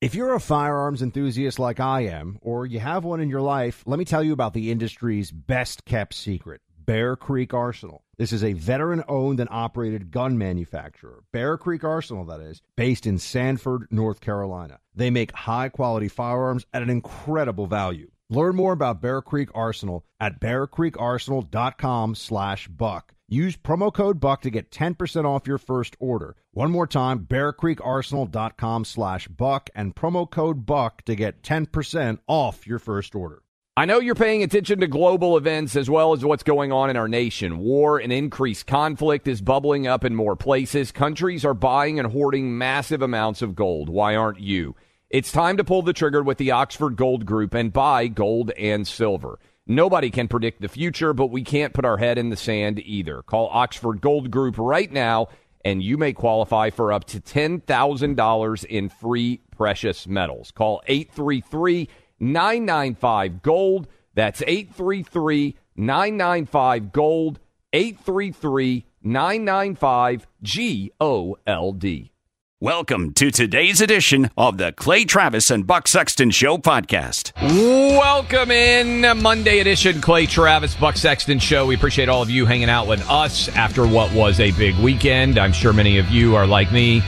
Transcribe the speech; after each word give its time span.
If 0.00 0.14
you're 0.14 0.34
a 0.34 0.40
firearms 0.40 1.00
enthusiast 1.00 1.58
like 1.58 1.80
I 1.80 2.02
am, 2.02 2.38
or 2.42 2.66
you 2.66 2.80
have 2.80 3.04
one 3.04 3.20
in 3.20 3.30
your 3.30 3.40
life, 3.40 3.82
let 3.86 3.98
me 3.98 4.04
tell 4.04 4.22
you 4.22 4.32
about 4.32 4.54
the 4.54 4.70
industry's 4.70 5.30
best 5.30 5.84
kept 5.84 6.14
secret 6.14 6.60
Bear 6.84 7.16
Creek 7.16 7.54
Arsenal. 7.54 8.04
This 8.18 8.32
is 8.32 8.44
a 8.44 8.52
veteran 8.52 9.02
owned 9.08 9.40
and 9.40 9.48
operated 9.50 10.10
gun 10.10 10.36
manufacturer, 10.38 11.24
Bear 11.32 11.56
Creek 11.56 11.84
Arsenal, 11.84 12.24
that 12.26 12.40
is, 12.40 12.60
based 12.76 13.06
in 13.06 13.18
Sanford, 13.18 13.86
North 13.90 14.20
Carolina. 14.20 14.80
They 14.94 15.10
make 15.10 15.32
high 15.32 15.68
quality 15.68 16.08
firearms 16.08 16.66
at 16.72 16.82
an 16.82 16.90
incredible 16.90 17.66
value. 17.66 18.10
Learn 18.28 18.56
more 18.56 18.72
about 18.72 19.00
Bear 19.00 19.22
Creek 19.22 19.50
Arsenal 19.54 20.04
at 20.20 20.40
bearcreekarsenal.com 20.40 22.14
slash 22.14 22.68
buck. 22.68 23.15
Use 23.28 23.56
promo 23.56 23.92
code 23.92 24.20
BUCK 24.20 24.42
to 24.42 24.50
get 24.50 24.70
10% 24.70 25.24
off 25.24 25.48
your 25.48 25.58
first 25.58 25.96
order. 25.98 26.36
One 26.52 26.70
more 26.70 26.86
time, 26.86 27.26
bearcreekarsenal.com 27.28 28.84
slash 28.84 29.26
buck 29.26 29.68
and 29.74 29.96
promo 29.96 30.30
code 30.30 30.64
BUCK 30.64 31.02
to 31.06 31.16
get 31.16 31.42
10% 31.42 32.18
off 32.28 32.68
your 32.68 32.78
first 32.78 33.16
order. 33.16 33.42
I 33.76 33.84
know 33.84 33.98
you're 33.98 34.14
paying 34.14 34.44
attention 34.44 34.78
to 34.78 34.86
global 34.86 35.36
events 35.36 35.74
as 35.74 35.90
well 35.90 36.12
as 36.12 36.24
what's 36.24 36.44
going 36.44 36.70
on 36.70 36.88
in 36.88 36.96
our 36.96 37.08
nation. 37.08 37.58
War 37.58 37.98
and 37.98 38.12
increased 38.12 38.68
conflict 38.68 39.26
is 39.26 39.42
bubbling 39.42 39.88
up 39.88 40.04
in 40.04 40.14
more 40.14 40.36
places. 40.36 40.92
Countries 40.92 41.44
are 41.44 41.52
buying 41.52 41.98
and 41.98 42.12
hoarding 42.12 42.56
massive 42.56 43.02
amounts 43.02 43.42
of 43.42 43.56
gold. 43.56 43.88
Why 43.88 44.14
aren't 44.14 44.40
you? 44.40 44.76
It's 45.10 45.32
time 45.32 45.56
to 45.56 45.64
pull 45.64 45.82
the 45.82 45.92
trigger 45.92 46.22
with 46.22 46.38
the 46.38 46.52
Oxford 46.52 46.94
Gold 46.96 47.26
Group 47.26 47.54
and 47.54 47.72
buy 47.72 48.06
gold 48.06 48.52
and 48.52 48.86
silver. 48.86 49.40
Nobody 49.66 50.10
can 50.10 50.28
predict 50.28 50.60
the 50.60 50.68
future, 50.68 51.12
but 51.12 51.26
we 51.26 51.42
can't 51.42 51.74
put 51.74 51.84
our 51.84 51.96
head 51.96 52.18
in 52.18 52.30
the 52.30 52.36
sand 52.36 52.78
either. 52.78 53.22
Call 53.22 53.48
Oxford 53.52 54.00
Gold 54.00 54.30
Group 54.30 54.56
right 54.58 54.90
now, 54.90 55.26
and 55.64 55.82
you 55.82 55.98
may 55.98 56.12
qualify 56.12 56.70
for 56.70 56.92
up 56.92 57.04
to 57.06 57.20
$10,000 57.20 58.64
in 58.66 58.88
free 58.88 59.40
precious 59.56 60.06
metals. 60.06 60.52
Call 60.52 60.82
833 60.86 61.88
995 62.20 63.42
Gold. 63.42 63.88
That's 64.14 64.40
833 64.42 65.56
995 65.74 66.92
Gold. 66.92 67.40
833 67.72 68.86
995 69.02 70.26
G 70.42 70.92
O 71.00 71.36
L 71.46 71.72
D. 71.72 72.12
Welcome 72.62 73.12
to 73.16 73.30
today's 73.30 73.82
edition 73.82 74.30
of 74.34 74.56
the 74.56 74.72
Clay 74.72 75.04
Travis 75.04 75.50
and 75.50 75.66
Buck 75.66 75.86
Sexton 75.86 76.30
Show 76.30 76.56
podcast. 76.56 77.32
Welcome 77.42 78.50
in 78.50 79.02
Monday 79.20 79.58
edition 79.58 80.00
Clay 80.00 80.24
Travis 80.24 80.74
Buck 80.74 80.96
Sexton 80.96 81.38
Show. 81.38 81.66
We 81.66 81.74
appreciate 81.74 82.08
all 82.08 82.22
of 82.22 82.30
you 82.30 82.46
hanging 82.46 82.70
out 82.70 82.86
with 82.86 83.06
us 83.10 83.50
after 83.50 83.86
what 83.86 84.10
was 84.14 84.40
a 84.40 84.52
big 84.52 84.74
weekend. 84.78 85.38
I'm 85.38 85.52
sure 85.52 85.74
many 85.74 85.98
of 85.98 86.08
you 86.08 86.34
are 86.34 86.46
like 86.46 86.72
me, 86.72 87.02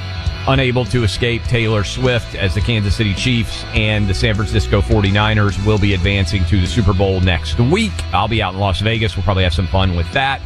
unable 0.48 0.84
to 0.84 1.02
escape 1.02 1.42
Taylor 1.44 1.82
Swift 1.82 2.34
as 2.34 2.54
the 2.54 2.60
Kansas 2.60 2.94
City 2.94 3.14
Chiefs 3.14 3.64
and 3.68 4.06
the 4.06 4.12
San 4.12 4.34
Francisco 4.34 4.82
49ers 4.82 5.64
will 5.64 5.78
be 5.78 5.94
advancing 5.94 6.44
to 6.44 6.60
the 6.60 6.66
Super 6.66 6.92
Bowl 6.92 7.22
next 7.22 7.58
week. 7.58 7.92
I'll 8.12 8.28
be 8.28 8.42
out 8.42 8.52
in 8.52 8.60
Las 8.60 8.80
Vegas. 8.82 9.16
We'll 9.16 9.24
probably 9.24 9.44
have 9.44 9.54
some 9.54 9.68
fun 9.68 9.96
with 9.96 10.12
that. 10.12 10.42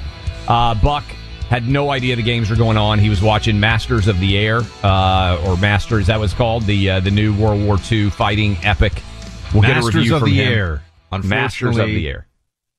Uh, 0.46 0.76
Buck 0.76 1.02
had 1.52 1.68
no 1.68 1.90
idea 1.90 2.16
the 2.16 2.22
games 2.22 2.48
were 2.48 2.56
going 2.56 2.78
on. 2.78 2.98
He 2.98 3.10
was 3.10 3.20
watching 3.20 3.60
Masters 3.60 4.08
of 4.08 4.18
the 4.20 4.38
Air, 4.38 4.62
uh, 4.82 5.38
or 5.46 5.58
Masters, 5.58 6.06
that 6.06 6.18
was 6.18 6.32
called 6.32 6.62
the 6.62 6.88
uh, 6.88 7.00
the 7.00 7.10
new 7.10 7.34
World 7.34 7.62
War 7.62 7.76
II 7.90 8.08
fighting 8.08 8.56
epic. 8.62 9.02
We'll 9.52 9.60
Masters 9.60 9.84
get 9.84 9.94
a 9.94 9.98
review 9.98 10.14
of 10.14 10.20
from 10.20 10.30
the 10.30 10.42
him. 10.42 10.50
Air. 10.50 10.82
Masters 11.22 11.76
of 11.76 11.88
the 11.88 12.08
Air. 12.08 12.26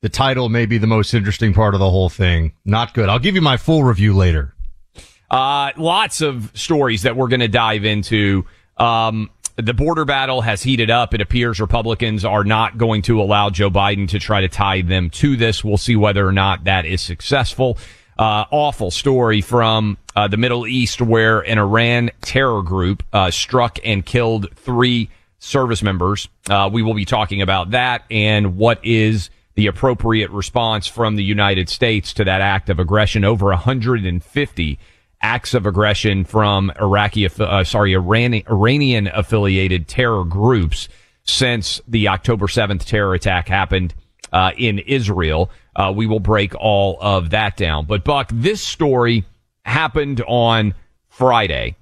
The 0.01 0.09
title 0.09 0.49
may 0.49 0.65
be 0.65 0.79
the 0.79 0.87
most 0.87 1.13
interesting 1.13 1.53
part 1.53 1.75
of 1.75 1.79
the 1.79 1.89
whole 1.91 2.09
thing. 2.09 2.53
Not 2.65 2.95
good. 2.95 3.09
I'll 3.09 3.19
give 3.19 3.35
you 3.35 3.43
my 3.43 3.57
full 3.57 3.83
review 3.83 4.15
later. 4.15 4.55
Uh, 5.29 5.69
lots 5.77 6.21
of 6.21 6.51
stories 6.55 7.03
that 7.03 7.15
we're 7.15 7.27
going 7.27 7.41
to 7.41 7.47
dive 7.47 7.85
into. 7.85 8.43
Um, 8.77 9.29
the 9.55 9.75
border 9.75 10.03
battle 10.03 10.41
has 10.41 10.63
heated 10.63 10.89
up. 10.89 11.13
It 11.13 11.21
appears 11.21 11.61
Republicans 11.61 12.25
are 12.25 12.43
not 12.43 12.79
going 12.79 13.03
to 13.03 13.21
allow 13.21 13.51
Joe 13.51 13.69
Biden 13.69 14.09
to 14.09 14.19
try 14.19 14.41
to 14.41 14.49
tie 14.49 14.81
them 14.81 15.11
to 15.11 15.35
this. 15.37 15.63
We'll 15.63 15.77
see 15.77 15.95
whether 15.95 16.27
or 16.27 16.31
not 16.31 16.63
that 16.63 16.87
is 16.87 17.03
successful. 17.03 17.77
Uh, 18.17 18.45
awful 18.51 18.91
story 18.91 19.41
from 19.41 19.97
uh, 20.15 20.27
the 20.27 20.37
Middle 20.37 20.67
East 20.67 21.01
where 21.01 21.39
an 21.41 21.57
Iran 21.57 22.11
terror 22.21 22.61
group 22.61 23.03
uh, 23.11 23.31
struck 23.31 23.79
and 23.83 24.05
killed 24.05 24.47
three 24.55 25.09
service 25.39 25.81
members. 25.83 26.29
Uh, 26.49 26.69
we 26.71 26.81
will 26.81 26.93
be 26.93 27.05
talking 27.05 27.41
about 27.41 27.71
that 27.71 28.03
and 28.09 28.55
what 28.55 28.83
is 28.83 29.29
the 29.55 29.67
appropriate 29.67 30.31
response 30.31 30.87
from 30.87 31.15
the 31.15 31.23
United 31.23 31.69
States 31.69 32.13
to 32.13 32.23
that 32.23 32.41
act 32.41 32.69
of 32.69 32.79
aggression. 32.79 33.23
Over 33.23 33.47
150 33.47 34.79
acts 35.21 35.53
of 35.53 35.65
aggression 35.65 36.23
from 36.23 36.71
Iraqi, 36.79 37.27
uh, 37.27 37.63
sorry, 37.63 37.93
Iran- 37.93 38.43
Iranian 38.49 39.07
affiliated 39.07 39.87
terror 39.87 40.23
groups 40.23 40.87
since 41.23 41.81
the 41.87 42.07
October 42.07 42.47
7th 42.47 42.85
terror 42.85 43.13
attack 43.13 43.47
happened 43.47 43.93
uh, 44.31 44.51
in 44.57 44.79
Israel. 44.79 45.49
Uh, 45.75 45.91
we 45.95 46.05
will 46.05 46.19
break 46.19 46.53
all 46.55 46.97
of 47.01 47.31
that 47.31 47.57
down. 47.57 47.85
But 47.85 48.03
Buck, 48.03 48.29
this 48.31 48.61
story 48.61 49.25
happened 49.65 50.21
on 50.27 50.75
Friday, 51.09 51.75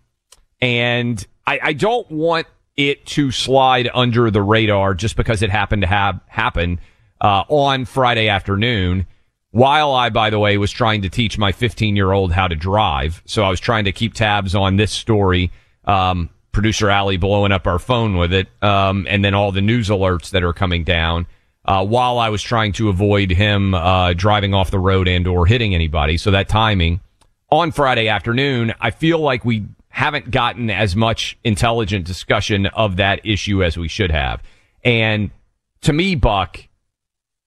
and 0.61 1.25
I, 1.45 1.59
I 1.61 1.73
don't 1.73 2.09
want 2.09 2.47
it 2.77 3.05
to 3.05 3.31
slide 3.31 3.89
under 3.93 4.31
the 4.31 4.41
radar 4.41 4.93
just 4.93 5.15
because 5.15 5.41
it 5.41 5.49
happened 5.49 5.81
to 5.81 5.87
have 5.87 6.19
happen 6.27 6.79
uh, 7.19 7.43
on 7.49 7.85
Friday 7.85 8.29
afternoon. 8.29 9.05
While 9.51 9.91
I, 9.91 10.09
by 10.09 10.29
the 10.29 10.39
way, 10.39 10.57
was 10.57 10.71
trying 10.71 11.01
to 11.01 11.09
teach 11.09 11.37
my 11.37 11.51
15 11.51 11.97
year 11.97 12.13
old 12.13 12.31
how 12.31 12.47
to 12.47 12.55
drive, 12.55 13.21
so 13.25 13.43
I 13.43 13.49
was 13.49 13.59
trying 13.59 13.85
to 13.85 13.91
keep 13.91 14.13
tabs 14.13 14.55
on 14.55 14.77
this 14.77 14.91
story. 14.91 15.51
Um, 15.83 16.29
producer 16.53 16.89
Allie 16.89 17.17
blowing 17.17 17.51
up 17.51 17.67
our 17.67 17.79
phone 17.79 18.15
with 18.15 18.31
it, 18.33 18.47
um, 18.61 19.05
and 19.09 19.25
then 19.25 19.33
all 19.33 19.51
the 19.51 19.61
news 19.61 19.89
alerts 19.89 20.29
that 20.29 20.43
are 20.43 20.53
coming 20.53 20.85
down 20.85 21.27
uh, 21.65 21.85
while 21.85 22.19
I 22.19 22.29
was 22.29 22.41
trying 22.41 22.73
to 22.73 22.89
avoid 22.89 23.31
him 23.31 23.73
uh, 23.73 24.13
driving 24.13 24.53
off 24.53 24.71
the 24.71 24.79
road 24.79 25.07
and 25.07 25.27
or 25.27 25.45
hitting 25.45 25.75
anybody. 25.75 26.17
So 26.17 26.31
that 26.31 26.49
timing 26.49 27.01
on 27.51 27.71
Friday 27.71 28.07
afternoon, 28.07 28.73
I 28.79 28.91
feel 28.91 29.19
like 29.19 29.45
we 29.45 29.65
haven't 29.89 30.31
gotten 30.31 30.69
as 30.69 30.95
much 30.95 31.37
intelligent 31.43 32.05
discussion 32.05 32.65
of 32.67 32.95
that 32.95 33.19
issue 33.25 33.63
as 33.63 33.77
we 33.77 33.87
should 33.87 34.11
have. 34.11 34.41
And 34.83 35.31
to 35.81 35.93
me, 35.93 36.15
Buck, 36.15 36.59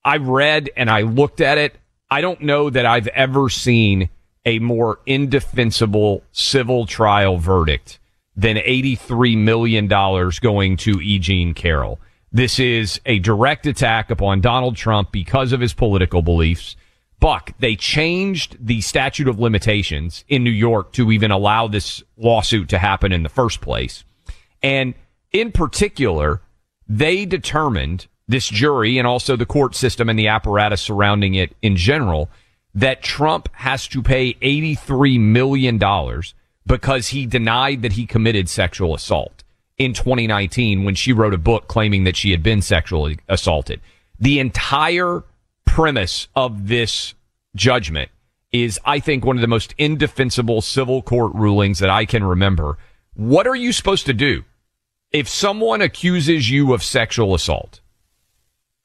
I 0.04 0.19
read 0.19 0.70
and 0.76 0.91
I 0.91 1.02
looked 1.02 1.41
at 1.41 1.58
it. 1.58 1.75
I 2.10 2.20
don't 2.20 2.42
know 2.42 2.69
that 2.70 2.86
I've 2.86 3.08
ever 3.08 3.48
seen 3.48 4.10
a 4.44 4.58
more 4.58 5.00
indefensible 5.06 6.22
civil 6.32 6.86
trial 6.86 7.38
verdict 7.38 7.98
than 8.36 8.56
$83 8.56 9.38
million 9.38 9.86
going 9.88 10.76
to 10.78 11.00
E. 11.00 11.19
Jean 11.19 11.54
Carroll. 11.54 11.98
This 12.34 12.58
is 12.58 13.00
a 13.06 13.20
direct 13.20 13.64
attack 13.64 14.10
upon 14.10 14.40
Donald 14.40 14.74
Trump 14.74 15.12
because 15.12 15.52
of 15.52 15.60
his 15.60 15.72
political 15.72 16.20
beliefs. 16.20 16.74
Buck, 17.20 17.52
they 17.60 17.76
changed 17.76 18.56
the 18.60 18.80
statute 18.80 19.28
of 19.28 19.38
limitations 19.38 20.24
in 20.26 20.42
New 20.42 20.50
York 20.50 20.92
to 20.94 21.12
even 21.12 21.30
allow 21.30 21.68
this 21.68 22.02
lawsuit 22.16 22.68
to 22.70 22.78
happen 22.78 23.12
in 23.12 23.22
the 23.22 23.28
first 23.28 23.60
place. 23.60 24.02
And 24.64 24.94
in 25.30 25.52
particular, 25.52 26.42
they 26.88 27.25
determined 27.25 28.08
this 28.26 28.48
jury 28.48 28.98
and 28.98 29.06
also 29.06 29.37
the 29.37 29.46
court 29.46 29.76
system 29.76 30.08
and 30.08 30.19
the 30.19 30.26
apparatus 30.26 30.80
surrounding 30.80 31.34
it 31.34 31.54
in 31.62 31.76
general 31.76 32.30
that 32.75 33.00
Trump 33.00 33.48
has 33.52 33.87
to 33.87 34.02
pay 34.02 34.34
$83 34.34 35.20
million 35.20 35.78
because 36.66 37.08
he 37.08 37.26
denied 37.26 37.82
that 37.82 37.92
he 37.92 38.06
committed 38.06 38.48
sexual 38.48 38.92
assault 38.92 39.44
in 39.79 39.93
2019 39.93 40.85
when 40.85 40.94
she 40.94 41.12
wrote 41.12 41.35
a 41.35 41.38
book 41.38 41.69
claiming 41.69 42.05
that 42.05 42.17
she 42.17 42.31
had 42.31 42.43
been 42.43 42.62
sexually 42.62 43.19
assaulted. 43.29 43.81
The 44.19 44.38
entire 44.38 45.25
premise 45.65 46.29
of 46.37 46.69
this 46.69 47.15
judgment 47.56 48.11
is, 48.53 48.79
I 48.85 49.00
think, 49.00 49.25
one 49.25 49.37
of 49.37 49.41
the 49.41 49.49
most 49.49 49.75
indefensible 49.79 50.62
civil 50.62 51.03
court 51.03 51.35
rulings 51.35 51.81
that 51.81 51.91
I 51.91 52.05
can 52.05 52.23
remember. 52.23 52.79
What 53.15 53.47
are 53.47 53.56
you 53.56 53.73
supposed 53.73 54.06
to 54.06 54.15
do 54.15 54.44
if 55.11 55.29
someone 55.29 55.82
accuses 55.82 56.50
you 56.50 56.73
of 56.73 56.82
sexual 56.82 57.35
assault? 57.35 57.81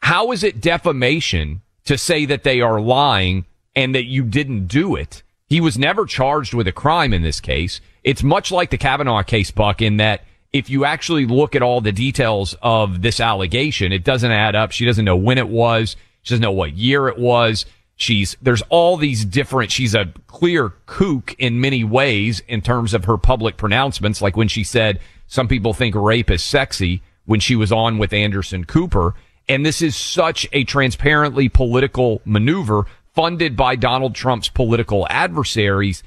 How 0.02 0.32
is 0.32 0.44
it 0.44 0.62
defamation 0.62 1.62
to 1.86 1.98
say 1.98 2.26
that 2.26 2.44
they 2.44 2.62
are 2.62 2.82
lying 2.82 3.46
and 3.76 3.94
that 3.94 4.06
you 4.06 4.24
didn't 4.24 4.68
do 4.68 4.96
it? 4.96 5.22
He 5.46 5.62
was 5.62 5.78
never 5.78 6.06
charged 6.06 6.54
with 6.54 6.68
a 6.68 6.72
crime 6.72 7.14
in 7.14 7.22
this 7.22 7.40
case. 7.40 7.82
It's 8.04 8.24
much 8.24 8.52
like 8.52 8.70
the 8.70 8.78
Kavanaugh 8.78 9.24
case, 9.24 9.52
Buck, 9.52 9.82
in 9.82 9.98
that 9.98 10.24
if 10.51 10.69
you 10.69 10.86
actually 10.86 11.25
look 11.25 11.56
at 11.56 11.62
all 11.62 11.81
the 11.81 11.92
details 11.92 12.56
of 12.62 13.01
this 13.01 13.19
allegation, 13.19 13.92
it 13.92 14.04
doesn't 14.04 14.31
add 14.31 14.56
up. 14.56 14.72
She 14.72 14.86
doesn't 14.86 15.06
know 15.06 15.16
when 15.16 15.38
it 15.38 15.48
was. 15.48 15.96
She 16.24 16.34
doesn't 16.34 16.42
know 16.42 16.51
what 16.51 16.74
year 16.74 17.07
it 17.07 17.18
was. 17.18 17.66
She's, 17.96 18.36
there's 18.42 18.63
all 18.69 18.98
these 18.98 19.25
different, 19.25 19.72
she's 19.72 19.94
a 19.94 20.12
clear 20.28 20.69
kook 20.86 21.36
in 21.38 21.60
many 21.60 21.84
ways 21.84 22.42
in 22.48 22.62
terms 22.62 22.94
of 22.94 23.06
her 23.06 23.18
public 23.18 23.57
pronouncements. 23.57 24.22
Like 24.22 24.38
when 24.38 24.48
she 24.48 24.63
said, 24.63 25.00
some 25.28 25.48
people 25.48 25.74
think 25.74 25.96
rape 25.96 26.31
is 26.31 26.42
sexy 26.42 27.02
when 27.25 27.40
she 27.40 27.56
was 27.56 27.72
on 27.72 27.98
with 27.98 28.13
Anderson 28.13 28.63
Cooper. 28.63 29.16
And 29.48 29.66
this 29.66 29.81
is 29.81 29.95
such 29.95 30.48
a 30.54 30.63
transparently 30.63 31.50
political 31.50 32.22
maneuver 32.24 32.86
funded 33.13 33.57
by 33.57 33.75
Donald 33.75 34.16
Trump's 34.16 34.50
political 34.50 35.06
adversaries. 35.10 36.02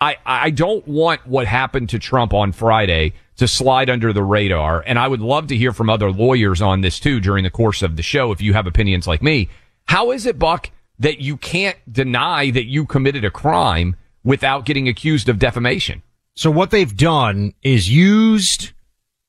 I, 0.00 0.16
I 0.26 0.50
don't 0.50 0.86
want 0.86 1.26
what 1.26 1.46
happened 1.46 1.88
to 1.90 1.98
Trump 1.98 2.34
on 2.34 2.52
Friday 2.52 3.14
to 3.38 3.48
slide 3.48 3.90
under 3.90 4.12
the 4.12 4.22
radar. 4.22 4.84
And 4.86 4.98
I 4.98 5.08
would 5.08 5.20
love 5.20 5.48
to 5.48 5.56
hear 5.56 5.72
from 5.72 5.90
other 5.90 6.10
lawyers 6.10 6.62
on 6.62 6.80
this 6.80 7.00
too 7.00 7.20
during 7.20 7.44
the 7.44 7.50
course 7.50 7.82
of 7.82 7.96
the 7.96 8.02
show 8.02 8.32
if 8.32 8.40
you 8.40 8.52
have 8.52 8.66
opinions 8.66 9.06
like 9.06 9.22
me. 9.22 9.48
How 9.86 10.10
is 10.10 10.26
it, 10.26 10.38
Buck, 10.38 10.70
that 10.98 11.20
you 11.20 11.36
can't 11.36 11.78
deny 11.90 12.50
that 12.50 12.66
you 12.66 12.84
committed 12.84 13.24
a 13.24 13.30
crime 13.30 13.96
without 14.22 14.64
getting 14.64 14.88
accused 14.88 15.28
of 15.28 15.38
defamation? 15.38 16.02
So 16.34 16.50
what 16.50 16.70
they've 16.70 16.96
done 16.96 17.54
is 17.62 17.90
used 17.90 18.72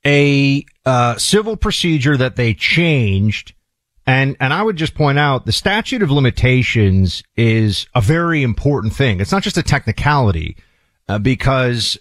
a 0.06 0.66
uh, 0.86 1.18
civil 1.18 1.56
procedure 1.56 2.18
that 2.18 2.36
they 2.36 2.54
changed 2.54 3.54
and, 4.10 4.36
and 4.40 4.52
I 4.52 4.64
would 4.64 4.76
just 4.76 4.96
point 4.96 5.20
out 5.20 5.46
the 5.46 5.52
statute 5.52 6.02
of 6.02 6.10
limitations 6.10 7.22
is 7.38 7.86
a 7.94 8.02
very 8.02 8.42
important 8.42 8.92
thing. 8.92 9.22
It's 9.22 9.32
not 9.32 9.44
just 9.44 9.58
a 9.58 9.62
technicality, 9.62 10.58
uh, 11.08 11.20
because 11.20 11.96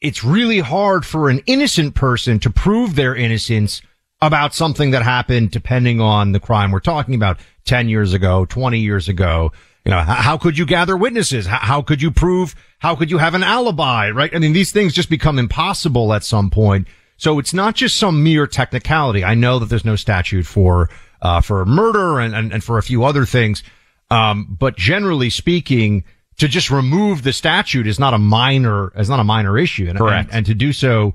it's 0.00 0.24
really 0.24 0.60
hard 0.60 1.06
for 1.06 1.28
an 1.30 1.40
innocent 1.46 1.94
person 1.94 2.38
to 2.40 2.50
prove 2.50 2.94
their 2.94 3.14
innocence 3.14 3.82
about 4.20 4.54
something 4.54 4.90
that 4.92 5.02
happened 5.02 5.50
depending 5.50 6.00
on 6.00 6.32
the 6.32 6.40
crime 6.40 6.70
we're 6.70 6.80
talking 6.80 7.14
about 7.14 7.38
10 7.64 7.88
years 7.88 8.12
ago, 8.12 8.44
20 8.46 8.78
years 8.78 9.08
ago. 9.08 9.52
You 9.84 9.90
know, 9.90 10.00
how 10.00 10.36
could 10.36 10.58
you 10.58 10.66
gather 10.66 10.96
witnesses? 10.96 11.46
How 11.46 11.80
could 11.80 12.02
you 12.02 12.10
prove? 12.10 12.56
How 12.80 12.96
could 12.96 13.10
you 13.10 13.18
have 13.18 13.34
an 13.34 13.44
alibi? 13.44 14.10
Right? 14.10 14.34
I 14.34 14.40
mean, 14.40 14.52
these 14.52 14.72
things 14.72 14.92
just 14.92 15.08
become 15.08 15.38
impossible 15.38 16.12
at 16.12 16.24
some 16.24 16.50
point. 16.50 16.88
So 17.18 17.38
it's 17.38 17.54
not 17.54 17.76
just 17.76 17.96
some 17.96 18.24
mere 18.24 18.46
technicality. 18.48 19.24
I 19.24 19.34
know 19.34 19.60
that 19.60 19.66
there's 19.66 19.84
no 19.84 19.96
statute 19.96 20.44
for 20.44 20.90
uh, 21.22 21.40
for 21.40 21.64
murder 21.64 22.18
and, 22.18 22.34
and, 22.34 22.52
and 22.52 22.64
for 22.64 22.78
a 22.78 22.82
few 22.82 23.04
other 23.04 23.24
things. 23.24 23.62
Um, 24.10 24.56
but 24.58 24.76
generally 24.76 25.30
speaking, 25.30 26.04
to 26.38 26.48
just 26.48 26.70
remove 26.70 27.22
the 27.22 27.32
statute 27.32 27.86
is 27.86 27.98
not 27.98 28.14
a 28.14 28.18
minor, 28.18 28.92
is 28.98 29.08
not 29.08 29.20
a 29.20 29.24
minor 29.24 29.58
issue. 29.58 29.86
And, 29.88 29.98
Correct. 29.98 30.28
And, 30.28 30.38
and 30.38 30.46
to 30.46 30.54
do 30.54 30.72
so, 30.72 31.14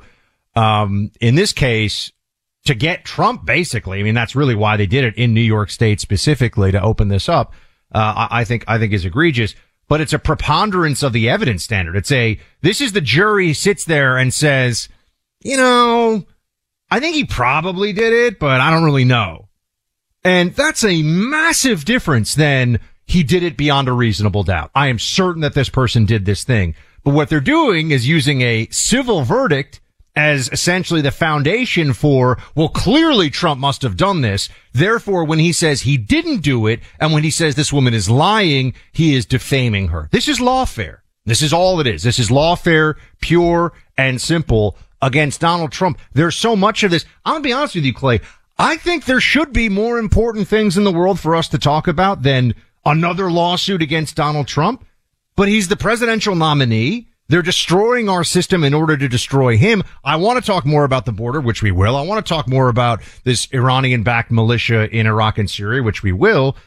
um, 0.55 1.11
in 1.19 1.35
this 1.35 1.53
case, 1.53 2.11
to 2.65 2.75
get 2.75 3.05
Trump, 3.05 3.45
basically, 3.45 3.99
I 3.99 4.03
mean, 4.03 4.15
that's 4.15 4.35
really 4.35 4.55
why 4.55 4.77
they 4.77 4.85
did 4.85 5.03
it 5.03 5.15
in 5.15 5.33
New 5.33 5.41
York 5.41 5.69
State 5.69 5.99
specifically 5.99 6.71
to 6.71 6.81
open 6.81 7.07
this 7.07 7.29
up. 7.29 7.53
Uh, 7.93 8.27
I, 8.29 8.41
I 8.41 8.43
think, 8.43 8.63
I 8.67 8.77
think 8.77 8.93
is 8.93 9.05
egregious, 9.05 9.55
but 9.87 10.01
it's 10.01 10.13
a 10.13 10.19
preponderance 10.19 11.03
of 11.03 11.13
the 11.13 11.29
evidence 11.29 11.63
standard. 11.63 11.95
It's 11.95 12.11
a, 12.11 12.39
this 12.61 12.81
is 12.81 12.93
the 12.93 13.01
jury 13.01 13.53
sits 13.53 13.85
there 13.85 14.17
and 14.17 14.33
says, 14.33 14.89
you 15.43 15.57
know, 15.57 16.23
I 16.89 16.99
think 16.99 17.15
he 17.15 17.25
probably 17.25 17.93
did 17.93 18.13
it, 18.13 18.39
but 18.39 18.61
I 18.61 18.69
don't 18.69 18.83
really 18.83 19.05
know. 19.05 19.49
And 20.23 20.53
that's 20.53 20.83
a 20.83 21.01
massive 21.01 21.83
difference 21.83 22.35
than 22.35 22.79
he 23.05 23.23
did 23.23 23.43
it 23.43 23.57
beyond 23.57 23.87
a 23.87 23.93
reasonable 23.93 24.43
doubt. 24.43 24.71
I 24.73 24.87
am 24.87 24.99
certain 24.99 25.41
that 25.41 25.53
this 25.53 25.69
person 25.69 26.05
did 26.05 26.25
this 26.25 26.43
thing. 26.43 26.75
But 27.03 27.13
what 27.13 27.29
they're 27.29 27.39
doing 27.39 27.91
is 27.91 28.07
using 28.07 28.41
a 28.41 28.67
civil 28.69 29.23
verdict 29.23 29.81
as 30.15 30.49
essentially 30.51 31.01
the 31.01 31.11
foundation 31.11 31.93
for, 31.93 32.37
well, 32.55 32.69
clearly 32.69 33.29
Trump 33.29 33.59
must 33.59 33.81
have 33.81 33.97
done 33.97 34.21
this. 34.21 34.49
Therefore, 34.73 35.23
when 35.23 35.39
he 35.39 35.53
says 35.53 35.81
he 35.81 35.97
didn't 35.97 36.41
do 36.41 36.67
it 36.67 36.81
and 36.99 37.13
when 37.13 37.23
he 37.23 37.31
says 37.31 37.55
this 37.55 37.73
woman 37.73 37.93
is 37.93 38.09
lying, 38.09 38.73
he 38.91 39.15
is 39.15 39.25
defaming 39.25 39.87
her. 39.89 40.09
This 40.11 40.27
is 40.27 40.39
lawfare. 40.39 40.97
This 41.25 41.41
is 41.41 41.53
all 41.53 41.79
it 41.79 41.87
is. 41.87 42.03
This 42.03 42.19
is 42.19 42.29
lawfare, 42.29 42.95
pure 43.21 43.73
and 43.97 44.19
simple 44.19 44.77
against 45.01 45.41
Donald 45.41 45.71
Trump. 45.71 45.99
There's 46.13 46.35
so 46.35 46.55
much 46.55 46.83
of 46.83 46.91
this. 46.91 47.05
I'm 47.25 47.33
going 47.33 47.43
to 47.43 47.47
be 47.47 47.53
honest 47.53 47.75
with 47.75 47.85
you, 47.85 47.93
Clay. 47.93 48.21
I 48.57 48.77
think 48.77 49.05
there 49.05 49.21
should 49.21 49.53
be 49.53 49.69
more 49.69 49.97
important 49.97 50.47
things 50.47 50.77
in 50.77 50.83
the 50.83 50.91
world 50.91 51.19
for 51.19 51.35
us 51.35 51.47
to 51.49 51.57
talk 51.57 51.87
about 51.87 52.21
than 52.23 52.53
another 52.85 53.31
lawsuit 53.31 53.81
against 53.81 54.15
Donald 54.15 54.47
Trump. 54.47 54.85
But 55.35 55.47
he's 55.47 55.67
the 55.67 55.75
presidential 55.75 56.35
nominee. 56.35 57.07
They're 57.27 57.41
destroying 57.41 58.09
our 58.09 58.25
system 58.25 58.63
in 58.63 58.73
order 58.73 58.97
to 58.97 59.07
destroy 59.07 59.55
him. 59.55 59.83
I 60.03 60.17
want 60.17 60.43
to 60.43 60.45
talk 60.45 60.65
more 60.65 60.83
about 60.83 61.05
the 61.05 61.13
border, 61.13 61.39
which 61.39 61.63
we 61.63 61.71
will. 61.71 61.95
I 61.95 62.01
want 62.01 62.25
to 62.25 62.29
talk 62.29 62.47
more 62.47 62.67
about 62.67 63.01
this 63.23 63.47
Iranian 63.53 64.03
backed 64.03 64.31
militia 64.31 64.89
in 64.93 65.07
Iraq 65.07 65.37
and 65.37 65.49
Syria, 65.49 65.81
which 65.81 66.03
we 66.03 66.11
will. 66.11 66.57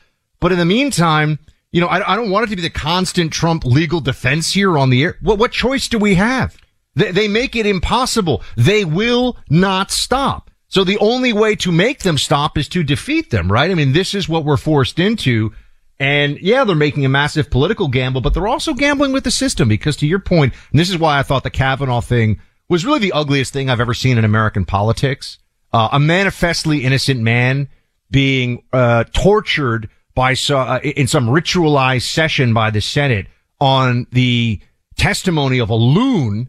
But 0.41 0.53
in 0.53 0.59
the 0.59 0.65
meantime, 0.65 1.39
you 1.71 1.83
know, 1.83 1.89
I, 1.89 2.13
I, 2.13 2.17
don't 2.17 2.31
want 2.31 2.47
it 2.47 2.51
to 2.51 2.57
be 2.57 2.63
the 2.63 2.71
constant 2.71 3.33
Trump 3.33 3.65
legal 3.65 4.01
defense 4.01 4.53
here 4.55 4.79
on 4.79 4.91
the 4.91 5.03
air. 5.03 5.19
What, 5.21 5.39
what 5.39 5.53
choice 5.53 5.89
do 5.89 5.99
we 5.99 6.15
have? 6.15 6.57
They, 6.95 7.11
they 7.11 7.29
make 7.29 7.57
it 7.57 7.67
impossible. 7.67 8.43
They 8.57 8.85
will 8.85 9.37
not 9.51 9.91
stop. 9.91 10.51
So 10.69 10.83
the 10.83 10.99
only 10.99 11.33
way 11.33 11.57
to 11.57 11.73
make 11.73 12.01
them 12.01 12.17
stop 12.17 12.57
is 12.57 12.69
to 12.71 12.83
defeat 12.83 13.31
them, 13.31 13.53
right? 13.53 13.71
I 13.71 13.75
mean, 13.75 13.93
this 13.93 14.15
is 14.15 14.29
what 14.29 14.45
we're 14.45 14.57
forced 14.57 14.99
into. 14.99 15.53
And 16.01 16.39
yeah, 16.41 16.65
they're 16.65 16.75
making 16.75 17.05
a 17.05 17.09
massive 17.09 17.51
political 17.51 17.89
gamble, 17.89 18.21
but 18.21 18.35
they're 18.35 18.49
also 18.49 18.75
gambling 18.75 19.13
with 19.13 19.25
the 19.25 19.31
system 19.31 19.69
because 19.69 19.97
to 19.97 20.07
your 20.07 20.19
point, 20.19 20.53
and 20.71 20.81
this 20.81 20.91
is 20.91 20.99
why 20.99 21.19
I 21.19 21.23
thought 21.23 21.45
the 21.45 21.51
Kavanaugh 21.51 22.01
thing 22.01 22.41
was 22.69 22.85
really 22.85 22.99
the 22.99 23.13
ugliest 23.13 23.53
thing 23.53 23.71
I've 23.71 23.81
ever 23.81 23.95
seen 23.95 24.19
in 24.19 24.25
American 24.25 24.65
politics. 24.65 25.39
Uh, 25.73 25.89
a 25.93 26.01
manifestly 26.01 26.85
innocent 26.85 27.21
man 27.21 27.69
being, 28.11 28.63
uh, 28.73 29.05
tortured 29.13 29.89
by, 30.15 30.35
uh, 30.51 30.81
in 30.83 31.07
some 31.07 31.29
ritualized 31.29 32.09
session 32.09 32.55
by 32.55 32.71
the 32.71 32.81
Senate 32.81 33.27
on 33.61 34.07
the 34.13 34.61
testimony 34.97 35.59
of 35.59 35.71
a 35.71 35.75
loon. 35.75 36.49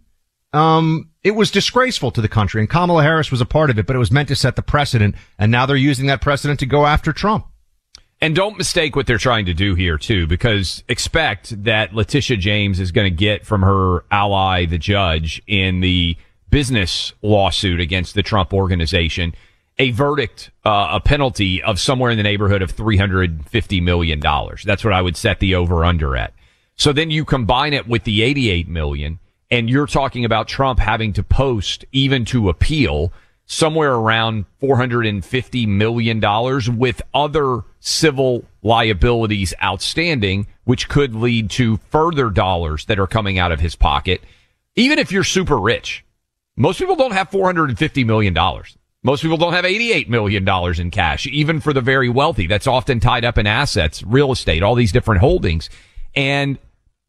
Um, 0.54 1.10
it 1.24 1.32
was 1.32 1.52
disgraceful 1.52 2.12
to 2.12 2.22
the 2.22 2.28
country 2.28 2.62
and 2.62 2.70
Kamala 2.70 3.04
Harris 3.04 3.32
was 3.32 3.42
a 3.42 3.46
part 3.46 3.70
of 3.70 3.80
it, 3.80 3.86
but 3.86 3.96
it 3.96 4.00
was 4.00 4.12
meant 4.12 4.28
to 4.30 4.36
set 4.36 4.56
the 4.56 4.62
precedent. 4.62 5.16
And 5.38 5.52
now 5.52 5.66
they're 5.66 5.76
using 5.76 6.08
that 6.08 6.22
precedent 6.22 6.60
to 6.62 6.66
go 6.66 6.86
after 6.86 7.12
Trump. 7.12 7.48
And 8.26 8.36
don't 8.36 8.58
mistake 8.58 8.96
what 8.96 9.06
they're 9.06 9.20
trying 9.20 9.46
to 9.46 9.54
do 9.54 9.76
here 9.76 10.00
too, 10.00 10.26
because 10.26 10.84
expect 10.90 11.64
that 11.64 11.94
Letitia 11.94 12.38
James 12.38 12.80
is 12.80 12.92
going 12.92 13.06
to 13.06 13.16
get 13.16 13.46
from 13.46 13.62
her 13.62 14.04
ally, 14.10 14.66
the 14.66 14.80
judge 14.80 15.44
in 15.46 15.82
the 15.82 16.18
business 16.50 17.14
lawsuit 17.22 17.80
against 17.80 18.16
the 18.16 18.24
Trump 18.24 18.52
organization, 18.52 19.36
a 19.78 19.92
verdict, 19.92 20.50
uh, 20.66 20.88
a 20.94 21.00
penalty 21.00 21.62
of 21.62 21.80
somewhere 21.80 22.10
in 22.10 22.18
the 22.18 22.24
neighborhood 22.24 22.64
of 22.64 22.76
$350 22.76 23.84
million. 23.84 24.20
That's 24.20 24.84
what 24.84 24.94
I 24.94 25.04
would 25.04 25.18
set 25.18 25.40
the 25.40 25.54
over 25.54 25.86
under 25.86 26.18
at. 26.18 26.34
So 26.78 26.92
then 26.92 27.12
you 27.12 27.26
combine 27.26 27.74
it 27.74 27.88
with 27.88 28.06
the 28.06 28.24
88 28.24 28.68
million 28.68 29.20
and 29.52 29.70
you're 29.70 29.86
talking 29.86 30.26
about 30.26 30.48
Trump 30.48 30.80
having 30.80 31.14
to 31.14 31.22
post 31.22 31.86
even 31.92 32.26
to 32.26 32.50
appeal 32.50 33.14
somewhere 33.46 33.94
around 33.94 34.46
$450 34.62 35.68
million 35.68 36.78
with 36.78 37.02
other 37.14 37.62
civil 37.80 38.44
liabilities 38.64 39.54
outstanding, 39.64 40.48
which 40.64 40.90
could 40.90 41.16
lead 41.16 41.50
to 41.52 41.78
further 41.90 42.30
dollars 42.30 42.86
that 42.86 43.00
are 43.00 43.08
coming 43.08 43.38
out 43.38 43.52
of 43.52 43.60
his 43.60 43.76
pocket. 43.76 44.22
Even 44.76 45.00
if 45.00 45.12
you're 45.12 45.24
super 45.24 45.58
rich, 45.58 46.04
most 46.58 46.80
people 46.80 46.96
don't 46.96 47.14
have 47.14 47.30
$450 47.30 48.06
million. 48.06 48.36
Most 49.04 49.22
people 49.22 49.38
don't 49.38 49.54
have 49.54 49.66
$88 49.66 50.10
million 50.10 50.48
in 50.80 50.92
cash, 50.92 51.28
even 51.28 51.60
for 51.60 51.74
the 51.74 51.82
very 51.82 52.10
wealthy. 52.10 52.48
That's 52.48 52.66
often 52.66 53.00
tied 53.00 53.24
up 53.24 53.38
in 53.38 53.46
assets, 53.46 54.02
real 54.02 54.32
estate, 54.32 54.64
all 54.64 54.74
these 54.74 54.92
different 54.92 55.22
holdings. 55.22 55.70
And 56.16 56.58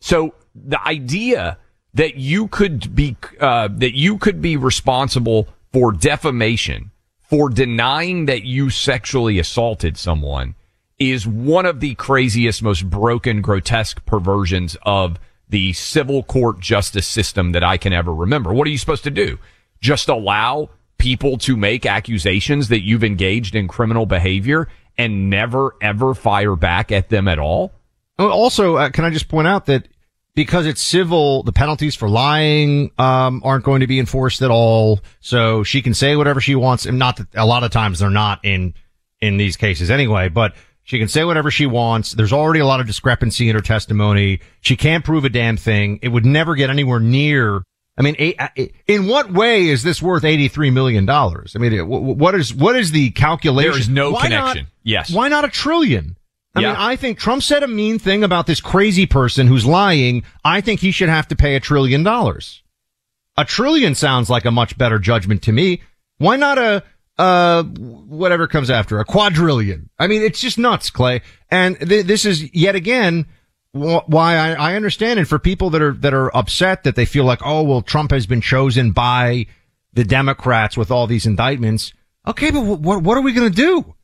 so 0.00 0.34
the 0.54 0.82
idea 0.86 1.56
that 1.94 2.16
you 2.16 2.48
could 2.48 2.94
be 2.94 3.16
uh, 3.40 3.68
that 3.72 3.96
you 3.96 4.18
could 4.18 4.42
be 4.42 4.58
responsible 4.58 5.48
for 5.76 5.92
defamation 5.92 6.90
for 7.20 7.50
denying 7.50 8.24
that 8.24 8.44
you 8.44 8.70
sexually 8.70 9.38
assaulted 9.38 9.94
someone 9.98 10.54
is 10.98 11.26
one 11.26 11.66
of 11.66 11.80
the 11.80 11.94
craziest, 11.96 12.62
most 12.62 12.88
broken, 12.88 13.42
grotesque 13.42 14.02
perversions 14.06 14.74
of 14.84 15.18
the 15.50 15.74
civil 15.74 16.22
court 16.22 16.58
justice 16.60 17.06
system 17.06 17.52
that 17.52 17.62
I 17.62 17.76
can 17.76 17.92
ever 17.92 18.14
remember. 18.14 18.54
What 18.54 18.66
are 18.66 18.70
you 18.70 18.78
supposed 18.78 19.04
to 19.04 19.10
do? 19.10 19.38
Just 19.82 20.08
allow 20.08 20.70
people 20.96 21.36
to 21.36 21.58
make 21.58 21.84
accusations 21.84 22.68
that 22.68 22.82
you've 22.82 23.04
engaged 23.04 23.54
in 23.54 23.68
criminal 23.68 24.06
behavior 24.06 24.68
and 24.96 25.28
never 25.28 25.76
ever 25.82 26.14
fire 26.14 26.56
back 26.56 26.90
at 26.90 27.10
them 27.10 27.28
at 27.28 27.38
all? 27.38 27.70
Also, 28.18 28.76
uh, 28.76 28.88
can 28.88 29.04
I 29.04 29.10
just 29.10 29.28
point 29.28 29.46
out 29.46 29.66
that 29.66 29.88
because 30.36 30.66
it's 30.66 30.82
civil, 30.82 31.42
the 31.42 31.52
penalties 31.52 31.96
for 31.96 32.08
lying 32.08 32.92
um, 32.98 33.40
aren't 33.42 33.64
going 33.64 33.80
to 33.80 33.86
be 33.88 33.98
enforced 33.98 34.42
at 34.42 34.50
all. 34.50 35.00
So 35.18 35.64
she 35.64 35.82
can 35.82 35.94
say 35.94 36.14
whatever 36.14 36.40
she 36.40 36.54
wants. 36.54 36.86
And 36.86 36.98
not 36.98 37.16
that 37.16 37.26
a 37.34 37.46
lot 37.46 37.64
of 37.64 37.72
times 37.72 37.98
they're 37.98 38.10
not 38.10 38.44
in 38.44 38.74
in 39.20 39.38
these 39.38 39.56
cases 39.56 39.90
anyway, 39.90 40.28
but 40.28 40.54
she 40.84 40.98
can 40.98 41.08
say 41.08 41.24
whatever 41.24 41.50
she 41.50 41.66
wants. 41.66 42.12
There's 42.12 42.34
already 42.34 42.60
a 42.60 42.66
lot 42.66 42.80
of 42.80 42.86
discrepancy 42.86 43.48
in 43.48 43.56
her 43.56 43.62
testimony. 43.62 44.40
She 44.60 44.76
can't 44.76 45.04
prove 45.04 45.24
a 45.24 45.30
damn 45.30 45.56
thing. 45.56 45.98
It 46.02 46.08
would 46.10 46.26
never 46.26 46.54
get 46.54 46.68
anywhere 46.68 47.00
near 47.00 47.62
I 47.98 48.02
mean, 48.02 48.14
in 48.86 49.06
what 49.06 49.32
way 49.32 49.68
is 49.68 49.82
this 49.82 50.02
worth 50.02 50.22
$83 50.22 50.70
million? 50.70 51.08
I 51.08 51.38
mean, 51.58 51.88
what 51.88 52.34
is, 52.34 52.52
what 52.52 52.76
is 52.76 52.90
the 52.90 53.10
calculation? 53.10 53.72
There 53.72 53.80
is 53.80 53.88
no 53.88 54.10
why 54.10 54.24
connection. 54.24 54.64
Not, 54.64 54.72
yes. 54.82 55.10
Why 55.10 55.28
not 55.28 55.46
a 55.46 55.48
trillion? 55.48 56.15
I 56.56 56.60
yeah. 56.60 56.68
mean, 56.68 56.76
I 56.78 56.96
think 56.96 57.18
Trump 57.18 57.42
said 57.42 57.62
a 57.62 57.68
mean 57.68 57.98
thing 57.98 58.24
about 58.24 58.46
this 58.46 58.62
crazy 58.62 59.04
person 59.04 59.46
who's 59.46 59.66
lying. 59.66 60.24
I 60.42 60.62
think 60.62 60.80
he 60.80 60.90
should 60.90 61.10
have 61.10 61.28
to 61.28 61.36
pay 61.36 61.54
a 61.54 61.60
trillion 61.60 62.02
dollars. 62.02 62.62
A 63.36 63.44
trillion 63.44 63.94
sounds 63.94 64.30
like 64.30 64.46
a 64.46 64.50
much 64.50 64.78
better 64.78 64.98
judgment 64.98 65.42
to 65.42 65.52
me. 65.52 65.82
Why 66.16 66.36
not 66.36 66.56
a, 66.56 66.82
uh, 67.18 67.62
whatever 67.62 68.46
comes 68.46 68.70
after 68.70 68.98
a 68.98 69.04
quadrillion? 69.04 69.90
I 69.98 70.06
mean, 70.06 70.22
it's 70.22 70.40
just 70.40 70.56
nuts, 70.56 70.88
Clay. 70.88 71.20
And 71.50 71.78
th- 71.78 72.06
this 72.06 72.24
is 72.24 72.54
yet 72.54 72.74
again 72.74 73.26
why 73.72 74.36
I, 74.36 74.52
I 74.52 74.74
understand 74.76 75.20
it 75.20 75.26
for 75.26 75.38
people 75.38 75.68
that 75.70 75.82
are 75.82 75.92
that 75.92 76.14
are 76.14 76.34
upset 76.34 76.84
that 76.84 76.96
they 76.96 77.04
feel 77.04 77.24
like, 77.24 77.40
oh 77.44 77.62
well, 77.62 77.82
Trump 77.82 78.12
has 78.12 78.26
been 78.26 78.40
chosen 78.40 78.92
by 78.92 79.46
the 79.92 80.04
Democrats 80.04 80.74
with 80.76 80.90
all 80.90 81.06
these 81.06 81.26
indictments. 81.26 81.92
Okay, 82.26 82.50
but 82.50 82.62
what 82.62 83.02
what 83.02 83.18
are 83.18 83.22
we 83.22 83.34
going 83.34 83.50
to 83.50 83.54
do? 83.54 83.94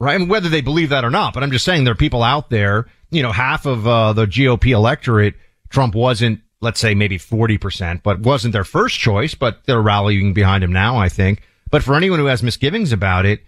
Right? 0.00 0.14
I 0.14 0.18
mean, 0.18 0.28
whether 0.28 0.48
they 0.48 0.60
believe 0.60 0.90
that 0.90 1.04
or 1.04 1.10
not, 1.10 1.34
but 1.34 1.42
I'm 1.42 1.50
just 1.50 1.64
saying 1.64 1.84
there 1.84 1.92
are 1.92 1.96
people 1.96 2.22
out 2.22 2.50
there. 2.50 2.86
You 3.10 3.22
know, 3.22 3.32
half 3.32 3.66
of 3.66 3.86
uh, 3.86 4.12
the 4.12 4.26
GOP 4.26 4.70
electorate, 4.70 5.34
Trump 5.70 5.94
wasn't, 5.94 6.40
let's 6.60 6.78
say, 6.78 6.94
maybe 6.94 7.18
40 7.18 7.58
percent, 7.58 8.02
but 8.02 8.20
wasn't 8.20 8.52
their 8.52 8.64
first 8.64 8.98
choice. 8.98 9.34
But 9.34 9.64
they're 9.66 9.82
rallying 9.82 10.34
behind 10.34 10.62
him 10.62 10.72
now, 10.72 10.96
I 10.98 11.08
think. 11.08 11.42
But 11.70 11.82
for 11.82 11.94
anyone 11.94 12.18
who 12.18 12.26
has 12.26 12.42
misgivings 12.42 12.92
about 12.92 13.26
it, 13.26 13.42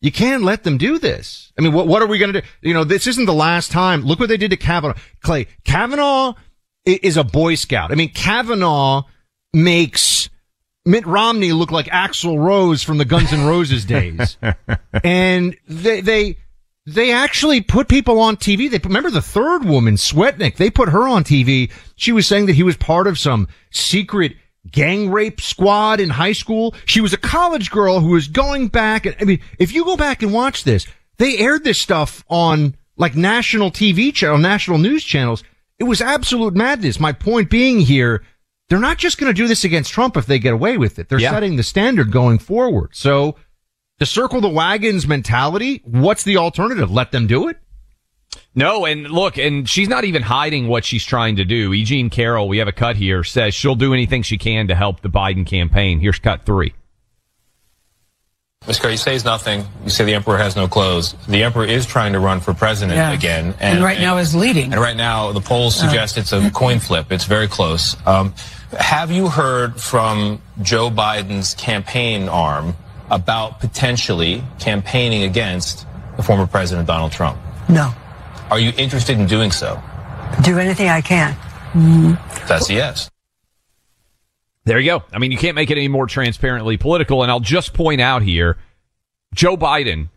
you 0.00 0.10
can't 0.10 0.42
let 0.42 0.64
them 0.64 0.78
do 0.78 0.98
this. 0.98 1.52
I 1.58 1.62
mean, 1.62 1.72
what, 1.72 1.86
what 1.86 2.02
are 2.02 2.06
we 2.06 2.18
going 2.18 2.32
to 2.32 2.40
do? 2.40 2.46
You 2.62 2.74
know, 2.74 2.84
this 2.84 3.06
isn't 3.06 3.26
the 3.26 3.34
last 3.34 3.70
time. 3.70 4.02
Look 4.02 4.18
what 4.18 4.28
they 4.28 4.38
did 4.38 4.50
to 4.50 4.56
Kavanaugh. 4.56 4.98
Clay, 5.22 5.46
Kavanaugh 5.64 6.34
is 6.86 7.16
a 7.16 7.24
Boy 7.24 7.54
Scout. 7.54 7.92
I 7.92 7.94
mean, 7.94 8.10
Kavanaugh 8.10 9.02
makes 9.52 10.30
Mitt 10.84 11.06
Romney 11.06 11.52
look 11.52 11.70
like 11.70 11.86
Axl 11.86 12.38
Rose 12.38 12.82
from 12.82 12.98
the 12.98 13.04
Guns 13.04 13.32
N' 13.32 13.44
Roses 13.44 13.84
days. 13.84 14.38
and 15.04 15.56
they, 15.68 16.00
they, 16.00 16.38
they 16.86 17.12
actually 17.12 17.60
put 17.60 17.88
people 17.88 18.18
on 18.18 18.36
TV. 18.36 18.70
They 18.70 18.78
remember 18.82 19.10
the 19.10 19.20
third 19.20 19.64
woman, 19.64 19.94
Swetnick. 19.96 20.56
They 20.56 20.70
put 20.70 20.88
her 20.88 21.06
on 21.06 21.24
TV. 21.24 21.70
She 21.96 22.12
was 22.12 22.26
saying 22.26 22.46
that 22.46 22.54
he 22.54 22.62
was 22.62 22.76
part 22.76 23.06
of 23.06 23.18
some 23.18 23.48
secret 23.70 24.36
gang 24.70 25.10
rape 25.10 25.40
squad 25.40 26.00
in 26.00 26.10
high 26.10 26.32
school. 26.32 26.74
She 26.86 27.00
was 27.00 27.12
a 27.12 27.18
college 27.18 27.70
girl 27.70 28.00
who 28.00 28.10
was 28.10 28.28
going 28.28 28.68
back. 28.68 29.06
And, 29.06 29.16
I 29.20 29.24
mean, 29.24 29.40
if 29.58 29.72
you 29.72 29.84
go 29.84 29.96
back 29.96 30.22
and 30.22 30.32
watch 30.32 30.64
this, 30.64 30.86
they 31.18 31.38
aired 31.38 31.64
this 31.64 31.78
stuff 31.78 32.24
on 32.28 32.74
like 32.96 33.14
national 33.14 33.70
TV 33.70 34.12
channel, 34.12 34.38
national 34.38 34.78
news 34.78 35.04
channels. 35.04 35.44
It 35.78 35.84
was 35.84 36.00
absolute 36.00 36.54
madness. 36.54 37.00
My 37.00 37.12
point 37.12 37.50
being 37.50 37.80
here, 37.80 38.22
they're 38.70 38.78
not 38.78 38.98
just 38.98 39.18
going 39.18 39.28
to 39.28 39.34
do 39.34 39.48
this 39.48 39.64
against 39.64 39.92
Trump 39.92 40.16
if 40.16 40.26
they 40.26 40.38
get 40.38 40.54
away 40.54 40.78
with 40.78 40.98
it. 40.98 41.08
They're 41.08 41.18
yeah. 41.18 41.32
setting 41.32 41.56
the 41.56 41.62
standard 41.62 42.12
going 42.12 42.38
forward. 42.38 42.90
So 42.94 43.34
the 43.98 44.06
circle 44.06 44.40
the 44.40 44.48
wagons 44.48 45.06
mentality, 45.06 45.82
what's 45.84 46.22
the 46.22 46.38
alternative? 46.38 46.90
Let 46.90 47.10
them 47.10 47.26
do 47.26 47.48
it? 47.48 47.58
No, 48.54 48.86
and 48.86 49.10
look, 49.10 49.38
and 49.38 49.68
she's 49.68 49.88
not 49.88 50.04
even 50.04 50.22
hiding 50.22 50.68
what 50.68 50.84
she's 50.84 51.04
trying 51.04 51.36
to 51.36 51.44
do. 51.44 51.72
E. 51.72 51.84
Jean 51.84 52.10
Carroll, 52.10 52.48
we 52.48 52.58
have 52.58 52.68
a 52.68 52.72
cut 52.72 52.94
here, 52.94 53.24
says 53.24 53.54
she'll 53.54 53.74
do 53.74 53.92
anything 53.92 54.22
she 54.22 54.38
can 54.38 54.68
to 54.68 54.74
help 54.76 55.00
the 55.00 55.08
Biden 55.08 55.44
campaign. 55.44 55.98
Here's 55.98 56.20
cut 56.20 56.46
three. 56.46 56.72
Ms. 58.66 58.78
Carroll, 58.78 58.92
you 58.92 58.98
say 58.98 59.12
he's 59.14 59.24
nothing. 59.24 59.64
You 59.84 59.90
say 59.90 60.04
the 60.04 60.14
emperor 60.14 60.36
has 60.36 60.54
no 60.54 60.68
clothes. 60.68 61.14
The 61.26 61.42
emperor 61.42 61.64
is 61.64 61.86
trying 61.86 62.12
to 62.12 62.20
run 62.20 62.40
for 62.40 62.54
president 62.54 62.96
yeah. 62.96 63.12
again. 63.12 63.46
And, 63.58 63.76
and 63.76 63.82
right 63.82 63.96
and, 63.96 64.04
now 64.04 64.18
is 64.18 64.34
leading. 64.34 64.72
And 64.72 64.80
right 64.80 64.96
now, 64.96 65.32
the 65.32 65.40
polls 65.40 65.76
uh. 65.80 65.86
suggest 65.86 66.18
uh. 66.18 66.20
it's 66.20 66.32
a 66.32 66.50
coin 66.50 66.78
flip. 66.78 67.10
It's 67.10 67.24
very 67.24 67.48
close. 67.48 67.96
Um, 68.06 68.34
have 68.78 69.10
you 69.10 69.28
heard 69.28 69.80
from 69.80 70.40
Joe 70.62 70.90
Biden's 70.90 71.54
campaign 71.54 72.28
arm 72.28 72.76
about 73.10 73.60
potentially 73.60 74.44
campaigning 74.58 75.24
against 75.24 75.86
the 76.16 76.22
former 76.22 76.46
president, 76.46 76.86
Donald 76.86 77.12
Trump? 77.12 77.38
No. 77.68 77.92
Are 78.50 78.58
you 78.58 78.72
interested 78.76 79.18
in 79.18 79.26
doing 79.26 79.50
so? 79.50 79.80
Do 80.42 80.58
anything 80.58 80.88
I 80.88 81.00
can. 81.00 81.34
Mm-hmm. 81.72 82.46
That's 82.46 82.70
a 82.70 82.74
yes. 82.74 83.10
There 84.64 84.78
you 84.78 84.90
go. 84.90 85.02
I 85.12 85.18
mean, 85.18 85.32
you 85.32 85.38
can't 85.38 85.54
make 85.54 85.70
it 85.70 85.78
any 85.78 85.88
more 85.88 86.06
transparently 86.06 86.76
political. 86.76 87.22
And 87.22 87.30
I'll 87.30 87.40
just 87.40 87.74
point 87.74 88.00
out 88.00 88.22
here, 88.22 88.58
Joe 89.34 89.56
Biden, 89.56 90.08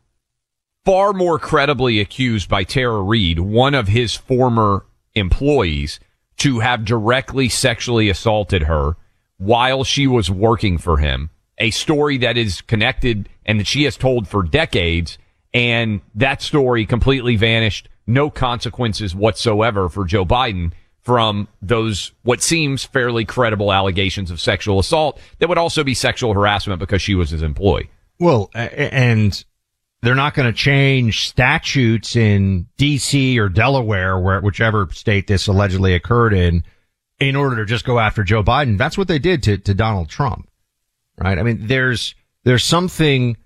far 0.86 1.14
more 1.14 1.40
credibly 1.40 2.00
accused 2.00 2.50
by 2.50 2.64
Tara 2.64 3.02
Reade, 3.02 3.40
one 3.40 3.74
of 3.74 3.88
his 3.88 4.16
former 4.16 4.86
employees, 5.16 6.00
to 6.44 6.60
have 6.60 6.84
directly 6.84 7.48
sexually 7.48 8.10
assaulted 8.10 8.64
her 8.64 8.98
while 9.38 9.86
she 9.86 10.08
was 10.08 10.30
working 10.30 10.78
for 10.78 10.98
him. 10.98 11.30
A 11.58 11.72
story 11.72 12.18
that 12.18 12.36
is 12.36 12.60
connected 12.60 13.30
and 13.46 13.62
that 13.62 13.68
she 13.68 13.86
has 13.86 13.96
told 13.96 14.28
for 14.28 14.44
decades. 14.44 15.18
And 15.54 16.02
that 16.16 16.42
story 16.42 16.86
completely 16.86 17.38
vanished 17.38 17.88
no 18.06 18.30
consequences 18.30 19.16
whatsoever 19.16 19.88
for 19.88 20.04
Joe 20.04 20.26
Biden 20.26 20.74
from 21.00 21.48
those 21.62 22.12
what 22.24 22.42
seems 22.42 22.84
fairly 22.84 23.24
credible 23.24 23.72
allegations 23.72 24.30
of 24.30 24.42
sexual 24.42 24.80
assault 24.80 25.22
that 25.40 25.48
would 25.48 25.58
also 25.58 25.82
be 25.82 25.94
sexual 25.94 26.34
harassment 26.34 26.78
because 26.78 27.02
she 27.02 27.16
was 27.16 27.30
his 27.30 27.42
employee. 27.42 27.90
Well, 28.20 28.52
and 28.54 29.42
they're 30.04 30.16
not 30.16 30.34
going 30.34 30.52
to 30.52 30.58
change 30.58 31.30
statutes 31.30 32.18
in 32.18 32.68
DC 32.78 33.38
or 33.38 33.48
Delaware, 33.48 34.20
where 34.20 34.42
whichever 34.42 34.90
state 34.92 35.28
this 35.28 35.48
allegedly 35.48 35.96
occurred 35.96 36.34
in, 36.34 36.66
in 37.20 37.38
order 37.38 37.56
to 37.56 37.66
just 37.66 37.86
go 37.86 38.00
after 38.00 38.22
Joe 38.22 38.44
Biden. 38.44 38.78
That's 38.78 38.98
what 38.98 39.08
they 39.08 39.18
did 39.18 39.42
to, 39.44 39.58
to 39.60 39.74
Donald 39.74 40.10
Trump, 40.10 40.50
right? 41.18 41.40
I 41.40 41.44
mean, 41.44 41.68
there's, 41.68 42.16
there's 42.44 42.66
something 42.66 43.38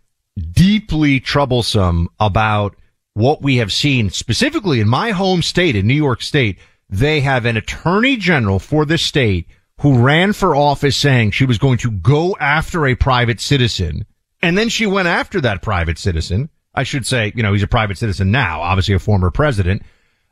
deeply 0.52 1.20
troublesome 1.20 2.10
about 2.20 2.76
what 3.14 3.44
we 3.44 3.58
have 3.58 3.72
seen 3.72 4.10
specifically 4.10 4.80
in 4.80 4.90
my 4.90 5.12
home 5.12 5.44
state, 5.44 5.76
in 5.76 5.86
New 5.86 5.94
York 5.94 6.24
State, 6.24 6.58
they 6.90 7.22
have 7.22 7.46
an 7.46 7.58
attorney 7.58 8.18
general 8.18 8.58
for 8.58 8.84
the 8.84 8.98
state 8.98 9.48
who 9.82 10.00
ran 10.00 10.34
for 10.34 10.56
office 10.56 10.98
saying 10.98 11.32
she 11.32 11.46
was 11.46 11.60
going 11.60 11.78
to 11.78 11.92
go 11.92 12.36
after 12.40 12.88
a 12.88 12.96
private 12.96 13.40
citizen. 13.40 14.08
And 14.48 14.58
then 14.58 14.70
she 14.70 14.86
went 14.86 15.08
after 15.08 15.42
that 15.42 15.62
private 15.62 15.98
citizen. 15.98 16.50
I 16.74 16.84
should 16.84 17.06
say, 17.06 17.34
you 17.36 17.44
know, 17.44 17.54
he's 17.54 17.64
a 17.64 17.68
private 17.68 17.98
citizen 17.98 18.32
now, 18.32 18.62
obviously 18.62 18.94
a 18.94 19.00
former 19.00 19.32
president. 19.32 19.82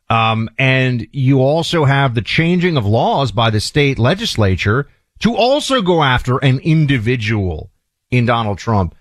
Um, 0.09 0.49
and 0.57 1.07
you 1.11 1.41
also 1.41 1.83
have 1.83 2.15
the 2.15 2.21
changing 2.21 2.77
of 2.77 2.85
laws 2.85 3.31
by 3.31 3.49
the 3.49 3.59
state 3.59 3.99
legislature 3.99 4.87
to 5.19 5.35
also 5.35 5.81
go 5.81 6.03
after 6.03 6.37
an 6.37 6.59
individual 6.59 7.71
in 8.11 8.25
Donald 8.25 8.57
Trump 8.57 8.95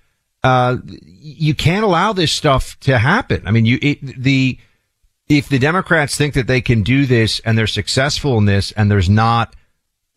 uh, 0.44 0.76
you 0.84 1.54
can't 1.54 1.84
allow 1.84 2.12
this 2.12 2.30
stuff 2.30 2.78
to 2.80 2.98
happen. 2.98 3.42
I 3.46 3.50
mean, 3.50 3.64
you, 3.64 3.78
it, 3.80 4.22
the, 4.22 4.58
if 5.26 5.48
the 5.48 5.58
Democrats 5.58 6.16
think 6.16 6.34
that 6.34 6.46
they 6.46 6.60
can 6.60 6.82
do 6.82 7.06
this 7.06 7.40
and 7.40 7.56
they're 7.56 7.66
successful 7.66 8.36
in 8.36 8.44
this 8.44 8.70
and 8.72 8.90
there's 8.90 9.08
not, 9.08 9.56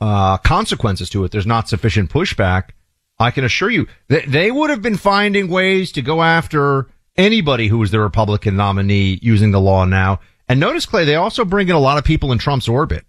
uh, 0.02 0.38
consequences 0.40 1.10
to 1.12 1.24
it, 1.24 1.32
there's 1.32 1.48
not 1.48 1.70
sufficient 1.70 2.12
pushback, 2.12 2.72
I 3.20 3.32
can 3.32 3.44
assure 3.44 3.70
you 3.70 3.88
that 4.10 4.32
they 4.32 4.52
would 4.52 4.70
have 4.70 4.82
been 4.82 4.98
finding 4.98 5.48
ways 5.48 5.92
to 5.94 6.02
go 6.02 6.22
after 6.22 6.88
anybody 7.16 7.68
who 7.68 7.80
was 7.80 7.92
the 7.92 8.00
Republican 8.00 8.56
nominee 8.56 9.20
using 9.22 9.52
the 9.52 9.60
law 9.60 9.86
now. 9.86 10.20
And 10.48 10.60
notice, 10.60 10.86
Clay, 10.86 11.06
they 11.06 11.16
also 11.16 11.44
bring 11.44 11.68
in 11.68 11.76
a 11.76 11.80
lot 11.80 11.98
of 11.98 12.04
people 12.04 12.32
in 12.32 12.38
Trump's 12.38 12.68
orbit. 12.68 13.06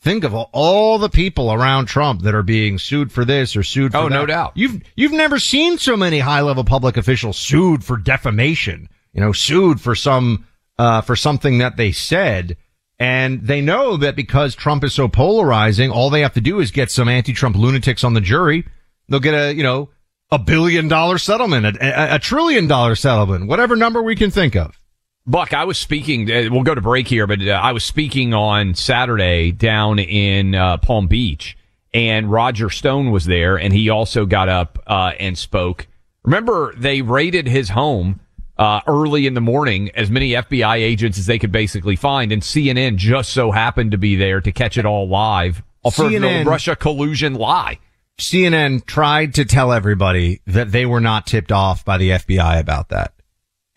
Think 0.00 0.24
of 0.24 0.34
all 0.34 0.98
the 0.98 1.08
people 1.08 1.52
around 1.52 1.86
Trump 1.86 2.22
that 2.22 2.34
are 2.34 2.42
being 2.42 2.78
sued 2.78 3.12
for 3.12 3.24
this 3.24 3.54
or 3.54 3.62
sued 3.62 3.92
for 3.92 3.98
oh, 3.98 4.08
that. 4.08 4.14
no 4.14 4.26
doubt. 4.26 4.52
You've, 4.56 4.82
you've 4.96 5.12
never 5.12 5.38
seen 5.38 5.78
so 5.78 5.96
many 5.96 6.18
high 6.18 6.40
level 6.40 6.64
public 6.64 6.96
officials 6.96 7.36
sued 7.36 7.84
for 7.84 7.96
defamation, 7.96 8.88
you 9.12 9.20
know, 9.20 9.32
sued 9.32 9.80
for 9.80 9.94
some, 9.94 10.44
uh, 10.76 11.02
for 11.02 11.14
something 11.14 11.58
that 11.58 11.76
they 11.76 11.92
said. 11.92 12.56
And 12.98 13.46
they 13.46 13.60
know 13.60 13.96
that 13.96 14.16
because 14.16 14.56
Trump 14.56 14.82
is 14.82 14.92
so 14.92 15.06
polarizing, 15.06 15.90
all 15.90 16.10
they 16.10 16.22
have 16.22 16.34
to 16.34 16.40
do 16.40 16.58
is 16.58 16.72
get 16.72 16.90
some 16.90 17.08
anti-Trump 17.08 17.54
lunatics 17.54 18.02
on 18.02 18.14
the 18.14 18.20
jury. 18.20 18.66
They'll 19.08 19.20
get 19.20 19.34
a, 19.34 19.54
you 19.54 19.62
know, 19.62 19.90
a 20.30 20.38
billion 20.38 20.88
dollar 20.88 21.18
settlement, 21.18 21.76
a, 21.76 22.12
a, 22.12 22.16
a 22.16 22.18
trillion 22.18 22.66
dollar 22.66 22.94
settlement, 22.94 23.46
whatever 23.46 23.76
number 23.76 24.02
we 24.02 24.16
can 24.16 24.30
think 24.30 24.56
of. 24.56 24.78
Buck, 25.26 25.52
I 25.52 25.64
was 25.64 25.78
speaking. 25.78 26.30
Uh, 26.30 26.48
we'll 26.50 26.64
go 26.64 26.74
to 26.74 26.80
break 26.80 27.06
here, 27.06 27.26
but 27.26 27.40
uh, 27.40 27.52
I 27.52 27.72
was 27.72 27.84
speaking 27.84 28.34
on 28.34 28.74
Saturday 28.74 29.52
down 29.52 29.98
in 30.00 30.54
uh, 30.54 30.78
Palm 30.78 31.06
Beach, 31.06 31.56
and 31.94 32.30
Roger 32.30 32.70
Stone 32.70 33.12
was 33.12 33.26
there, 33.26 33.56
and 33.56 33.72
he 33.72 33.88
also 33.88 34.26
got 34.26 34.48
up 34.48 34.82
uh, 34.86 35.12
and 35.20 35.38
spoke. 35.38 35.86
Remember, 36.24 36.74
they 36.76 37.02
raided 37.02 37.46
his 37.46 37.68
home 37.68 38.20
uh, 38.58 38.80
early 38.86 39.26
in 39.26 39.34
the 39.34 39.40
morning, 39.40 39.90
as 39.94 40.10
many 40.10 40.30
FBI 40.30 40.76
agents 40.76 41.18
as 41.18 41.26
they 41.26 41.38
could 41.38 41.52
basically 41.52 41.96
find, 41.96 42.32
and 42.32 42.42
CNN 42.42 42.96
just 42.96 43.32
so 43.32 43.52
happened 43.52 43.92
to 43.92 43.98
be 43.98 44.16
there 44.16 44.40
to 44.40 44.50
catch 44.50 44.76
it 44.76 44.86
all 44.86 45.08
live 45.08 45.62
for 45.84 45.90
CNN, 45.90 46.44
the 46.44 46.50
Russia 46.50 46.74
collusion 46.74 47.34
lie. 47.34 47.78
CNN 48.20 48.84
tried 48.86 49.34
to 49.34 49.44
tell 49.44 49.72
everybody 49.72 50.40
that 50.46 50.70
they 50.70 50.86
were 50.86 51.00
not 51.00 51.26
tipped 51.26 51.50
off 51.50 51.84
by 51.84 51.98
the 51.98 52.10
FBI 52.10 52.60
about 52.60 52.90
that 52.90 53.14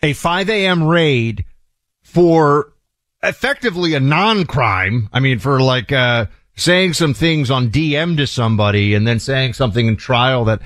a 0.02 0.12
5 0.12 0.50
a.m. 0.50 0.84
raid 0.84 1.44
for 2.02 2.72
effectively 3.22 3.94
a 3.94 4.00
non-crime. 4.00 5.08
I 5.12 5.20
mean, 5.20 5.38
for 5.38 5.60
like, 5.60 5.92
uh, 5.92 6.26
saying 6.56 6.94
some 6.94 7.12
things 7.12 7.50
on 7.50 7.70
DM 7.70 8.16
to 8.16 8.26
somebody 8.26 8.94
and 8.94 9.06
then 9.06 9.18
saying 9.18 9.52
something 9.52 9.86
in 9.86 9.96
trial 9.96 10.44
that, 10.46 10.62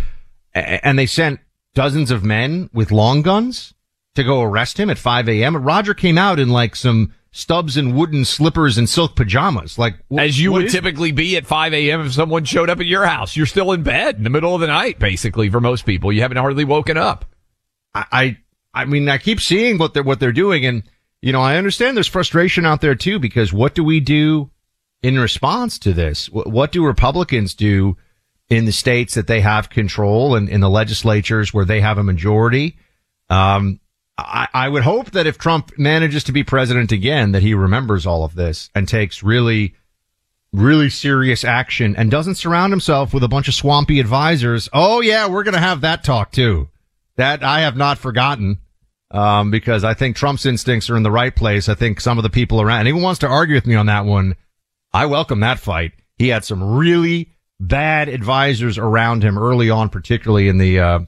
and 0.54 0.98
they 0.98 1.06
sent 1.06 1.40
dozens 1.74 2.10
of 2.10 2.24
men 2.24 2.70
with 2.72 2.92
long 2.92 3.22
guns 3.22 3.74
to 4.14 4.24
go 4.24 4.42
arrest 4.42 4.78
him 4.78 4.90
at 4.90 4.98
5 4.98 5.28
a.m. 5.28 5.56
Roger 5.56 5.94
came 5.94 6.18
out 6.18 6.38
in 6.38 6.48
like 6.50 6.76
some 6.76 7.14
stubs 7.32 7.76
and 7.76 7.94
wooden 7.94 8.25
slippers 8.25 8.76
and 8.76 8.88
silk 8.88 9.14
pajamas, 9.14 9.78
like 9.78 9.96
wh- 10.12 10.20
as 10.20 10.40
you 10.40 10.52
would 10.52 10.68
typically 10.68 11.12
be 11.12 11.37
at 11.37 11.46
5 11.46 11.72
a.m. 11.72 12.00
if 12.04 12.12
someone 12.12 12.44
showed 12.44 12.68
up 12.68 12.80
at 12.80 12.87
your 12.87 13.06
house. 13.06 13.37
You're 13.37 13.46
still 13.46 13.72
in 13.72 13.82
bed 13.82 14.16
in 14.16 14.25
the 14.25 14.30
middle 14.30 14.54
of 14.54 14.60
the 14.60 14.66
night, 14.66 14.99
basically, 14.99 15.49
for 15.49 15.60
most 15.60 15.87
people. 15.87 16.12
You 16.12 16.22
haven't 16.22 16.38
hardly 16.38 16.64
woken 16.64 16.96
up. 16.96 17.25
I, 17.94 18.04
I, 18.12 18.38
I 18.75 18.84
mean, 18.84 19.08
I 19.08 19.18
keep 19.18 19.40
seeing 19.40 19.78
what 19.78 19.94
they're, 19.94 20.02
what 20.02 20.20
they're 20.20 20.32
doing. 20.32 20.66
And, 20.66 20.82
you 21.22 21.32
know, 21.32 21.40
I 21.40 21.56
understand 21.56 21.96
there's 21.96 22.08
frustration 22.08 22.66
out 22.66 22.80
there 22.80 22.94
too, 22.94 23.18
because 23.18 23.52
what 23.52 23.75
do 23.75 23.84
we 23.84 24.00
do 24.00 24.50
in 25.02 25.18
response 25.18 25.78
to 25.80 25.92
this? 25.92 26.28
What, 26.30 26.49
what 26.49 26.72
do 26.72 26.84
Republicans 26.84 27.54
do 27.54 27.96
in 28.49 28.64
the 28.64 28.72
states 28.72 29.14
that 29.14 29.28
they 29.28 29.40
have 29.40 29.70
control 29.70 30.34
and 30.34 30.49
in 30.49 30.60
the 30.60 30.70
legislatures 30.70 31.54
where 31.54 31.64
they 31.64 31.80
have 31.80 31.99
a 31.99 32.02
majority? 32.02 32.76
Um, 33.28 33.78
I, 34.26 34.48
I 34.52 34.68
would 34.68 34.82
hope 34.82 35.12
that 35.12 35.26
if 35.26 35.38
Trump 35.38 35.72
manages 35.78 36.24
to 36.24 36.32
be 36.32 36.44
president 36.44 36.92
again, 36.92 37.32
that 37.32 37.42
he 37.42 37.54
remembers 37.54 38.06
all 38.06 38.24
of 38.24 38.34
this 38.34 38.70
and 38.74 38.88
takes 38.88 39.22
really, 39.22 39.74
really 40.52 40.90
serious 40.90 41.44
action 41.44 41.96
and 41.96 42.10
doesn't 42.10 42.36
surround 42.36 42.72
himself 42.72 43.14
with 43.14 43.24
a 43.24 43.28
bunch 43.28 43.48
of 43.48 43.54
swampy 43.54 44.00
advisors. 44.00 44.68
Oh 44.72 45.00
yeah, 45.00 45.28
we're 45.28 45.44
going 45.44 45.54
to 45.54 45.60
have 45.60 45.82
that 45.82 46.04
talk 46.04 46.32
too. 46.32 46.68
That 47.16 47.42
I 47.42 47.60
have 47.60 47.76
not 47.76 47.98
forgotten. 47.98 48.58
Um, 49.12 49.50
because 49.50 49.82
I 49.82 49.94
think 49.94 50.14
Trump's 50.14 50.46
instincts 50.46 50.88
are 50.88 50.96
in 50.96 51.02
the 51.02 51.10
right 51.10 51.34
place. 51.34 51.68
I 51.68 51.74
think 51.74 52.00
some 52.00 52.16
of 52.16 52.22
the 52.22 52.30
people 52.30 52.60
around, 52.60 52.80
anyone 52.80 53.02
wants 53.02 53.18
to 53.20 53.26
argue 53.26 53.56
with 53.56 53.66
me 53.66 53.74
on 53.74 53.86
that 53.86 54.04
one, 54.04 54.36
I 54.92 55.06
welcome 55.06 55.40
that 55.40 55.58
fight. 55.58 55.92
He 56.16 56.28
had 56.28 56.44
some 56.44 56.76
really 56.76 57.32
bad 57.58 58.08
advisors 58.08 58.78
around 58.78 59.24
him 59.24 59.36
early 59.36 59.68
on, 59.68 59.88
particularly 59.88 60.46
in 60.46 60.58
the, 60.58 60.78
uh, 60.78 61.00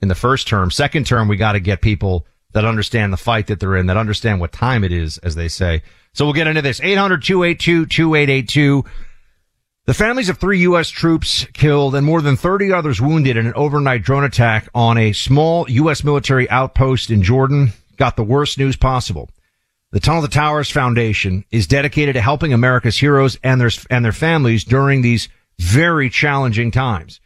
in 0.00 0.08
the 0.08 0.14
first 0.14 0.48
term. 0.48 0.70
Second 0.70 1.06
term, 1.06 1.28
we 1.28 1.36
got 1.36 1.52
to 1.52 1.60
get 1.60 1.82
people 1.82 2.26
that 2.52 2.64
understand 2.64 3.12
the 3.12 3.16
fight 3.16 3.48
that 3.48 3.60
they're 3.60 3.76
in, 3.76 3.86
that 3.86 3.96
understand 3.96 4.40
what 4.40 4.52
time 4.52 4.84
it 4.84 4.92
is, 4.92 5.18
as 5.18 5.34
they 5.34 5.48
say. 5.48 5.82
So 6.12 6.24
we'll 6.24 6.34
get 6.34 6.46
into 6.46 6.62
this. 6.62 6.80
800-282-2882. 6.80 8.86
The 9.84 9.94
families 9.94 10.28
of 10.28 10.38
three 10.38 10.60
U.S. 10.60 10.90
troops 10.90 11.46
killed 11.54 11.94
and 11.94 12.06
more 12.06 12.22
than 12.22 12.36
30 12.36 12.72
others 12.72 13.00
wounded 13.00 13.36
in 13.36 13.46
an 13.46 13.54
overnight 13.54 14.02
drone 14.02 14.24
attack 14.24 14.68
on 14.74 14.96
a 14.96 15.12
small 15.12 15.68
U.S. 15.68 16.04
military 16.04 16.48
outpost 16.50 17.10
in 17.10 17.22
Jordan 17.22 17.72
got 17.96 18.16
the 18.16 18.22
worst 18.22 18.58
news 18.58 18.76
possible. 18.76 19.28
The 19.90 20.00
Tunnel 20.00 20.22
to 20.22 20.28
Towers 20.28 20.70
Foundation 20.70 21.44
is 21.50 21.66
dedicated 21.66 22.14
to 22.14 22.20
helping 22.20 22.52
America's 22.52 22.98
heroes 22.98 23.38
and 23.42 23.60
their, 23.60 23.70
and 23.90 24.04
their 24.04 24.12
families 24.12 24.64
during 24.64 25.02
these 25.02 25.28
very 25.58 26.08
challenging 26.08 26.70
times. 26.70 27.20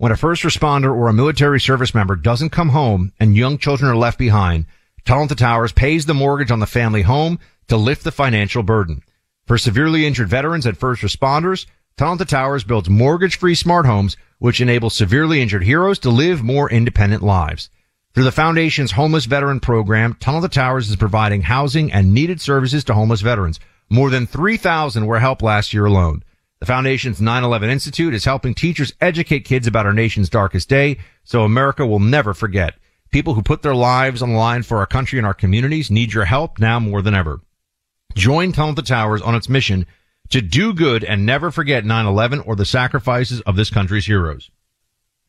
When 0.00 0.12
a 0.12 0.16
first 0.16 0.44
responder 0.44 0.96
or 0.96 1.08
a 1.08 1.12
military 1.12 1.60
service 1.60 1.94
member 1.94 2.16
doesn't 2.16 2.52
come 2.52 2.70
home 2.70 3.12
and 3.20 3.36
young 3.36 3.58
children 3.58 3.90
are 3.90 3.96
left 3.96 4.18
behind, 4.18 4.64
Tunnel 5.04 5.28
to 5.28 5.34
Towers 5.34 5.72
pays 5.72 6.06
the 6.06 6.14
mortgage 6.14 6.50
on 6.50 6.58
the 6.58 6.66
family 6.66 7.02
home 7.02 7.38
to 7.68 7.76
lift 7.76 8.02
the 8.04 8.10
financial 8.10 8.62
burden. 8.62 9.02
For 9.46 9.58
severely 9.58 10.06
injured 10.06 10.30
veterans 10.30 10.64
and 10.64 10.78
first 10.78 11.02
responders, 11.02 11.66
Tunnel 11.98 12.16
to 12.16 12.24
Towers 12.24 12.64
builds 12.64 12.88
mortgage-free 12.88 13.56
smart 13.56 13.84
homes 13.84 14.16
which 14.38 14.62
enable 14.62 14.88
severely 14.88 15.42
injured 15.42 15.64
heroes 15.64 15.98
to 15.98 16.08
live 16.08 16.42
more 16.42 16.70
independent 16.70 17.22
lives. 17.22 17.68
Through 18.14 18.24
the 18.24 18.32
Foundation's 18.32 18.92
Homeless 18.92 19.26
Veteran 19.26 19.60
Program, 19.60 20.16
Tunnel 20.18 20.40
to 20.40 20.48
Towers 20.48 20.88
is 20.88 20.96
providing 20.96 21.42
housing 21.42 21.92
and 21.92 22.14
needed 22.14 22.40
services 22.40 22.84
to 22.84 22.94
homeless 22.94 23.20
veterans. 23.20 23.60
More 23.90 24.08
than 24.08 24.26
3,000 24.26 25.04
were 25.04 25.20
helped 25.20 25.42
last 25.42 25.74
year 25.74 25.84
alone. 25.84 26.22
The 26.60 26.66
Foundation's 26.66 27.20
9-11 27.20 27.70
Institute 27.70 28.12
is 28.12 28.26
helping 28.26 28.54
teachers 28.54 28.92
educate 29.00 29.46
kids 29.46 29.66
about 29.66 29.86
our 29.86 29.94
nation's 29.94 30.28
darkest 30.28 30.68
day 30.68 30.98
so 31.24 31.42
America 31.42 31.86
will 31.86 32.00
never 32.00 32.34
forget. 32.34 32.74
People 33.10 33.32
who 33.32 33.42
put 33.42 33.62
their 33.62 33.74
lives 33.74 34.20
on 34.20 34.30
the 34.30 34.38
line 34.38 34.62
for 34.62 34.76
our 34.76 34.86
country 34.86 35.18
and 35.18 35.26
our 35.26 35.34
communities 35.34 35.90
need 35.90 36.12
your 36.12 36.26
help 36.26 36.58
now 36.58 36.78
more 36.78 37.00
than 37.00 37.14
ever. 37.14 37.40
Join 38.14 38.52
Tunnel 38.52 38.74
to 38.74 38.82
Towers 38.82 39.22
on 39.22 39.34
its 39.34 39.48
mission 39.48 39.86
to 40.28 40.42
do 40.42 40.74
good 40.74 41.02
and 41.02 41.24
never 41.24 41.50
forget 41.50 41.84
9-11 41.84 42.46
or 42.46 42.54
the 42.56 42.66
sacrifices 42.66 43.40
of 43.42 43.56
this 43.56 43.70
country's 43.70 44.06
heroes. 44.06 44.50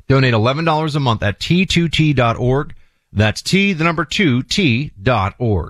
Donate 0.10 0.34
$11 0.34 0.95
a 0.95 0.99
month 0.99 1.23
at 1.23 1.39
t2t.org. 1.39 2.75
That's 3.13 3.41
T, 3.41 3.71
the 3.71 3.84
number 3.86 4.03
two, 4.03 4.43
T 4.43 4.91
dot 5.01 5.36
org. 5.38 5.69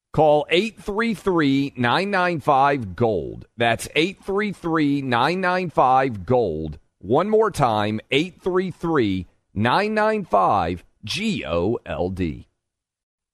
Call 0.13 0.45
833 0.49 1.73
995 1.77 2.95
Gold. 2.97 3.47
That's 3.55 3.87
833 3.95 5.01
995 5.03 6.25
Gold. 6.25 6.79
One 6.99 7.29
more 7.29 7.49
time 7.49 8.01
833 8.11 9.25
995 9.53 10.83
G 11.05 11.45
O 11.45 11.79
L 11.85 12.09
D. 12.09 12.47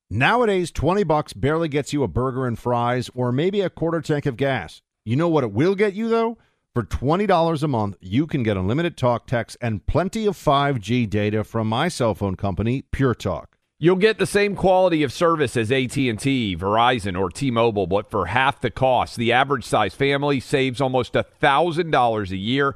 Nowadays, 0.09 0.71
20 0.71 1.03
bucks 1.03 1.33
barely 1.33 1.67
gets 1.67 1.93
you 1.93 2.03
a 2.03 2.07
burger 2.07 2.45
and 2.45 2.57
fries 2.57 3.09
or 3.15 3.31
maybe 3.31 3.61
a 3.61 3.69
quarter 3.69 3.99
tank 3.99 4.25
of 4.25 4.37
gas. 4.37 4.81
You 5.03 5.15
know 5.15 5.27
what 5.27 5.43
it 5.43 5.51
will 5.51 5.75
get 5.75 5.95
you, 5.95 6.07
though? 6.07 6.37
For 6.73 6.83
$20 6.83 7.63
a 7.63 7.67
month, 7.67 7.97
you 7.99 8.27
can 8.27 8.43
get 8.43 8.55
unlimited 8.55 8.97
talk, 8.97 9.25
text, 9.25 9.57
and 9.59 9.85
plenty 9.87 10.27
of 10.27 10.37
5G 10.37 11.09
data 11.09 11.43
from 11.43 11.67
my 11.67 11.87
cell 11.87 12.13
phone 12.13 12.35
company, 12.35 12.83
Pure 12.83 13.15
Talk. 13.15 13.56
You'll 13.79 13.97
get 13.97 14.17
the 14.17 14.25
same 14.25 14.55
quality 14.55 15.03
of 15.03 15.13
service 15.13 15.55
as 15.55 15.71
AT&T, 15.71 16.57
Verizon, 16.57 17.15
or 17.15 17.29
T-Mobile, 17.29 17.85
but 17.85 18.09
for 18.09 18.25
half 18.25 18.59
the 18.59 18.71
cost. 18.71 19.17
The 19.17 19.31
average 19.31 19.65
size 19.65 19.93
family 19.93 20.39
saves 20.39 20.81
almost 20.81 21.13
$1,000 21.13 22.31
a 22.31 22.37
year, 22.37 22.75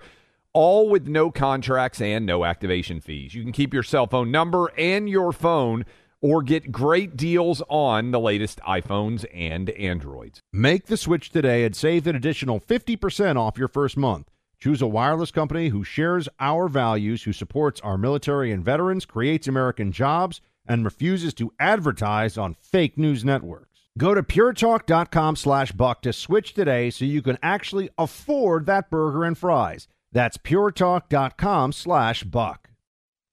all 0.54 0.90
with 0.90 1.08
no 1.08 1.32
contracts 1.32 2.02
and 2.02 2.24
no 2.24 2.46
activation 2.46 3.02
fees. 3.02 3.34
You 3.34 3.42
can 3.42 3.52
keep 3.52 3.74
your 3.74 3.82
cell 3.82 4.06
phone 4.06 4.30
number 4.30 4.72
and 4.78 5.10
your 5.10 5.32
phone 5.32 5.86
or 6.22 6.44
get 6.44 6.72
great 6.72 7.18
deals 7.18 7.64
on 7.68 8.12
the 8.12 8.20
latest 8.20 8.60
iPhones 8.60 9.26
and 9.34 9.72
Androids. 9.72 10.40
Make 10.54 10.86
the 10.86 10.98
switch 10.98 11.32
today 11.32 11.66
and 11.66 11.76
save 11.76 12.06
an 12.06 12.16
additional 12.16 12.60
50% 12.60 13.38
off 13.38 13.58
your 13.58 13.70
first 13.70 13.98
month. 13.98 14.28
Choose 14.60 14.84
a 14.84 14.88
wireless 14.88 15.32
company 15.32 15.70
who 15.70 15.84
shares 15.84 16.30
our 16.40 16.68
values, 16.68 17.24
who 17.24 17.34
supports 17.34 17.82
our 17.82 17.98
military 17.98 18.52
and 18.52 18.64
veterans, 18.64 19.08
creates 19.08 19.48
American 19.48 19.92
jobs, 19.92 20.42
and 20.68 20.86
refuses 20.86 21.34
to 21.36 21.54
advertise 21.60 22.38
on 22.38 22.56
fake 22.62 22.98
news 22.98 23.26
networks. 23.26 23.82
Go 23.98 24.14
to 24.14 24.24
puretalk.com 24.24 25.36
slash 25.36 25.72
buck 25.74 26.02
to 26.04 26.14
switch 26.14 26.54
today 26.54 26.90
so 26.90 27.06
you 27.06 27.22
can 27.22 27.38
actually 27.44 27.90
afford 27.98 28.66
that 28.66 28.90
burger 28.90 29.24
and 29.24 29.38
fries. 29.38 29.88
That's 30.12 30.38
puretalk.com 30.38 31.72
slash 31.74 32.24
buck. 32.24 32.70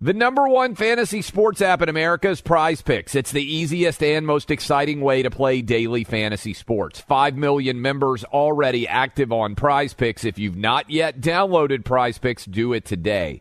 The 0.01 0.15
number 0.15 0.47
one 0.47 0.77
fantasy 0.77 1.23
sports 1.23 1.61
app 1.61 1.83
in 1.83 1.89
America 1.89 2.29
is 2.29 2.41
Prize 2.41 2.83
Picks. 2.83 3.17
It's 3.17 3.33
the 3.33 3.43
easiest 3.43 4.01
and 4.01 4.25
most 4.25 4.49
exciting 4.49 5.01
way 5.01 5.25
to 5.25 5.31
play 5.31 5.61
daily 5.61 6.05
fantasy 6.05 6.55
sports. 6.55 7.01
Five 7.01 7.37
million 7.37 7.83
members 7.83 8.23
already 8.23 8.87
active 8.87 9.33
on 9.33 9.57
Prize 9.57 9.95
Picks. 9.95 10.25
If 10.25 10.39
you've 10.39 10.57
not 10.57 10.89
yet 10.89 11.21
downloaded 11.21 11.85
Prize 11.85 12.17
Picks, 12.17 12.45
do 12.45 12.73
it 12.75 12.85
today. 12.85 13.41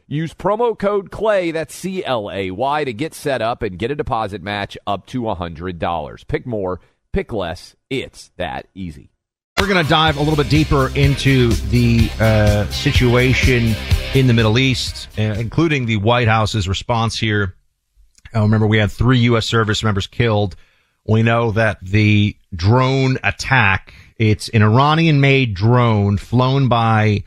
Use 0.11 0.33
promo 0.33 0.77
code 0.77 1.09
CLAY, 1.09 1.51
that's 1.51 1.73
C 1.73 2.03
L 2.03 2.29
A 2.29 2.51
Y, 2.51 2.83
to 2.83 2.91
get 2.91 3.13
set 3.13 3.41
up 3.41 3.61
and 3.61 3.79
get 3.79 3.91
a 3.91 3.95
deposit 3.95 4.43
match 4.43 4.77
up 4.85 5.05
to 5.05 5.21
$100. 5.21 6.27
Pick 6.27 6.45
more, 6.45 6.81
pick 7.13 7.31
less. 7.31 7.77
It's 7.89 8.29
that 8.35 8.67
easy. 8.75 9.13
We're 9.57 9.69
going 9.69 9.81
to 9.81 9.89
dive 9.89 10.17
a 10.17 10.19
little 10.19 10.35
bit 10.35 10.49
deeper 10.49 10.91
into 10.97 11.53
the 11.53 12.09
uh, 12.19 12.65
situation 12.71 13.73
in 14.13 14.27
the 14.27 14.33
Middle 14.33 14.59
East, 14.59 15.07
uh, 15.17 15.21
including 15.21 15.85
the 15.85 15.95
White 15.95 16.27
House's 16.27 16.67
response 16.67 17.17
here. 17.17 17.55
Uh, 18.35 18.41
remember, 18.41 18.67
we 18.67 18.79
had 18.79 18.91
three 18.91 19.19
U.S. 19.19 19.45
service 19.45 19.81
members 19.81 20.07
killed. 20.07 20.57
We 21.05 21.23
know 21.23 21.51
that 21.51 21.77
the 21.81 22.35
drone 22.53 23.17
attack, 23.23 23.93
it's 24.17 24.49
an 24.49 24.61
Iranian 24.61 25.21
made 25.21 25.53
drone 25.53 26.17
flown 26.17 26.67
by 26.67 27.23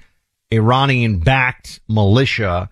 Iranian 0.52 1.20
backed 1.20 1.80
militia 1.88 2.68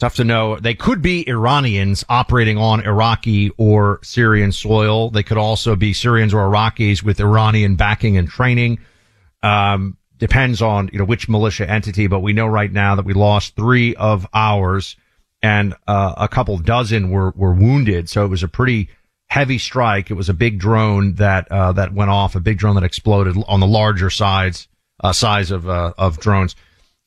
Tough 0.00 0.14
to 0.14 0.24
know. 0.24 0.58
They 0.58 0.74
could 0.74 1.02
be 1.02 1.28
Iranians 1.28 2.06
operating 2.08 2.56
on 2.56 2.80
Iraqi 2.80 3.50
or 3.58 4.00
Syrian 4.02 4.50
soil. 4.50 5.10
They 5.10 5.22
could 5.22 5.36
also 5.36 5.76
be 5.76 5.92
Syrians 5.92 6.32
or 6.32 6.48
Iraqis 6.48 7.02
with 7.02 7.20
Iranian 7.20 7.76
backing 7.76 8.16
and 8.16 8.26
training. 8.26 8.78
Um, 9.42 9.98
depends 10.16 10.62
on, 10.62 10.88
you 10.90 10.98
know, 10.98 11.04
which 11.04 11.28
militia 11.28 11.68
entity, 11.68 12.06
but 12.06 12.20
we 12.20 12.32
know 12.32 12.46
right 12.46 12.72
now 12.72 12.94
that 12.94 13.04
we 13.04 13.12
lost 13.12 13.56
three 13.56 13.94
of 13.96 14.26
ours 14.32 14.96
and, 15.42 15.74
uh, 15.86 16.14
a 16.16 16.28
couple 16.28 16.56
dozen 16.56 17.10
were, 17.10 17.32
were 17.36 17.52
wounded. 17.52 18.08
So 18.08 18.24
it 18.24 18.28
was 18.28 18.42
a 18.42 18.48
pretty 18.48 18.88
heavy 19.26 19.58
strike. 19.58 20.10
It 20.10 20.14
was 20.14 20.30
a 20.30 20.34
big 20.34 20.58
drone 20.58 21.16
that, 21.16 21.46
uh, 21.52 21.72
that 21.72 21.92
went 21.92 22.10
off, 22.10 22.34
a 22.34 22.40
big 22.40 22.56
drone 22.56 22.74
that 22.76 22.84
exploded 22.84 23.36
on 23.46 23.60
the 23.60 23.66
larger 23.66 24.08
sides, 24.08 24.66
uh, 25.00 25.12
size 25.12 25.50
of, 25.50 25.68
uh, 25.68 25.92
of 25.98 26.18
drones, 26.18 26.56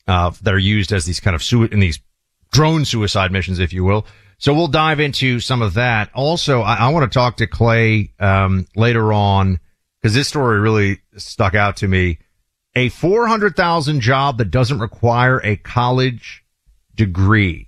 uh, 0.06 0.30
that 0.42 0.54
are 0.54 0.58
used 0.58 0.92
as 0.92 1.06
these 1.06 1.18
kind 1.18 1.34
of 1.34 1.42
su- 1.42 1.64
in 1.64 1.80
these 1.80 1.98
drone 2.54 2.84
suicide 2.84 3.32
missions, 3.32 3.58
if 3.58 3.72
you 3.72 3.82
will. 3.82 4.06
So 4.38 4.54
we'll 4.54 4.68
dive 4.68 5.00
into 5.00 5.40
some 5.40 5.60
of 5.60 5.74
that. 5.74 6.10
Also, 6.14 6.60
I, 6.60 6.74
I 6.76 6.88
want 6.90 7.10
to 7.10 7.14
talk 7.14 7.38
to 7.38 7.46
Clay 7.46 8.12
um, 8.20 8.66
later 8.76 9.12
on 9.12 9.58
because 10.00 10.14
this 10.14 10.28
story 10.28 10.60
really 10.60 11.00
stuck 11.16 11.54
out 11.54 11.78
to 11.78 11.88
me. 11.88 12.18
A 12.76 12.88
four 12.90 13.26
hundred 13.26 13.56
thousand 13.56 14.00
job 14.00 14.38
that 14.38 14.50
doesn't 14.50 14.78
require 14.78 15.40
a 15.42 15.56
college 15.56 16.44
degree. 16.94 17.66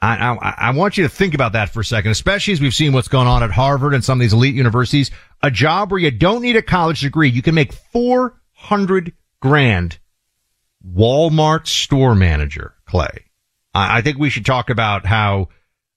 I, 0.00 0.28
I, 0.28 0.54
I 0.68 0.70
want 0.70 0.96
you 0.96 1.04
to 1.04 1.08
think 1.08 1.34
about 1.34 1.52
that 1.52 1.70
for 1.70 1.80
a 1.80 1.84
second, 1.84 2.10
especially 2.12 2.52
as 2.52 2.60
we've 2.60 2.74
seen 2.74 2.92
what's 2.92 3.08
going 3.08 3.26
on 3.26 3.42
at 3.42 3.50
Harvard 3.50 3.94
and 3.94 4.04
some 4.04 4.18
of 4.18 4.20
these 4.20 4.32
elite 4.32 4.54
universities. 4.54 5.10
A 5.42 5.50
job 5.50 5.90
where 5.90 6.00
you 6.00 6.10
don't 6.10 6.42
need 6.42 6.56
a 6.56 6.62
college 6.62 7.00
degree, 7.00 7.30
you 7.30 7.42
can 7.42 7.54
make 7.54 7.72
four 7.72 8.40
hundred 8.52 9.12
grand. 9.40 9.98
Walmart 10.86 11.66
store 11.66 12.14
manager, 12.14 12.74
Clay. 12.86 13.25
I, 13.76 13.98
I 13.98 14.00
think 14.00 14.18
we 14.18 14.30
should 14.30 14.46
talk 14.46 14.70
about 14.70 15.04
how 15.06 15.48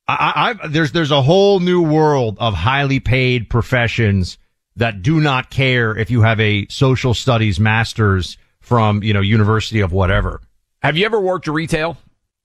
I, 0.08 0.58
I, 0.64 0.68
there's 0.68 0.92
there's 0.92 1.12
a 1.12 1.22
whole 1.22 1.60
new 1.60 1.82
world 1.82 2.38
of 2.40 2.54
highly 2.54 3.00
paid 3.00 3.50
professions 3.50 4.38
that 4.76 5.02
do 5.02 5.20
not 5.22 5.50
care 5.50 5.96
if 5.96 6.12
you 6.12 6.22
have 6.22 6.40
a 6.40 6.68
social 6.70 7.14
studies 7.14 7.60
master's 7.60 8.38
from 8.60 9.02
you 9.04 9.14
know 9.14 9.22
university 9.22 9.80
of 9.80 9.92
whatever. 9.92 10.42
Have 10.82 10.98
you 10.98 11.06
ever 11.06 11.20
worked 11.20 11.48
retail 11.48 11.98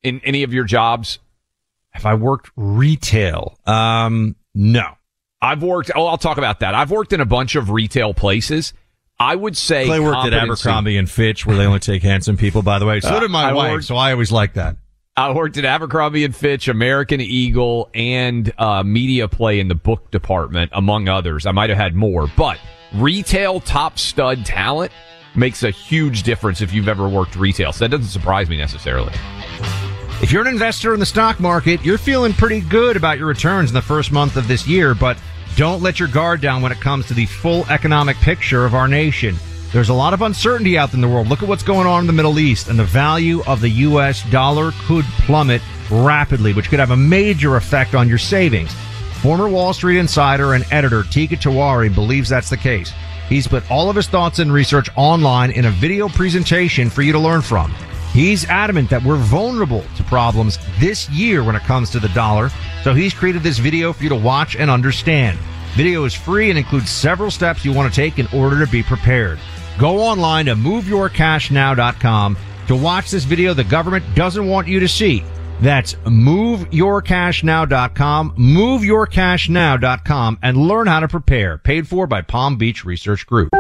in 0.02 0.20
any 0.24 0.42
of 0.42 0.52
your 0.52 0.64
jobs? 0.64 1.18
Have 1.90 2.06
I 2.06 2.14
worked 2.14 2.50
retail? 2.56 3.56
Um, 3.66 4.34
no. 4.54 4.96
I've 5.40 5.62
worked. 5.62 5.90
Oh, 5.94 6.06
I'll 6.06 6.18
talk 6.18 6.38
about 6.38 6.60
that. 6.60 6.74
I've 6.74 6.90
worked 6.90 7.12
in 7.12 7.20
a 7.20 7.26
bunch 7.26 7.54
of 7.54 7.70
retail 7.70 8.14
places. 8.14 8.72
I 9.18 9.36
would 9.36 9.56
say 9.56 9.88
I 9.88 10.00
worked 10.00 10.26
at 10.26 10.34
Abercrombie 10.34 10.96
and 10.96 11.08
Fitch, 11.08 11.46
where 11.46 11.56
they 11.56 11.66
only 11.66 11.78
take 11.78 12.02
handsome 12.02 12.36
people. 12.36 12.62
By 12.62 12.78
the 12.78 12.86
way, 12.86 13.00
so 13.00 13.10
uh, 13.10 13.20
did 13.20 13.30
my 13.30 13.50
I 13.50 13.52
wife. 13.52 13.72
Worked, 13.72 13.84
so 13.84 13.96
I 13.96 14.10
always 14.12 14.32
like 14.32 14.54
that. 14.54 14.76
I 15.16 15.30
worked 15.30 15.56
at 15.58 15.64
Abercrombie 15.64 16.24
and 16.24 16.34
Fitch, 16.34 16.66
American 16.66 17.20
Eagle, 17.20 17.88
and 17.94 18.52
uh, 18.58 18.82
media 18.82 19.28
play 19.28 19.60
in 19.60 19.68
the 19.68 19.76
book 19.76 20.10
department, 20.10 20.72
among 20.74 21.08
others. 21.08 21.46
I 21.46 21.52
might 21.52 21.70
have 21.70 21.78
had 21.78 21.94
more, 21.94 22.28
but 22.36 22.58
retail 22.92 23.60
top 23.60 23.96
stud 23.96 24.44
talent 24.44 24.90
makes 25.36 25.62
a 25.62 25.70
huge 25.70 26.24
difference 26.24 26.60
if 26.60 26.72
you've 26.72 26.88
ever 26.88 27.08
worked 27.08 27.36
retail. 27.36 27.72
So 27.72 27.84
that 27.84 27.90
doesn't 27.90 28.10
surprise 28.10 28.48
me 28.48 28.56
necessarily. 28.56 29.12
If 30.20 30.32
you're 30.32 30.42
an 30.42 30.48
investor 30.48 30.94
in 30.94 30.98
the 30.98 31.06
stock 31.06 31.38
market, 31.38 31.84
you're 31.84 31.96
feeling 31.96 32.32
pretty 32.32 32.60
good 32.62 32.96
about 32.96 33.16
your 33.16 33.28
returns 33.28 33.70
in 33.70 33.74
the 33.74 33.82
first 33.82 34.10
month 34.10 34.36
of 34.36 34.48
this 34.48 34.66
year, 34.66 34.96
but 34.96 35.16
don't 35.54 35.80
let 35.80 36.00
your 36.00 36.08
guard 36.08 36.40
down 36.40 36.60
when 36.60 36.72
it 36.72 36.80
comes 36.80 37.06
to 37.06 37.14
the 37.14 37.26
full 37.26 37.64
economic 37.66 38.16
picture 38.16 38.64
of 38.64 38.74
our 38.74 38.88
nation. 38.88 39.36
There's 39.74 39.88
a 39.88 39.92
lot 39.94 40.14
of 40.14 40.22
uncertainty 40.22 40.78
out 40.78 40.94
in 40.94 41.00
the 41.00 41.08
world. 41.08 41.26
Look 41.26 41.42
at 41.42 41.48
what's 41.48 41.64
going 41.64 41.88
on 41.88 42.02
in 42.02 42.06
the 42.06 42.12
Middle 42.12 42.38
East, 42.38 42.68
and 42.68 42.78
the 42.78 42.84
value 42.84 43.42
of 43.44 43.60
the 43.60 43.68
U.S. 43.68 44.22
dollar 44.30 44.70
could 44.86 45.04
plummet 45.26 45.62
rapidly, 45.90 46.52
which 46.52 46.68
could 46.68 46.78
have 46.78 46.92
a 46.92 46.96
major 46.96 47.56
effect 47.56 47.92
on 47.92 48.08
your 48.08 48.16
savings. 48.16 48.72
Former 49.20 49.48
Wall 49.48 49.74
Street 49.74 49.98
insider 49.98 50.54
and 50.54 50.64
editor 50.70 51.02
Teeka 51.02 51.30
Tiwari 51.30 51.92
believes 51.92 52.28
that's 52.28 52.50
the 52.50 52.56
case. 52.56 52.92
He's 53.28 53.48
put 53.48 53.68
all 53.68 53.90
of 53.90 53.96
his 53.96 54.06
thoughts 54.06 54.38
and 54.38 54.52
research 54.52 54.88
online 54.94 55.50
in 55.50 55.64
a 55.64 55.72
video 55.72 56.08
presentation 56.08 56.88
for 56.88 57.02
you 57.02 57.10
to 57.10 57.18
learn 57.18 57.42
from. 57.42 57.74
He's 58.12 58.44
adamant 58.44 58.90
that 58.90 59.02
we're 59.02 59.16
vulnerable 59.16 59.84
to 59.96 60.04
problems 60.04 60.56
this 60.78 61.10
year 61.10 61.42
when 61.42 61.56
it 61.56 61.62
comes 61.62 61.90
to 61.90 61.98
the 61.98 62.10
dollar, 62.10 62.48
so 62.84 62.94
he's 62.94 63.12
created 63.12 63.42
this 63.42 63.58
video 63.58 63.92
for 63.92 64.04
you 64.04 64.10
to 64.10 64.14
watch 64.14 64.54
and 64.54 64.70
understand. 64.70 65.36
Video 65.74 66.04
is 66.04 66.14
free 66.14 66.50
and 66.50 66.58
includes 66.60 66.90
several 66.90 67.32
steps 67.32 67.64
you 67.64 67.72
want 67.72 67.92
to 67.92 68.00
take 68.00 68.20
in 68.20 68.28
order 68.32 68.64
to 68.64 68.70
be 68.70 68.80
prepared. 68.80 69.40
Go 69.78 70.00
online 70.00 70.46
to 70.46 70.54
moveyourcashnow.com 70.54 72.36
to 72.66 72.76
watch 72.76 73.10
this 73.10 73.24
video 73.24 73.52
the 73.54 73.64
government 73.64 74.04
doesn't 74.14 74.46
want 74.46 74.68
you 74.68 74.78
to 74.80 74.88
see. 74.88 75.22
That's 75.60 75.94
moveyourcashnow.com, 75.94 78.36
moveyourcashnow.com, 78.36 80.38
and 80.42 80.56
learn 80.56 80.86
how 80.86 81.00
to 81.00 81.08
prepare. 81.08 81.58
Paid 81.58 81.88
for 81.88 82.06
by 82.06 82.22
Palm 82.22 82.56
Beach 82.56 82.84
Research 82.84 83.26
Group. 83.26 83.50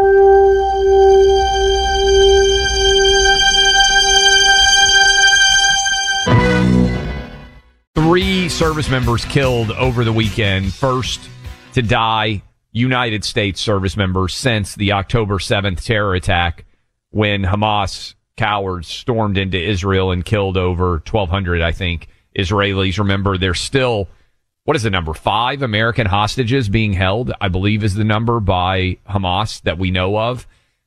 Three 7.94 8.48
service 8.48 8.88
members 8.90 9.24
killed 9.24 9.72
over 9.72 10.04
the 10.04 10.12
weekend. 10.12 10.72
First 10.72 11.28
to 11.72 11.82
die 11.82 12.42
United 12.74 13.24
States 13.24 13.60
service 13.60 13.96
members 13.96 14.34
since 14.34 14.74
the 14.74 14.92
October 14.92 15.38
7th 15.38 15.82
terror 15.84 16.14
attack 16.14 16.66
when 17.10 17.44
Hamas 17.44 18.14
cowards 18.36 18.88
stormed 18.88 19.38
into 19.38 19.56
Israel 19.56 20.10
and 20.10 20.24
killed 20.24 20.56
over 20.56 20.94
1,200, 20.94 21.62
I 21.62 21.70
think, 21.70 22.08
Israelis. 22.36 22.98
Remember, 22.98 23.38
there's 23.38 23.60
still, 23.60 24.08
what 24.64 24.76
is 24.76 24.82
the 24.82 24.90
number? 24.90 25.14
Five 25.14 25.62
American 25.62 26.06
hostages 26.06 26.68
being 26.68 26.92
held, 26.92 27.32
I 27.40 27.48
believe 27.48 27.84
is 27.84 27.94
the 27.94 28.02
number 28.02 28.40
by 28.40 28.98
Hamas 29.08 29.62
that 29.62 29.78
we 29.78 29.92
know 29.92 30.18
of. 30.18 30.46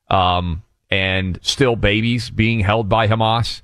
Um, 0.10 0.64
and 0.90 1.40
still 1.42 1.76
babies 1.76 2.30
being 2.30 2.60
held 2.60 2.90
by 2.90 3.08
Hamas. 3.08 3.62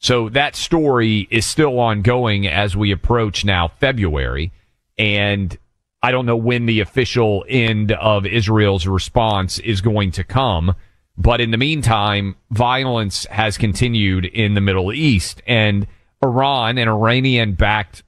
So 0.00 0.28
that 0.30 0.56
story 0.56 1.26
is 1.30 1.46
still 1.46 1.78
ongoing 1.78 2.46
as 2.46 2.76
we 2.76 2.90
approach 2.90 3.44
now 3.44 3.68
February. 3.68 4.52
And 4.98 5.56
I 6.04 6.10
don't 6.10 6.26
know 6.26 6.36
when 6.36 6.66
the 6.66 6.80
official 6.80 7.46
end 7.48 7.92
of 7.92 8.26
Israel's 8.26 8.86
response 8.86 9.58
is 9.60 9.80
going 9.80 10.10
to 10.10 10.22
come. 10.22 10.74
But 11.16 11.40
in 11.40 11.50
the 11.50 11.56
meantime, 11.56 12.36
violence 12.50 13.24
has 13.30 13.56
continued 13.56 14.26
in 14.26 14.52
the 14.52 14.60
Middle 14.60 14.92
East 14.92 15.40
and 15.46 15.86
Iran 16.22 16.76
and 16.76 16.90
Iranian 16.90 17.54
backed 17.54 18.02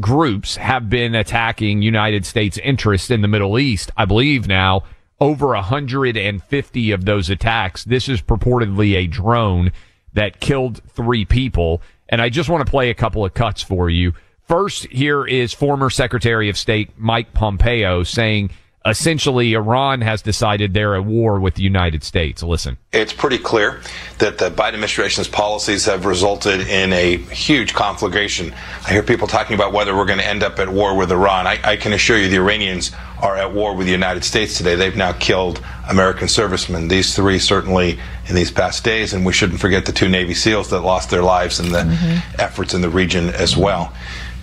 groups 0.00 0.56
have 0.56 0.88
been 0.88 1.14
attacking 1.14 1.82
United 1.82 2.24
States 2.24 2.56
interests 2.56 3.10
in 3.10 3.20
the 3.20 3.28
Middle 3.28 3.58
East. 3.58 3.90
I 3.94 4.06
believe 4.06 4.48
now 4.48 4.84
over 5.20 5.48
150 5.48 6.90
of 6.92 7.04
those 7.04 7.28
attacks. 7.28 7.84
This 7.84 8.08
is 8.08 8.22
purportedly 8.22 8.94
a 8.96 9.06
drone 9.06 9.70
that 10.14 10.40
killed 10.40 10.80
three 10.88 11.26
people. 11.26 11.82
And 12.08 12.22
I 12.22 12.30
just 12.30 12.48
want 12.48 12.64
to 12.64 12.70
play 12.70 12.88
a 12.88 12.94
couple 12.94 13.22
of 13.22 13.34
cuts 13.34 13.62
for 13.62 13.90
you. 13.90 14.14
First, 14.46 14.86
here 14.86 15.24
is 15.24 15.52
former 15.54 15.88
Secretary 15.88 16.50
of 16.50 16.58
State 16.58 16.90
Mike 16.98 17.32
Pompeo 17.32 18.02
saying 18.02 18.50
essentially 18.86 19.54
Iran 19.54 20.02
has 20.02 20.20
decided 20.20 20.74
they're 20.74 20.94
at 20.94 21.04
war 21.06 21.40
with 21.40 21.54
the 21.54 21.62
United 21.62 22.04
States. 22.04 22.42
Listen. 22.42 22.76
It's 22.92 23.14
pretty 23.14 23.38
clear 23.38 23.80
that 24.18 24.36
the 24.36 24.50
Biden 24.50 24.74
administration's 24.74 25.28
policies 25.28 25.86
have 25.86 26.04
resulted 26.04 26.60
in 26.60 26.92
a 26.92 27.16
huge 27.16 27.72
conflagration. 27.72 28.52
I 28.86 28.92
hear 28.92 29.02
people 29.02 29.26
talking 29.26 29.54
about 29.54 29.72
whether 29.72 29.96
we're 29.96 30.04
going 30.04 30.18
to 30.18 30.26
end 30.26 30.42
up 30.42 30.58
at 30.58 30.68
war 30.68 30.94
with 30.94 31.10
Iran. 31.10 31.46
I, 31.46 31.58
I 31.64 31.76
can 31.76 31.94
assure 31.94 32.18
you 32.18 32.28
the 32.28 32.36
Iranians 32.36 32.92
are 33.22 33.36
at 33.36 33.54
war 33.54 33.74
with 33.74 33.86
the 33.86 33.92
United 33.92 34.24
States 34.24 34.58
today. 34.58 34.74
They've 34.74 34.94
now 34.94 35.12
killed 35.12 35.64
American 35.88 36.28
servicemen. 36.28 36.88
These 36.88 37.16
three 37.16 37.38
certainly 37.38 37.98
in 38.28 38.34
these 38.34 38.50
past 38.50 38.84
days, 38.84 39.14
and 39.14 39.24
we 39.24 39.32
shouldn't 39.32 39.60
forget 39.60 39.86
the 39.86 39.92
two 39.92 40.08
Navy 40.08 40.34
SEALs 40.34 40.68
that 40.70 40.80
lost 40.80 41.08
their 41.08 41.22
lives 41.22 41.58
in 41.58 41.72
the 41.72 41.78
mm-hmm. 41.78 42.40
efforts 42.40 42.74
in 42.74 42.82
the 42.82 42.90
region 42.90 43.30
as 43.30 43.56
well. 43.56 43.94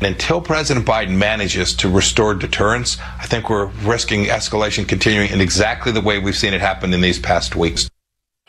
And 0.01 0.07
until 0.07 0.41
President 0.41 0.83
Biden 0.83 1.15
manages 1.15 1.75
to 1.75 1.87
restore 1.89 2.33
deterrence, 2.33 2.97
I 3.19 3.27
think 3.27 3.51
we're 3.51 3.67
risking 3.83 4.25
escalation 4.25 4.87
continuing 4.87 5.29
in 5.29 5.39
exactly 5.39 5.91
the 5.91 6.01
way 6.01 6.17
we've 6.17 6.35
seen 6.35 6.55
it 6.55 6.61
happen 6.61 6.91
in 6.91 7.01
these 7.01 7.19
past 7.19 7.55
weeks. 7.55 7.87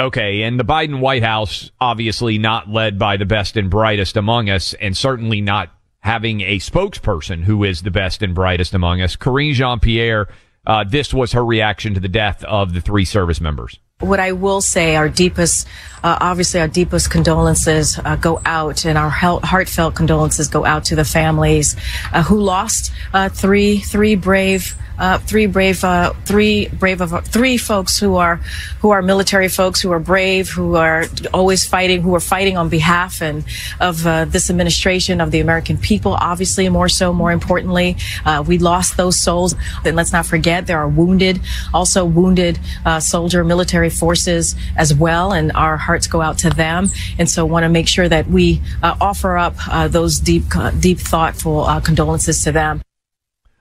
Okay, 0.01 0.43
and 0.45 0.59
the 0.59 0.65
Biden 0.65 1.01
White 1.01 1.23
House 1.23 1.71
obviously 1.79 2.39
not 2.39 2.71
led 2.71 2.99
by 2.99 3.19
the 3.19 3.27
best 3.27 3.59
and 3.59 3.69
brightest 3.69 4.17
among 4.17 4.49
us, 4.49 4.73
and 4.75 4.97
certainly 4.97 5.43
not 5.43 5.69
having 6.01 6.41
a 6.41 6.57
spokesperson 6.57 7.45
who 7.45 7.65
is 7.65 7.83
the 7.83 7.91
best 7.91 8.23
and 8.23 8.35
brightest 8.35 8.73
among 8.73 9.03
us. 9.03 9.15
Karine 9.15 9.53
Jean 9.53 9.79
Pierre, 9.79 10.29
uh, 10.67 10.85
this 10.85 11.13
was 11.13 11.33
her 11.33 11.45
reaction 11.45 11.93
to 11.93 12.01
the 12.01 12.09
death 12.09 12.43
of 12.45 12.73
the 12.73 12.81
three 12.81 13.05
service 13.05 13.43
members. 13.43 13.79
What 14.03 14.21
I 14.21 14.33
will 14.33 14.61
say, 14.61 14.97
our 14.97 15.09
deepest, 15.09 15.67
uh, 16.03 16.19
obviously, 16.21 16.61
our 16.61 16.69
deepest 16.69 17.11
condolences 17.11 17.99
uh, 17.99 18.17
go 18.17 18.41
out, 18.45 18.85
and 18.85 18.99
our 18.99 19.09
heartfelt 19.11 19.95
condolences 19.95 20.49
go 20.49 20.67
out 20.67 20.87
to 20.87 20.97
the 20.97 21.05
families 21.05 21.77
uh, 22.13 22.23
who 22.25 22.41
lost 22.41 22.93
uh, 23.15 23.29
three 23.29 23.79
three 23.79 24.17
brave 24.17 24.77
uh, 24.99 25.19
three 25.19 25.47
brave, 25.47 25.83
uh, 25.85 26.13
three 26.25 26.69
brave 26.69 27.01
of 27.01 27.27
three 27.27 27.57
folks 27.57 27.99
who 27.99 28.17
are 28.17 28.37
who 28.81 28.91
are 28.91 29.03
military 29.03 29.49
folks 29.49 29.81
who 29.81 29.91
are 29.93 29.99
brave, 29.99 30.49
who 30.49 30.77
are 30.77 31.05
always 31.33 31.67
fighting, 31.67 32.03
who 32.03 32.15
are 32.15 32.21
fighting 32.21 32.57
on 32.57 32.69
behalf 32.69 33.23
and 33.23 33.45
of 33.81 34.07
uh, 34.07 34.25
this 34.25 34.51
administration 34.51 35.21
of 35.21 35.31
the 35.31 35.41
American 35.41 35.77
people. 35.77 36.15
Obviously, 36.15 36.69
more 36.69 36.89
so, 36.89 37.13
more 37.13 37.33
importantly, 37.33 37.97
uh, 38.25 38.45
we 38.47 38.59
lost 38.59 38.97
those 38.97 39.19
souls. 39.19 39.55
And 39.85 39.97
let's 39.97 40.13
not 40.13 40.27
forget 40.27 40.67
there 40.67 40.79
are 40.79 40.89
wounded, 40.89 41.41
also 41.73 42.05
wounded 42.05 42.59
uh, 42.85 43.01
soldier 43.01 43.45
military 43.45 43.91
forces 43.91 44.55
as 44.77 44.95
well, 44.95 45.33
and 45.33 45.53
our 45.53 45.77
hearts 45.77 46.07
go 46.07 46.21
out 46.21 46.39
to 46.39 46.51
them. 46.51 46.91
And 47.19 47.29
so, 47.29 47.45
want 47.47 47.65
to 47.65 47.69
make 47.69 47.89
sure 47.89 48.09
that 48.09 48.27
we 48.29 48.61
uh, 48.83 48.97
offer 49.01 49.37
up 49.37 49.57
those 49.91 50.21
deep, 50.21 50.45
deep, 50.81 50.99
thoughtful 50.99 51.67
condolences 51.83 52.45
to 52.45 52.53
them. 52.53 52.83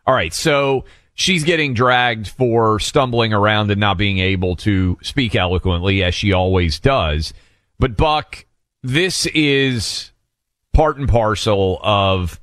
All 0.05 0.15
right, 0.15 0.33
so 0.33 0.85
she's 1.13 1.43
getting 1.43 1.73
dragged 1.73 2.27
for 2.27 2.79
stumbling 2.79 3.33
around 3.33 3.71
and 3.71 3.79
not 3.79 3.97
being 3.97 4.19
able 4.19 4.55
to 4.57 4.97
speak 5.01 5.35
eloquently 5.35 6.03
as 6.03 6.15
she 6.15 6.33
always 6.33 6.79
does. 6.79 7.33
But 7.79 7.97
Buck, 7.97 8.45
this 8.83 9.25
is 9.27 10.11
part 10.73 10.97
and 10.97 11.07
parcel 11.07 11.79
of 11.83 12.39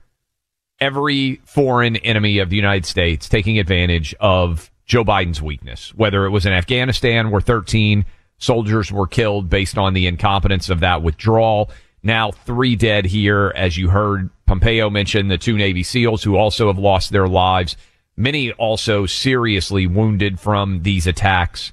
every 0.81 1.40
foreign 1.44 1.96
enemy 1.96 2.38
of 2.38 2.50
the 2.50 2.57
United 2.57 2.87
States 2.87 3.28
taking 3.28 3.59
advantage 3.59 4.14
of 4.20 4.70
Joe 4.87 5.04
Biden's 5.04 5.42
weakness, 5.42 5.94
whether 5.94 6.24
it 6.24 6.31
was 6.31 6.46
in 6.46 6.52
Afghanistan 6.52 7.31
where 7.31 7.40
13 7.40 8.04
soldiers 8.38 8.92
were 8.92 9.07
killed 9.07 9.50
based 9.50 9.76
on 9.76 9.94
the 9.94 10.07
incompetence 10.07 10.70
of 10.70 10.81
that 10.81 11.02
withdrawal. 11.02 11.70
Now 12.02 12.31
three 12.31 12.76
dead 12.76 13.04
here, 13.07 13.52
as 13.57 13.76
you 13.76 13.88
heard 13.88 14.31
Pompeo 14.46 14.88
mention 14.88 15.28
the 15.28 15.37
two 15.37 15.57
Navy 15.57 15.83
SEALs 15.83 16.22
who 16.22 16.37
also 16.37 16.68
have 16.68 16.78
lost 16.78 17.11
their 17.11 17.28
lives 17.28 17.76
many 18.18 18.52
also 18.52 19.07
seriously 19.07 19.87
wounded 19.87 20.40
from 20.40 20.83
these 20.83 21.07
attacks. 21.07 21.72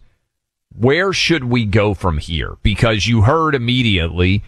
Where 0.77 1.12
should 1.12 1.45
we 1.45 1.65
go 1.65 1.93
from 1.93 2.17
here? 2.19 2.58
Because 2.62 3.08
you 3.08 3.21
heard 3.21 3.55
immediately 3.55 4.43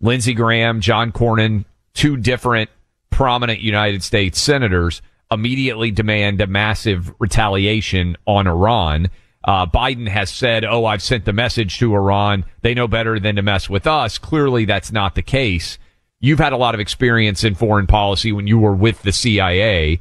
Lindsey 0.00 0.34
Graham, 0.34 0.80
John 0.80 1.10
Cornyn, 1.10 1.64
two 1.94 2.16
different 2.16 2.70
prominent 3.10 3.60
United 3.60 4.02
States 4.02 4.40
senators 4.40 5.02
immediately 5.30 5.90
demand 5.90 6.40
a 6.40 6.46
massive 6.46 7.12
retaliation 7.18 8.16
on 8.26 8.46
Iran. 8.46 9.10
Uh, 9.44 9.66
Biden 9.66 10.08
has 10.08 10.30
said, 10.30 10.64
Oh, 10.64 10.84
I've 10.84 11.02
sent 11.02 11.24
the 11.24 11.32
message 11.32 11.78
to 11.78 11.94
Iran. 11.94 12.44
They 12.62 12.74
know 12.74 12.88
better 12.88 13.18
than 13.18 13.36
to 13.36 13.42
mess 13.42 13.68
with 13.70 13.86
us. 13.86 14.18
Clearly, 14.18 14.64
that's 14.64 14.92
not 14.92 15.14
the 15.14 15.22
case. 15.22 15.78
You've 16.20 16.40
had 16.40 16.52
a 16.52 16.56
lot 16.56 16.74
of 16.74 16.80
experience 16.80 17.44
in 17.44 17.54
foreign 17.54 17.86
policy 17.86 18.32
when 18.32 18.46
you 18.46 18.58
were 18.58 18.74
with 18.74 19.02
the 19.02 19.12
CIA. 19.12 20.00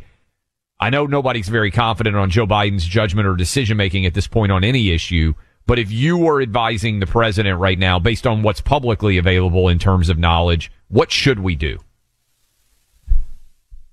I 0.80 0.90
know 0.90 1.06
nobody's 1.06 1.50
very 1.50 1.72
confident 1.72 2.16
on 2.16 2.30
Joe 2.30 2.46
Biden's 2.46 2.86
judgment 2.86 3.28
or 3.28 3.36
decision 3.36 3.78
making 3.78 4.06
at 4.06 4.14
this 4.14 4.28
point 4.28 4.52
on 4.52 4.64
any 4.64 4.92
issue, 4.92 5.34
but 5.66 5.80
if 5.80 5.92
you 5.92 6.18
were 6.18 6.42
advising 6.42 7.00
the 7.00 7.08
president 7.08 7.60
right 7.60 7.78
now, 7.78 8.00
based 8.00 8.28
on 8.28 8.44
what's 8.44 8.62
publicly 8.62 9.18
available 9.18 9.68
in 9.70 9.80
terms 9.80 10.10
of 10.10 10.18
knowledge, 10.18 10.72
what 10.88 11.12
should 11.12 11.40
we 11.40 11.56
do? 11.56 11.80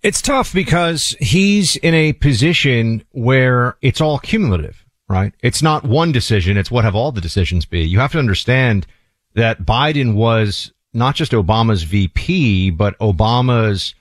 It's 0.02 0.20
tough 0.20 0.52
because 0.52 1.16
he's 1.18 1.76
in 1.76 1.94
a 1.94 2.12
position 2.12 3.04
where 3.12 3.76
it's 3.80 4.02
all 4.02 4.18
cumulative, 4.18 4.84
right? 5.08 5.32
It's 5.42 5.62
not 5.62 5.82
one 5.84 6.12
decision. 6.12 6.58
It's 6.58 6.70
what 6.70 6.84
have 6.84 6.94
all 6.94 7.10
the 7.10 7.22
decisions 7.22 7.64
be. 7.64 7.80
You 7.80 8.00
have 8.00 8.12
to 8.12 8.18
understand 8.18 8.86
that 9.32 9.62
Biden 9.62 10.14
was 10.14 10.72
not 10.92 11.14
just 11.14 11.32
Obama's 11.32 11.82
VP, 11.84 12.70
but 12.70 12.98
Obama's 12.98 13.94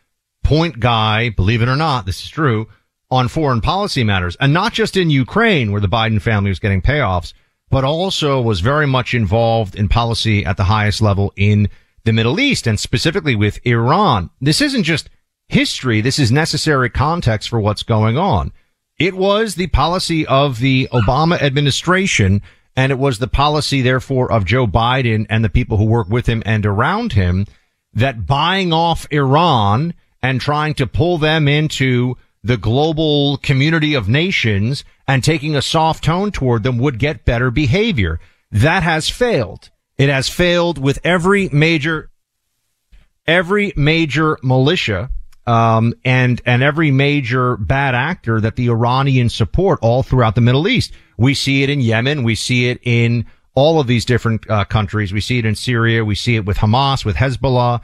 point 0.43 0.79
guy, 0.79 1.29
believe 1.29 1.61
it 1.61 1.69
or 1.69 1.75
not, 1.75 2.05
this 2.05 2.21
is 2.21 2.29
true, 2.29 2.67
on 3.09 3.27
foreign 3.27 3.61
policy 3.61 4.03
matters. 4.03 4.35
And 4.39 4.53
not 4.53 4.73
just 4.73 4.97
in 4.97 5.09
Ukraine, 5.09 5.71
where 5.71 5.81
the 5.81 5.87
Biden 5.87 6.21
family 6.21 6.49
was 6.49 6.59
getting 6.59 6.81
payoffs, 6.81 7.33
but 7.69 7.83
also 7.83 8.41
was 8.41 8.59
very 8.59 8.85
much 8.85 9.13
involved 9.13 9.75
in 9.75 9.87
policy 9.87 10.45
at 10.45 10.57
the 10.57 10.65
highest 10.65 11.01
level 11.01 11.33
in 11.35 11.69
the 12.03 12.13
Middle 12.13 12.39
East 12.39 12.67
and 12.67 12.79
specifically 12.79 13.35
with 13.35 13.59
Iran. 13.65 14.29
This 14.41 14.61
isn't 14.61 14.83
just 14.83 15.09
history. 15.47 16.01
This 16.01 16.19
is 16.19 16.31
necessary 16.31 16.89
context 16.89 17.49
for 17.49 17.59
what's 17.59 17.83
going 17.83 18.17
on. 18.17 18.51
It 18.99 19.15
was 19.15 19.55
the 19.55 19.67
policy 19.67 20.25
of 20.27 20.59
the 20.59 20.87
Obama 20.91 21.41
administration 21.41 22.41
and 22.75 22.91
it 22.91 22.97
was 22.97 23.19
the 23.19 23.27
policy, 23.27 23.81
therefore, 23.81 24.31
of 24.31 24.45
Joe 24.45 24.65
Biden 24.65 25.25
and 25.29 25.43
the 25.43 25.49
people 25.49 25.77
who 25.77 25.85
work 25.85 26.09
with 26.09 26.25
him 26.25 26.41
and 26.45 26.65
around 26.65 27.13
him 27.13 27.45
that 27.93 28.25
buying 28.25 28.73
off 28.73 29.05
Iran 29.11 29.93
and 30.23 30.39
trying 30.39 30.73
to 30.75 30.87
pull 30.87 31.17
them 31.17 31.47
into 31.47 32.17
the 32.43 32.57
global 32.57 33.37
community 33.37 33.93
of 33.93 34.07
nations 34.07 34.83
and 35.07 35.23
taking 35.23 35.55
a 35.55 35.61
soft 35.61 36.03
tone 36.03 36.31
toward 36.31 36.63
them 36.63 36.77
would 36.77 36.97
get 36.97 37.25
better 37.25 37.51
behavior. 37.51 38.19
That 38.51 38.83
has 38.83 39.09
failed. 39.09 39.69
It 39.97 40.09
has 40.09 40.29
failed 40.29 40.77
with 40.77 40.99
every 41.03 41.49
major, 41.49 42.09
every 43.27 43.73
major 43.75 44.37
militia, 44.41 45.09
um, 45.45 45.93
and, 46.05 46.41
and 46.45 46.63
every 46.63 46.89
major 46.89 47.57
bad 47.57 47.93
actor 47.93 48.39
that 48.39 48.55
the 48.55 48.69
Iranians 48.69 49.35
support 49.35 49.79
all 49.81 50.03
throughout 50.03 50.35
the 50.35 50.41
Middle 50.41 50.67
East. 50.67 50.93
We 51.17 51.33
see 51.33 51.63
it 51.63 51.69
in 51.69 51.81
Yemen. 51.81 52.23
We 52.23 52.35
see 52.35 52.69
it 52.69 52.79
in 52.83 53.25
all 53.55 53.79
of 53.79 53.87
these 53.87 54.05
different 54.05 54.49
uh, 54.49 54.63
countries. 54.65 55.11
We 55.11 55.21
see 55.21 55.37
it 55.37 55.45
in 55.45 55.55
Syria. 55.55 56.05
We 56.05 56.15
see 56.15 56.35
it 56.37 56.45
with 56.45 56.57
Hamas, 56.57 57.03
with 57.03 57.17
Hezbollah. 57.17 57.81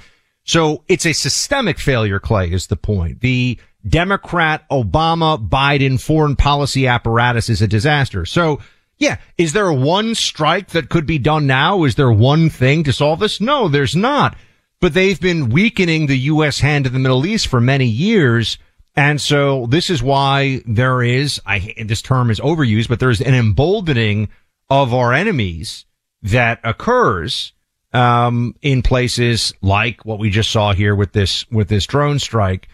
So 0.50 0.84
it's 0.88 1.06
a 1.06 1.14
systemic 1.14 1.78
failure, 1.78 2.20
Clay, 2.20 2.52
is 2.52 2.66
the 2.66 2.76
point. 2.76 3.20
The 3.20 3.60
Democrat, 3.88 4.68
Obama, 4.72 5.38
Biden 5.48 6.02
foreign 6.02 6.36
policy 6.36 6.88
apparatus 6.88 7.50
is 7.50 7.62
a 7.62 7.68
disaster. 7.68 8.26
So 8.26 8.60
yeah, 8.98 9.18
is 9.38 9.54
there 9.54 9.72
one 9.72 10.16
strike 10.16 10.70
that 10.70 10.90
could 10.90 11.06
be 11.06 11.20
done 11.20 11.46
now? 11.46 11.84
Is 11.84 11.94
there 11.94 12.12
one 12.12 12.50
thing 12.50 12.84
to 12.86 12.92
solve 12.92 13.20
this? 13.20 13.40
No, 13.40 13.68
there's 13.68 13.96
not. 13.96 14.36
But 14.82 14.96
they've 14.96 15.22
been 15.22 15.50
weakening 15.50 16.08
the 16.08 16.18
U.S. 16.18 16.62
hand 16.62 16.88
in 16.88 16.94
the 16.94 17.00
Middle 17.00 17.28
East 17.28 17.46
for 17.46 17.62
many 17.62 17.86
years. 17.86 18.58
And 18.96 19.22
so 19.22 19.68
this 19.68 19.92
is 19.92 20.02
why 20.02 20.64
there 20.66 21.04
is, 21.04 21.40
I, 21.46 21.76
this 21.86 22.02
term 22.02 22.32
is 22.32 22.40
overused, 22.40 22.90
but 22.90 23.00
there's 23.00 23.22
an 23.22 23.36
emboldening 23.36 24.30
of 24.68 24.96
our 24.96 25.14
enemies 25.14 25.86
that 26.24 26.60
occurs 26.64 27.54
um, 27.94 28.56
in 28.62 28.82
places 28.82 29.54
like 29.62 30.06
what 30.06 30.20
we 30.20 30.30
just 30.30 30.52
saw 30.52 30.74
here 30.74 30.96
with 30.96 31.12
this 31.14 31.50
with 31.52 31.70
this 31.70 31.86
drone 31.86 32.20
strike. 32.20 32.68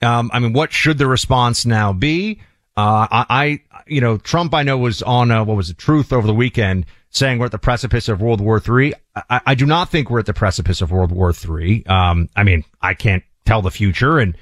Um, 0.00 0.30
I 0.32 0.38
mean, 0.38 0.52
what 0.52 0.72
should 0.72 0.98
the 0.98 1.06
response 1.06 1.64
now 1.64 1.92
be? 1.92 2.40
Uh, 2.76 3.06
I, 3.10 3.26
I, 3.30 3.60
you 3.86 4.00
know, 4.00 4.16
Trump, 4.16 4.54
I 4.54 4.62
know 4.62 4.78
was 4.78 5.02
on 5.02 5.30
uh, 5.30 5.44
what 5.44 5.56
was 5.56 5.68
the 5.68 5.74
truth 5.74 6.12
over 6.12 6.26
the 6.26 6.34
weekend 6.34 6.86
saying 7.10 7.38
we're 7.38 7.46
at 7.46 7.52
the 7.52 7.58
precipice 7.58 8.08
of 8.08 8.20
World 8.20 8.40
War 8.40 8.58
Three. 8.58 8.94
I, 9.14 9.40
I 9.46 9.54
do 9.54 9.66
not 9.66 9.90
think 9.90 10.10
we're 10.10 10.20
at 10.20 10.26
the 10.26 10.34
precipice 10.34 10.80
of 10.80 10.90
World 10.90 11.12
War 11.12 11.32
Three. 11.32 11.84
Um, 11.84 12.28
I 12.34 12.42
mean, 12.42 12.64
I 12.80 12.94
can't 12.94 13.22
tell 13.44 13.62
the 13.62 13.70
future, 13.70 14.18
and 14.18 14.36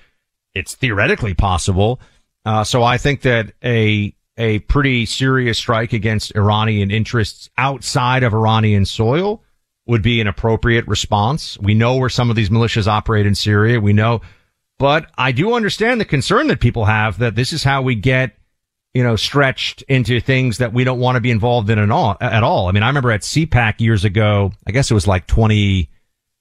it's 0.54 0.74
theoretically 0.74 1.34
possible. 1.34 2.00
Uh, 2.44 2.64
so 2.64 2.82
I 2.82 2.96
think 2.96 3.22
that 3.22 3.52
a 3.64 4.14
a 4.36 4.60
pretty 4.60 5.04
serious 5.04 5.58
strike 5.58 5.92
against 5.92 6.34
Iranian 6.34 6.90
interests 6.90 7.50
outside 7.58 8.22
of 8.22 8.32
Iranian 8.32 8.86
soil 8.86 9.42
would 9.90 10.02
be 10.02 10.20
an 10.20 10.26
appropriate 10.26 10.86
response. 10.86 11.58
We 11.58 11.74
know 11.74 11.96
where 11.96 12.08
some 12.08 12.30
of 12.30 12.36
these 12.36 12.48
militias 12.48 12.86
operate 12.86 13.26
in 13.26 13.34
Syria. 13.34 13.80
We 13.80 13.92
know, 13.92 14.22
but 14.78 15.10
I 15.18 15.32
do 15.32 15.52
understand 15.52 16.00
the 16.00 16.06
concern 16.06 16.46
that 16.46 16.60
people 16.60 16.86
have 16.86 17.18
that 17.18 17.34
this 17.34 17.52
is 17.52 17.62
how 17.62 17.82
we 17.82 17.94
get, 17.94 18.36
you 18.94 19.02
know, 19.02 19.16
stretched 19.16 19.82
into 19.82 20.20
things 20.20 20.58
that 20.58 20.72
we 20.72 20.84
don't 20.84 20.98
want 20.98 21.16
to 21.16 21.20
be 21.20 21.30
involved 21.30 21.68
in 21.68 21.78
at 21.78 21.90
all. 21.90 22.16
At 22.20 22.42
all. 22.42 22.68
I 22.68 22.72
mean, 22.72 22.82
I 22.82 22.86
remember 22.88 23.10
at 23.10 23.20
CPAC 23.20 23.80
years 23.80 24.04
ago, 24.04 24.52
I 24.66 24.70
guess 24.70 24.90
it 24.90 24.94
was 24.94 25.06
like 25.06 25.26
20, 25.26 25.84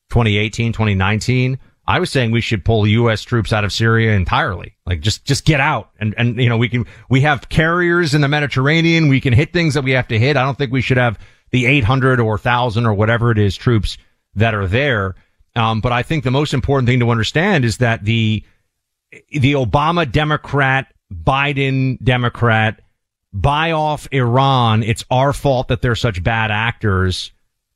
2018, 0.09 0.71
2019. 0.71 1.59
I 1.85 1.99
was 1.99 2.12
saying 2.12 2.29
we 2.29 2.41
should 2.41 2.63
pull 2.63 2.85
U.S. 2.85 3.23
troops 3.23 3.51
out 3.51 3.63
of 3.63 3.73
Syria 3.73 4.13
entirely. 4.13 4.75
Like 4.85 5.01
just, 5.01 5.25
just 5.25 5.43
get 5.43 5.59
out. 5.59 5.89
And, 5.99 6.13
and, 6.17 6.39
you 6.39 6.47
know, 6.47 6.57
we 6.57 6.69
can, 6.69 6.85
we 7.09 7.21
have 7.21 7.49
carriers 7.49 8.13
in 8.13 8.21
the 8.21 8.27
Mediterranean. 8.27 9.07
We 9.07 9.19
can 9.19 9.33
hit 9.33 9.53
things 9.53 9.73
that 9.73 9.83
we 9.83 9.91
have 9.91 10.07
to 10.09 10.19
hit. 10.19 10.38
I 10.38 10.43
don't 10.43 10.57
think 10.57 10.71
we 10.71 10.81
should 10.81 10.97
have 10.97 11.17
the 11.51 11.65
800 11.65 12.19
or 12.19 12.31
1000 12.31 12.85
or 12.85 12.93
whatever 12.93 13.31
it 13.31 13.38
is 13.38 13.55
troops 13.55 13.97
that 14.35 14.53
are 14.53 14.67
there. 14.67 15.15
Um, 15.55 15.81
but 15.81 15.91
I 15.91 16.03
think 16.03 16.23
the 16.23 16.31
most 16.31 16.53
important 16.53 16.88
thing 16.88 16.99
to 16.99 17.09
understand 17.09 17.65
is 17.65 17.77
that 17.77 18.03
the, 18.03 18.43
the 19.31 19.53
Obama 19.53 20.09
Democrat, 20.09 20.93
Biden 21.12 22.01
Democrat 22.03 22.81
buy 23.33 23.71
off 23.71 24.07
Iran. 24.12 24.83
It's 24.83 25.03
our 25.09 25.33
fault 25.33 25.67
that 25.69 25.81
they're 25.81 25.95
such 25.95 26.23
bad 26.23 26.51
actors 26.51 27.31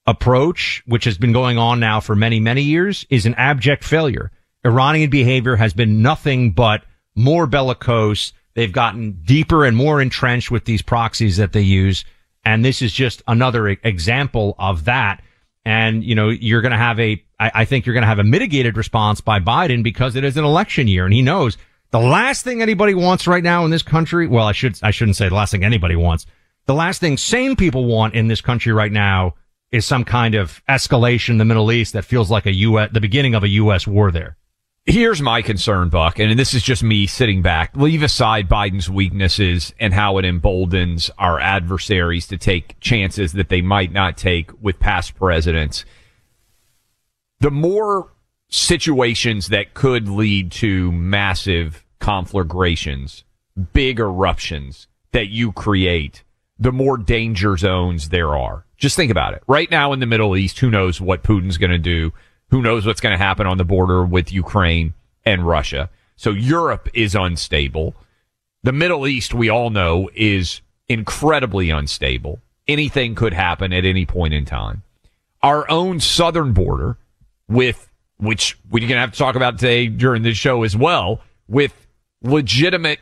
approach, 0.05 0.83
which 0.86 1.05
has 1.05 1.17
been 1.17 1.31
going 1.31 1.57
on 1.57 1.79
now 1.79 1.99
for 1.99 2.15
many, 2.15 2.39
many 2.39 2.62
years, 2.62 3.05
is 3.09 3.25
an 3.25 3.36
abject 3.36 3.83
failure. 3.83 4.31
Iranian 4.65 5.09
behavior 5.09 5.55
has 5.55 5.73
been 5.73 6.01
nothing 6.01 6.51
but 6.51 6.83
more 7.15 7.47
bellicose. 7.47 8.33
They've 8.53 8.71
gotten 8.71 9.21
deeper 9.23 9.65
and 9.65 9.75
more 9.75 10.01
entrenched 10.01 10.51
with 10.51 10.65
these 10.65 10.81
proxies 10.81 11.38
that 11.38 11.53
they 11.53 11.62
use. 11.62 12.05
And 12.45 12.63
this 12.63 12.82
is 12.82 12.91
just 12.91 13.21
another 13.27 13.67
example 13.69 14.56
of 14.60 14.86
that. 14.86 15.21
And, 15.65 16.03
you 16.03 16.15
know, 16.15 16.29
you're 16.29 16.62
going 16.62 16.73
to 16.73 16.77
have 16.77 16.99
a, 16.99 17.23
I, 17.39 17.51
I 17.53 17.65
think 17.65 17.86
you're 17.86 17.93
going 17.93 18.03
to 18.03 18.08
have 18.08 18.19
a 18.19 18.23
mitigated 18.23 18.75
response 18.75 19.21
by 19.21 19.39
Biden 19.39 19.82
because 19.82 20.15
it 20.15 20.23
is 20.23 20.36
an 20.36 20.43
election 20.43 20.88
year 20.88 21.06
and 21.06 21.13
he 21.13 21.21
knows 21.21 21.58
the 21.91 21.99
last 21.99 22.43
thing 22.43 22.62
anybody 22.62 22.93
wants 22.93 23.27
right 23.27 23.43
now 23.43 23.63
in 23.63 23.71
this 23.71 23.84
country. 23.84 24.27
Well, 24.27 24.47
I 24.47 24.51
should, 24.51 24.77
I 24.84 24.91
shouldn't 24.91 25.15
say 25.15 25.29
the 25.29 25.36
last 25.36 25.51
thing 25.51 25.63
anybody 25.63 25.95
wants. 25.95 26.25
The 26.65 26.73
last 26.73 26.99
thing 26.99 27.17
sane 27.17 27.56
people 27.56 27.86
want 27.86 28.13
in 28.13 28.27
this 28.27 28.41
country 28.41 28.73
right 28.73 28.91
now 28.91 29.36
is 29.71 29.86
some 29.86 30.03
kind 30.03 30.36
of 30.36 30.62
escalation 30.69 31.29
in 31.29 31.38
the 31.38 31.45
Middle 31.45 31.71
East 31.71 31.93
that 31.93 32.06
feels 32.06 32.29
like 32.29 32.45
a 32.45 32.53
U.S. 32.53 32.89
the 32.93 33.01
beginning 33.01 33.36
of 33.36 33.43
a 33.43 33.49
U.S. 33.49 33.88
war 33.88 34.12
there. 34.12 34.38
Here's 34.86 35.22
my 35.22 35.41
concern, 35.41 35.88
Buck, 35.88 36.19
and 36.19 36.38
this 36.38 36.54
is 36.54 36.62
just 36.62 36.84
me 36.84 37.08
sitting 37.08 37.41
back. 37.41 37.74
Leave 37.78 38.04
aside 38.04 38.50
Biden's 38.50 38.89
weaknesses 38.89 39.74
and 39.80 39.93
how 39.93 40.17
it 40.17 40.26
emboldens 40.26 41.10
our 41.17 41.39
adversaries 41.39 42.28
to 42.28 42.38
take 42.38 42.78
chances 42.82 43.32
that 43.32 43.48
they 43.48 43.62
might 43.62 43.93
not 43.93 44.17
take 44.17 44.52
with 44.62 44.80
past 44.82 45.15
presidents. 45.15 45.86
The 47.39 47.50
more 47.50 48.12
situations 48.50 49.48
that 49.48 49.74
could 49.74 50.10
lead 50.10 50.52
to 50.54 50.91
massive 50.91 51.86
conflagrations, 52.00 53.24
big 53.72 54.00
eruptions 54.00 54.88
that 55.13 55.30
you 55.30 55.54
create, 55.54 56.24
the 56.60 56.74
more 56.74 56.98
danger 56.98 57.56
zones 57.56 58.10
there 58.10 58.36
are. 58.36 58.65
Just 58.76 58.98
think 58.98 59.12
about 59.12 59.34
it. 59.34 59.43
Right 59.48 59.72
now 59.72 59.93
in 59.93 60.02
the 60.02 60.06
Middle 60.06 60.36
East, 60.36 60.60
who 60.60 60.69
knows 60.69 61.00
what 61.00 61.24
Putin's 61.24 61.58
going 61.58 61.72
to 61.72 61.78
do? 61.78 62.12
Who 62.54 62.62
knows 62.62 62.86
what's 62.86 63.02
going 63.02 63.18
to 63.18 63.24
happen 63.24 63.48
on 63.48 63.58
the 63.58 63.63
border 63.63 64.06
with 64.06 64.32
Ukraine 64.32 64.94
and 65.26 65.44
Russia? 65.44 65.89
So 66.16 66.30
Europe 66.30 66.88
is 66.94 67.16
unstable. 67.16 67.96
The 68.62 68.72
Middle 68.72 69.08
East, 69.08 69.34
we 69.34 69.50
all 69.50 69.72
know, 69.72 70.08
is 70.13 70.62
incredibly 70.88 71.72
unstable. 71.72 72.42
Anything 72.68 73.16
could 73.16 73.34
happen 73.34 73.74
at 73.74 73.86
any 73.86 74.06
point 74.06 74.36
in 74.36 74.46
time. 74.46 74.84
Our 75.42 75.68
own 75.68 76.00
southern 76.00 76.54
border 76.54 77.00
with, 77.48 77.89
which 78.18 78.56
we're 78.70 78.82
going 78.82 78.89
to 78.89 79.00
have 79.00 79.13
to 79.13 79.18
talk 79.18 79.34
about 79.34 79.58
today 79.58 79.88
during 79.88 80.22
this 80.22 80.38
show 80.38 80.62
as 80.62 80.78
well, 80.78 81.22
with 81.48 81.88
legitimate 82.22 83.00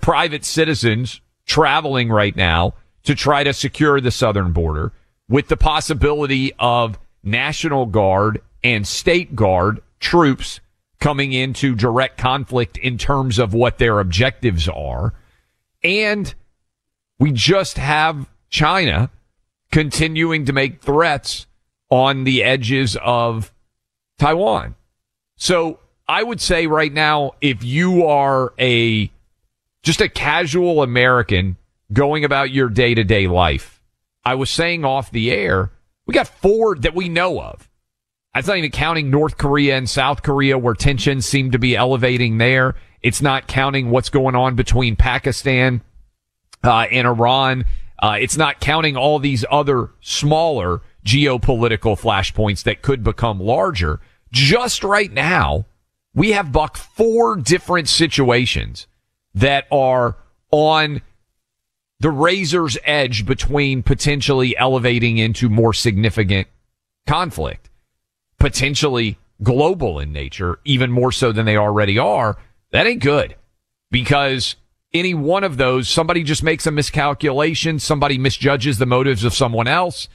private 0.00 0.44
citizens 0.44 1.20
traveling 1.46 2.10
right 2.10 2.34
now 2.34 2.74
to 3.04 3.14
try 3.14 3.44
to 3.44 3.52
secure 3.52 4.00
the 4.00 4.10
southern 4.10 4.50
border 4.50 4.90
with 5.28 5.46
the 5.46 5.56
possibility 5.56 6.52
of 6.58 6.98
National 7.22 7.86
Guard 7.86 8.42
and 8.64 8.86
State 8.86 9.34
Guard 9.34 9.80
troops 10.00 10.60
coming 11.00 11.32
into 11.32 11.74
direct 11.74 12.18
conflict 12.18 12.76
in 12.78 12.96
terms 12.98 13.38
of 13.38 13.54
what 13.54 13.78
their 13.78 13.98
objectives 13.98 14.68
are. 14.68 15.14
And 15.82 16.32
we 17.18 17.32
just 17.32 17.76
have 17.78 18.28
China 18.50 19.10
continuing 19.70 20.44
to 20.44 20.52
make 20.52 20.80
threats 20.80 21.46
on 21.90 22.24
the 22.24 22.42
edges 22.44 22.96
of 23.02 23.52
Taiwan. 24.18 24.76
So 25.36 25.80
I 26.06 26.22
would 26.22 26.40
say 26.40 26.66
right 26.66 26.92
now, 26.92 27.32
if 27.40 27.64
you 27.64 28.06
are 28.06 28.52
a 28.58 29.10
just 29.82 30.00
a 30.00 30.08
casual 30.08 30.82
American 30.82 31.56
going 31.92 32.24
about 32.24 32.50
your 32.50 32.68
day 32.68 32.94
to 32.94 33.04
day 33.04 33.26
life. 33.26 33.80
I 34.24 34.36
was 34.36 34.50
saying 34.50 34.84
off 34.84 35.10
the 35.10 35.30
air, 35.30 35.72
we 36.06 36.14
got 36.14 36.28
four 36.28 36.76
that 36.76 36.94
we 36.94 37.08
know 37.08 37.40
of. 37.40 37.68
That's 38.34 38.46
not 38.46 38.56
even 38.56 38.70
counting 38.70 39.10
North 39.10 39.36
Korea 39.36 39.76
and 39.76 39.88
South 39.88 40.22
Korea 40.22 40.56
where 40.56 40.74
tensions 40.74 41.26
seem 41.26 41.50
to 41.50 41.58
be 41.58 41.76
elevating 41.76 42.38
there. 42.38 42.74
It's 43.02 43.20
not 43.20 43.46
counting 43.46 43.90
what's 43.90 44.08
going 44.08 44.34
on 44.34 44.54
between 44.54 44.96
Pakistan 44.96 45.82
uh, 46.64 46.86
and 46.90 47.06
Iran. 47.06 47.64
Uh, 47.98 48.16
it's 48.20 48.36
not 48.36 48.60
counting 48.60 48.96
all 48.96 49.18
these 49.18 49.44
other 49.50 49.90
smaller 50.00 50.80
geopolitical 51.04 51.98
flashpoints 51.98 52.62
that 52.62 52.82
could 52.82 53.04
become 53.04 53.38
larger. 53.38 54.00
Just 54.32 54.82
right 54.82 55.12
now, 55.12 55.66
we 56.14 56.32
have 56.32 56.52
buck 56.52 56.76
four 56.76 57.36
different 57.36 57.88
situations 57.88 58.86
that 59.34 59.66
are 59.70 60.16
on 60.50 61.02
the 62.00 62.10
razor's 62.10 62.76
edge 62.84 63.26
between 63.26 63.82
potentially 63.82 64.56
elevating 64.56 65.18
into 65.18 65.48
more 65.48 65.72
significant 65.72 66.48
conflict, 67.06 67.70
potentially 68.42 69.16
global 69.40 70.00
in 70.00 70.12
nature, 70.12 70.58
even 70.64 70.90
more 70.90 71.12
so 71.12 71.30
than 71.30 71.46
they 71.46 71.56
already 71.56 71.96
are, 71.96 72.36
that 72.72 72.88
ain't 72.88 73.00
good 73.00 73.36
because 73.92 74.56
any 74.92 75.14
one 75.14 75.44
of 75.44 75.58
those, 75.58 75.88
somebody 75.88 76.24
just 76.24 76.42
makes 76.42 76.66
a 76.66 76.72
miscalculation, 76.72 77.78
somebody 77.78 78.18
misjudges 78.18 78.78
the 78.78 78.86
motives 78.86 79.22
of 79.22 79.32
someone 79.32 79.68
else. 79.68 80.08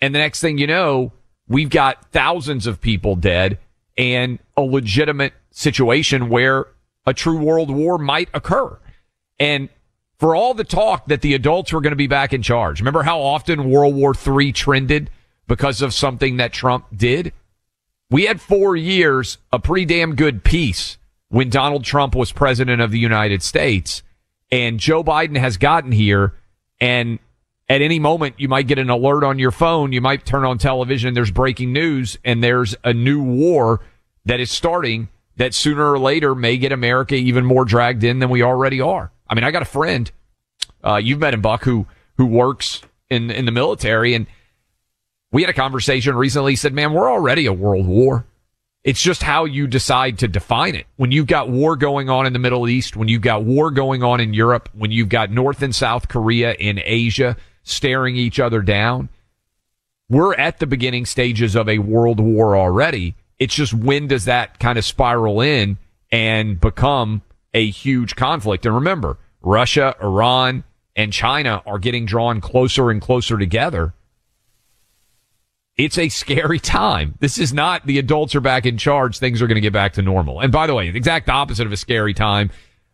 And 0.00 0.12
the 0.12 0.18
next 0.18 0.40
thing 0.40 0.58
you 0.58 0.66
know, 0.66 1.12
we've 1.46 1.70
got 1.70 2.10
thousands 2.10 2.66
of 2.66 2.80
people 2.80 3.14
dead 3.14 3.60
and 3.96 4.40
a 4.56 4.62
legitimate 4.62 5.34
situation 5.52 6.28
where 6.28 6.66
a 7.06 7.14
true 7.14 7.38
world 7.38 7.70
war 7.70 7.96
might 7.96 8.28
occur. 8.34 8.76
And 9.38 9.68
for 10.18 10.34
all 10.34 10.52
the 10.52 10.64
talk 10.64 11.06
that 11.06 11.20
the 11.20 11.34
adults 11.34 11.72
were 11.72 11.80
going 11.80 11.92
to 11.92 11.96
be 11.96 12.08
back 12.08 12.32
in 12.32 12.42
charge. 12.42 12.80
Remember 12.80 13.04
how 13.04 13.20
often 13.20 13.70
World 13.70 13.94
War 13.94 14.14
III 14.14 14.50
trended 14.50 15.10
because 15.46 15.80
of 15.80 15.94
something 15.94 16.38
that 16.38 16.52
Trump 16.52 16.86
did? 16.94 17.32
We 18.10 18.24
had 18.24 18.40
four 18.40 18.74
years, 18.74 19.38
a 19.52 19.58
pretty 19.58 19.84
damn 19.84 20.14
good 20.14 20.42
peace 20.42 20.96
when 21.28 21.50
Donald 21.50 21.84
Trump 21.84 22.14
was 22.14 22.32
president 22.32 22.80
of 22.80 22.90
the 22.90 22.98
United 22.98 23.42
States 23.42 24.02
and 24.50 24.80
Joe 24.80 25.04
Biden 25.04 25.36
has 25.36 25.58
gotten 25.58 25.92
here 25.92 26.34
and 26.80 27.18
at 27.68 27.82
any 27.82 27.98
moment 27.98 28.36
you 28.38 28.48
might 28.48 28.66
get 28.66 28.78
an 28.78 28.88
alert 28.88 29.24
on 29.24 29.38
your 29.38 29.50
phone. 29.50 29.92
You 29.92 30.00
might 30.00 30.24
turn 30.24 30.46
on 30.46 30.56
television. 30.56 31.12
There's 31.12 31.30
breaking 31.30 31.72
news 31.72 32.18
and 32.24 32.42
there's 32.42 32.74
a 32.82 32.94
new 32.94 33.22
war 33.22 33.80
that 34.24 34.40
is 34.40 34.50
starting 34.50 35.08
that 35.36 35.52
sooner 35.52 35.92
or 35.92 35.98
later 35.98 36.34
may 36.34 36.56
get 36.56 36.72
America 36.72 37.14
even 37.14 37.44
more 37.44 37.66
dragged 37.66 38.04
in 38.04 38.20
than 38.20 38.30
we 38.30 38.42
already 38.42 38.80
are. 38.80 39.12
I 39.28 39.34
mean, 39.34 39.44
I 39.44 39.50
got 39.50 39.62
a 39.62 39.66
friend, 39.66 40.10
uh, 40.82 40.96
you've 40.96 41.18
met 41.18 41.34
him, 41.34 41.42
Buck, 41.42 41.64
who, 41.64 41.86
who 42.16 42.24
works 42.24 42.80
in, 43.10 43.30
in 43.30 43.44
the 43.44 43.52
military. 43.52 44.14
And 44.14 44.26
we 45.32 45.42
had 45.42 45.50
a 45.50 45.54
conversation 45.54 46.16
recently. 46.16 46.52
He 46.52 46.56
said, 46.56 46.72
man, 46.72 46.92
we're 46.92 47.10
already 47.10 47.46
a 47.46 47.52
world 47.52 47.86
war. 47.86 48.24
It's 48.84 49.02
just 49.02 49.22
how 49.22 49.44
you 49.44 49.66
decide 49.66 50.18
to 50.18 50.28
define 50.28 50.74
it. 50.74 50.86
When 50.96 51.10
you've 51.10 51.26
got 51.26 51.50
war 51.50 51.76
going 51.76 52.08
on 52.08 52.26
in 52.26 52.32
the 52.32 52.38
Middle 52.38 52.68
East, 52.68 52.96
when 52.96 53.08
you've 53.08 53.22
got 53.22 53.44
war 53.44 53.70
going 53.70 54.02
on 54.02 54.20
in 54.20 54.32
Europe, 54.32 54.68
when 54.72 54.92
you've 54.92 55.08
got 55.08 55.30
North 55.30 55.62
and 55.62 55.74
South 55.74 56.08
Korea 56.08 56.54
in 56.54 56.80
Asia 56.82 57.36
staring 57.64 58.16
each 58.16 58.40
other 58.40 58.62
down, 58.62 59.10
we're 60.08 60.34
at 60.34 60.58
the 60.58 60.66
beginning 60.66 61.04
stages 61.04 61.54
of 61.54 61.68
a 61.68 61.80
world 61.80 62.20
war 62.20 62.56
already. 62.56 63.14
It's 63.38 63.54
just 63.54 63.74
when 63.74 64.06
does 64.06 64.24
that 64.24 64.58
kind 64.58 64.78
of 64.78 64.84
spiral 64.84 65.40
in 65.40 65.76
and 66.10 66.58
become 66.58 67.20
a 67.52 67.68
huge 67.68 68.16
conflict. 68.16 68.64
And 68.64 68.74
remember, 68.74 69.18
Russia, 69.42 69.94
Iran, 70.02 70.64
and 70.96 71.12
China 71.12 71.62
are 71.66 71.78
getting 71.78 72.06
drawn 72.06 72.40
closer 72.40 72.90
and 72.90 73.02
closer 73.02 73.38
together. 73.38 73.92
It's 75.78 75.96
a 75.96 76.08
scary 76.08 76.58
time. 76.58 77.14
This 77.20 77.38
is 77.38 77.54
not 77.54 77.86
the 77.86 77.98
adults 77.98 78.34
are 78.34 78.40
back 78.40 78.66
in 78.66 78.76
charge. 78.76 79.18
Things 79.18 79.40
are 79.40 79.46
going 79.46 79.54
to 79.54 79.62
get 79.62 79.72
back 79.72 79.94
to 79.94 80.02
normal. 80.02 80.40
And 80.40 80.52
by 80.52 80.66
the 80.66 80.74
way, 80.74 80.90
the 80.90 80.98
exact 80.98 81.28
opposite 81.28 81.66
of 81.66 81.72
a 81.72 81.76
scary 81.76 82.12
time. 82.12 82.50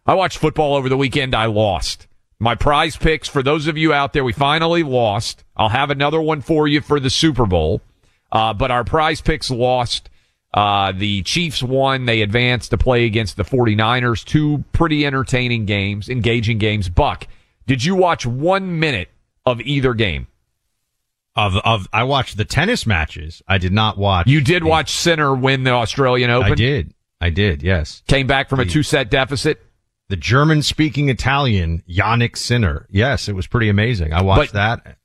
I 0.07 0.15
watched 0.15 0.39
football 0.39 0.75
over 0.75 0.91
the 0.91 0.97
weekend. 0.97 1.35
I 1.35 1.47
lost 1.47 2.07
my 2.39 2.55
prize 2.55 2.97
picks 2.97 3.29
for 3.29 3.43
those 3.43 3.67
of 3.67 3.79
you 3.79 3.93
out 3.93 4.13
there. 4.13 4.23
We 4.23 4.33
finally 4.33 4.83
lost. 4.83 5.45
I'll 5.57 5.71
have 5.71 5.91
another 5.91 6.21
one 6.21 6.43
for 6.43 6.69
you 6.69 6.81
for 6.81 7.01
the 7.01 7.11
Super 7.11 7.47
Bowl. 7.47 7.81
Uh, 8.31 8.53
but 8.53 8.71
our 8.71 8.85
prize 8.85 9.21
picks 9.21 9.51
lost. 9.51 10.11
Uh, 10.53 10.93
the 10.93 11.23
Chiefs 11.23 11.63
won. 11.63 12.05
They 12.05 12.21
advanced 12.21 12.71
to 12.71 12.79
play 12.79 13.07
against 13.07 13.37
the 13.37 13.45
49ers. 13.45 14.25
Two 14.25 14.63
pretty 14.73 15.07
entertaining 15.07 15.65
games, 15.65 16.09
engaging 16.09 16.59
games. 16.59 16.89
Buck, 16.89 17.27
did 17.67 17.83
you 17.83 17.95
watch 17.95 18.27
one 18.27 18.79
minute 18.79 19.09
of 19.47 19.61
either 19.63 19.95
game? 19.95 20.27
Of 21.37 21.57
of 21.57 21.89
I 21.93 22.05
watched 22.05 22.37
the 22.37 22.45
tennis 22.45 22.87
matches. 22.87 23.43
I 23.49 23.59
did 23.59 23.73
not 23.73 23.99
watch. 23.99 24.29
You 24.29 24.41
did 24.41 24.63
watch 24.63 24.93
Sinner 24.93 25.35
win 25.35 25.65
the 25.65 25.73
Australian 25.73 26.31
Open. 26.31 26.53
I 26.53 26.55
did. 26.55 26.95
I 27.21 27.31
did. 27.31 27.63
Yes. 27.63 28.03
Came 28.07 28.27
back 28.27 28.49
from 28.49 28.61
a 28.61 28.65
two 28.65 28.83
set 28.83 29.11
deficit. 29.11 29.61
The 30.09 30.17
German 30.17 30.63
speaking 30.63 31.09
Italian 31.09 31.83
Jannik 31.89 32.37
Sinner. 32.37 32.87
Yes, 32.91 33.29
it 33.29 33.35
was 33.35 33.47
pretty 33.47 33.69
amazing. 33.69 34.13
I 34.13 34.23
watched 34.23 34.53
but 34.53 34.83
that. 34.85 34.99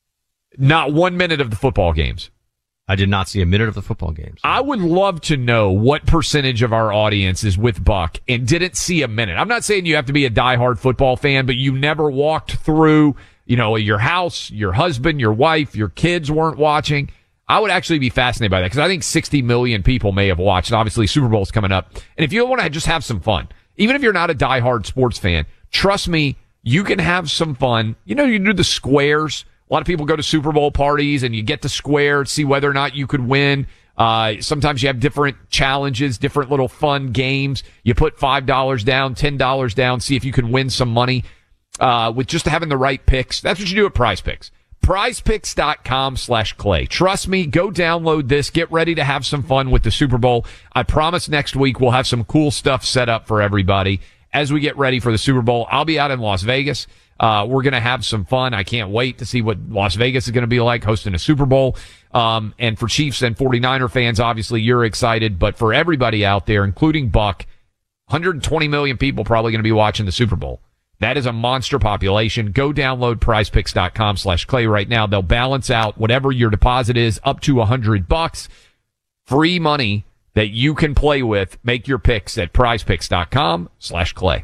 Not 0.57 0.93
one 0.93 1.17
minute 1.17 1.41
of 1.41 1.49
the 1.49 1.55
football 1.55 1.93
games. 1.93 2.29
I 2.89 2.95
did 2.95 3.07
not 3.07 3.29
see 3.29 3.39
a 3.41 3.45
minute 3.45 3.67
of 3.67 3.75
the 3.75 3.83
football 3.83 4.11
games. 4.11 4.41
I 4.43 4.59
would 4.61 4.79
love 4.79 5.21
to 5.21 5.37
know 5.37 5.69
what 5.69 6.07
percentage 6.07 6.63
of 6.63 6.73
our 6.73 6.91
audience 6.91 7.43
is 7.43 7.55
with 7.55 7.83
Buck 7.85 8.17
and 8.27 8.47
didn't 8.47 8.75
see 8.75 9.03
a 9.03 9.07
minute. 9.07 9.35
I'm 9.35 9.47
not 9.47 9.63
saying 9.63 9.85
you 9.85 9.95
have 9.95 10.07
to 10.07 10.13
be 10.13 10.25
a 10.25 10.29
diehard 10.31 10.79
football 10.79 11.15
fan, 11.15 11.45
but 11.45 11.55
you 11.55 11.71
never 11.71 12.09
walked 12.09 12.55
through, 12.55 13.15
you 13.49 13.57
know, 13.57 13.75
your 13.75 13.97
house, 13.97 14.49
your 14.49 14.71
husband, 14.71 15.19
your 15.19 15.33
wife, 15.33 15.75
your 15.75 15.89
kids 15.89 16.31
weren't 16.31 16.57
watching. 16.57 17.09
I 17.47 17.59
would 17.59 17.71
actually 17.71 17.99
be 17.99 18.09
fascinated 18.09 18.51
by 18.51 18.61
that 18.61 18.67
because 18.67 18.79
I 18.79 18.87
think 18.87 19.03
60 19.03 19.41
million 19.41 19.83
people 19.83 20.13
may 20.13 20.27
have 20.27 20.39
watched. 20.39 20.71
Obviously, 20.71 21.07
Super 21.07 21.27
Bowl's 21.27 21.51
coming 21.51 21.71
up. 21.71 21.91
And 22.15 22.23
if 22.23 22.31
you 22.31 22.45
want 22.45 22.61
to 22.61 22.69
just 22.69 22.85
have 22.85 23.03
some 23.03 23.19
fun, 23.19 23.49
even 23.75 23.95
if 23.95 24.01
you're 24.01 24.13
not 24.13 24.29
a 24.29 24.35
diehard 24.35 24.85
sports 24.85 25.17
fan, 25.17 25.45
trust 25.71 26.07
me, 26.07 26.37
you 26.63 26.83
can 26.83 26.99
have 26.99 27.29
some 27.29 27.55
fun. 27.55 27.97
You 28.05 28.15
know, 28.15 28.23
you 28.23 28.39
do 28.39 28.53
the 28.53 28.63
squares 28.63 29.45
a 29.69 29.73
lot 29.73 29.81
of 29.81 29.87
people 29.87 30.05
go 30.05 30.15
to 30.15 30.23
Super 30.23 30.51
Bowl 30.51 30.71
parties 30.71 31.21
and 31.21 31.35
you 31.35 31.43
get 31.43 31.61
to 31.61 31.69
square, 31.69 32.25
see 32.25 32.43
whether 32.43 32.69
or 32.69 32.73
not 32.73 32.95
you 32.95 33.05
could 33.05 33.21
win. 33.21 33.67
Uh, 33.97 34.35
sometimes 34.39 34.81
you 34.81 34.87
have 34.87 34.99
different 34.99 35.37
challenges, 35.49 36.17
different 36.17 36.49
little 36.49 36.67
fun 36.67 37.11
games. 37.11 37.63
You 37.83 37.93
put 37.93 38.17
$5 38.17 38.83
down, 38.83 39.13
$10 39.13 39.75
down, 39.75 39.99
see 39.99 40.15
if 40.15 40.25
you 40.25 40.31
can 40.31 40.51
win 40.51 40.69
some 40.69 40.89
money, 40.89 41.23
uh, 41.79 42.11
with 42.15 42.27
just 42.27 42.45
having 42.45 42.69
the 42.69 42.77
right 42.77 43.03
picks. 43.05 43.41
That's 43.41 43.59
what 43.59 43.69
you 43.69 43.75
do 43.75 43.85
at 43.85 43.93
prize 43.93 44.21
picks. 44.21 44.51
Prizepicks.com 44.83 46.17
slash 46.17 46.53
clay. 46.53 46.85
Trust 46.85 47.27
me, 47.27 47.45
go 47.45 47.69
download 47.69 48.27
this. 48.27 48.49
Get 48.49 48.71
ready 48.71 48.95
to 48.95 49.03
have 49.03 49.25
some 49.25 49.43
fun 49.43 49.71
with 49.71 49.83
the 49.83 49.91
Super 49.91 50.17
Bowl. 50.17 50.45
I 50.73 50.83
promise 50.83 51.29
next 51.29 51.55
week 51.55 51.79
we'll 51.79 51.91
have 51.91 52.07
some 52.07 52.23
cool 52.23 52.49
stuff 52.49 52.85
set 52.85 53.09
up 53.09 53.27
for 53.27 53.41
everybody 53.41 54.01
as 54.33 54.53
we 54.53 54.59
get 54.59 54.77
ready 54.77 54.99
for 54.99 55.11
the 55.11 55.17
Super 55.17 55.41
Bowl. 55.41 55.67
I'll 55.69 55.85
be 55.85 55.99
out 55.99 56.11
in 56.11 56.19
Las 56.19 56.43
Vegas. 56.43 56.87
Uh, 57.19 57.45
we're 57.47 57.63
going 57.63 57.73
to 57.73 57.79
have 57.79 58.05
some 58.05 58.23
fun. 58.23 58.53
I 58.53 58.63
can't 58.63 58.89
wait 58.91 59.17
to 59.17 59.25
see 59.25 59.41
what 59.41 59.57
Las 59.69 59.95
Vegas 59.95 60.25
is 60.25 60.31
going 60.31 60.43
to 60.43 60.47
be 60.47 60.61
like 60.61 60.83
hosting 60.83 61.13
a 61.13 61.19
Super 61.19 61.45
Bowl. 61.45 61.75
Um, 62.13 62.53
and 62.57 62.79
for 62.79 62.87
Chiefs 62.87 63.21
and 63.21 63.35
49er 63.35 63.91
fans, 63.91 64.19
obviously 64.19 64.61
you're 64.61 64.85
excited, 64.85 65.37
but 65.37 65.57
for 65.57 65.73
everybody 65.73 66.25
out 66.25 66.45
there, 66.45 66.63
including 66.63 67.09
Buck, 67.09 67.45
120 68.07 68.67
million 68.69 68.97
people 68.97 69.25
probably 69.25 69.51
going 69.51 69.59
to 69.59 69.63
be 69.63 69.71
watching 69.71 70.05
the 70.05 70.11
Super 70.11 70.37
Bowl. 70.37 70.61
That 70.99 71.17
is 71.17 71.25
a 71.25 71.33
monster 71.33 71.79
population. 71.79 72.51
Go 72.51 72.73
download 72.73 73.15
prizepicks.com 73.15 74.17
slash 74.17 74.45
clay 74.45 74.65
right 74.65 74.87
now. 74.87 75.07
They'll 75.07 75.21
balance 75.21 75.69
out 75.69 75.97
whatever 75.97 76.31
your 76.31 76.49
deposit 76.49 76.97
is 76.97 77.19
up 77.23 77.39
to 77.41 77.61
a 77.61 77.65
hundred 77.65 78.07
bucks. 78.07 78.49
Free 79.25 79.59
money 79.59 80.05
that 80.33 80.49
you 80.49 80.75
can 80.75 80.95
play 80.95 81.23
with. 81.23 81.57
Make 81.63 81.87
your 81.87 81.99
picks 81.99 82.37
at 82.37 82.53
prizepicks.com 82.53 83.69
slash 83.79 84.13
clay. 84.13 84.43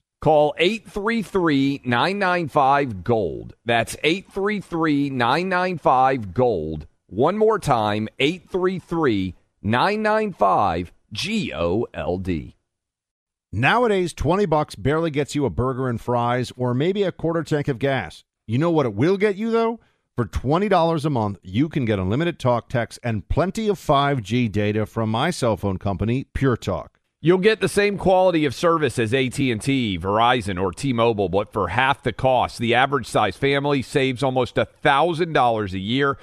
Call 0.21 0.53
833 0.59 1.81
995 1.83 3.03
Gold. 3.03 3.55
That's 3.65 3.97
833 4.03 5.09
995 5.09 6.33
Gold. 6.35 6.85
One 7.07 7.39
more 7.39 7.57
time 7.57 8.07
833 8.19 9.33
995 9.63 10.91
G 11.11 11.51
O 11.53 11.87
L 11.95 12.19
D. 12.19 12.55
Nowadays, 13.51 14.13
20 14.13 14.45
bucks 14.45 14.75
barely 14.75 15.09
gets 15.09 15.33
you 15.33 15.43
a 15.45 15.49
burger 15.49 15.89
and 15.89 15.99
fries 15.99 16.53
or 16.55 16.75
maybe 16.75 17.01
a 17.01 17.11
quarter 17.11 17.43
tank 17.43 17.67
of 17.67 17.79
gas. 17.79 18.23
You 18.45 18.59
know 18.59 18.69
what 18.69 18.85
it 18.85 18.93
will 18.93 19.17
get 19.17 19.35
you, 19.35 19.49
though? 19.49 19.79
For 20.15 20.25
$20 20.25 21.03
a 21.03 21.09
month, 21.09 21.39
you 21.41 21.67
can 21.67 21.83
get 21.83 21.97
unlimited 21.97 22.37
talk, 22.37 22.69
text, 22.69 22.99
and 23.03 23.27
plenty 23.27 23.67
of 23.67 23.79
5G 23.79 24.51
data 24.51 24.85
from 24.85 25.09
my 25.09 25.31
cell 25.31 25.57
phone 25.57 25.79
company, 25.79 26.25
Pure 26.33 26.57
Talk. 26.57 27.00
You'll 27.23 27.37
get 27.37 27.61
the 27.61 27.69
same 27.69 27.99
quality 27.99 28.45
of 28.45 28.55
service 28.55 28.97
as 28.97 29.13
AT&T, 29.13 29.99
Verizon, 29.99 30.59
or 30.59 30.71
T-Mobile, 30.71 31.29
but 31.29 31.53
for 31.53 31.67
half 31.67 32.01
the 32.01 32.11
cost. 32.11 32.57
The 32.57 32.73
average 32.73 33.05
size 33.05 33.37
family 33.37 33.83
saves 33.83 34.23
almost 34.23 34.55
$1,000 34.55 35.73
a 35.73 35.79
year, 35.79 36.17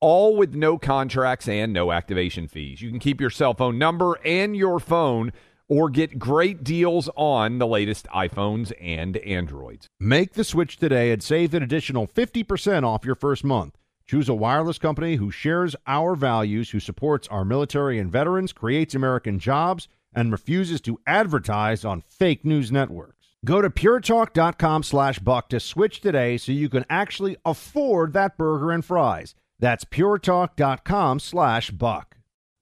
all 0.00 0.34
with 0.34 0.52
no 0.52 0.76
contracts 0.76 1.46
and 1.46 1.72
no 1.72 1.92
activation 1.92 2.48
fees. 2.48 2.82
You 2.82 2.90
can 2.90 2.98
keep 2.98 3.20
your 3.20 3.30
cell 3.30 3.54
phone 3.54 3.78
number 3.78 4.18
and 4.24 4.56
your 4.56 4.80
phone 4.80 5.32
or 5.68 5.88
get 5.88 6.18
great 6.18 6.64
deals 6.64 7.08
on 7.14 7.58
the 7.58 7.66
latest 7.68 8.08
iPhones 8.08 8.72
and 8.80 9.18
Androids. 9.18 9.86
Make 10.00 10.32
the 10.32 10.42
switch 10.42 10.78
today 10.78 11.12
and 11.12 11.22
save 11.22 11.54
an 11.54 11.62
additional 11.62 12.08
50% 12.08 12.82
off 12.82 13.04
your 13.04 13.14
first 13.14 13.44
month. 13.44 13.76
Choose 14.04 14.28
a 14.28 14.34
wireless 14.34 14.80
company 14.80 15.14
who 15.14 15.30
shares 15.30 15.76
our 15.86 16.16
values, 16.16 16.70
who 16.70 16.80
supports 16.80 17.28
our 17.28 17.44
military 17.44 18.00
and 18.00 18.10
veterans, 18.10 18.52
creates 18.52 18.96
American 18.96 19.38
jobs, 19.38 19.86
and 20.14 20.32
refuses 20.32 20.80
to 20.82 21.00
advertise 21.06 21.84
on 21.84 22.00
fake 22.00 22.44
news 22.44 22.70
networks. 22.72 23.28
Go 23.44 23.62
to 23.62 23.70
puretalk.com 23.70 24.82
slash 24.82 25.18
buck 25.18 25.48
to 25.48 25.60
switch 25.60 26.00
today 26.00 26.36
so 26.36 26.52
you 26.52 26.68
can 26.68 26.84
actually 26.90 27.36
afford 27.44 28.12
that 28.12 28.36
burger 28.36 28.70
and 28.70 28.84
fries. 28.84 29.34
That's 29.58 29.84
puretalk.com 29.84 31.20
slash 31.20 31.70
buck. 31.70 32.16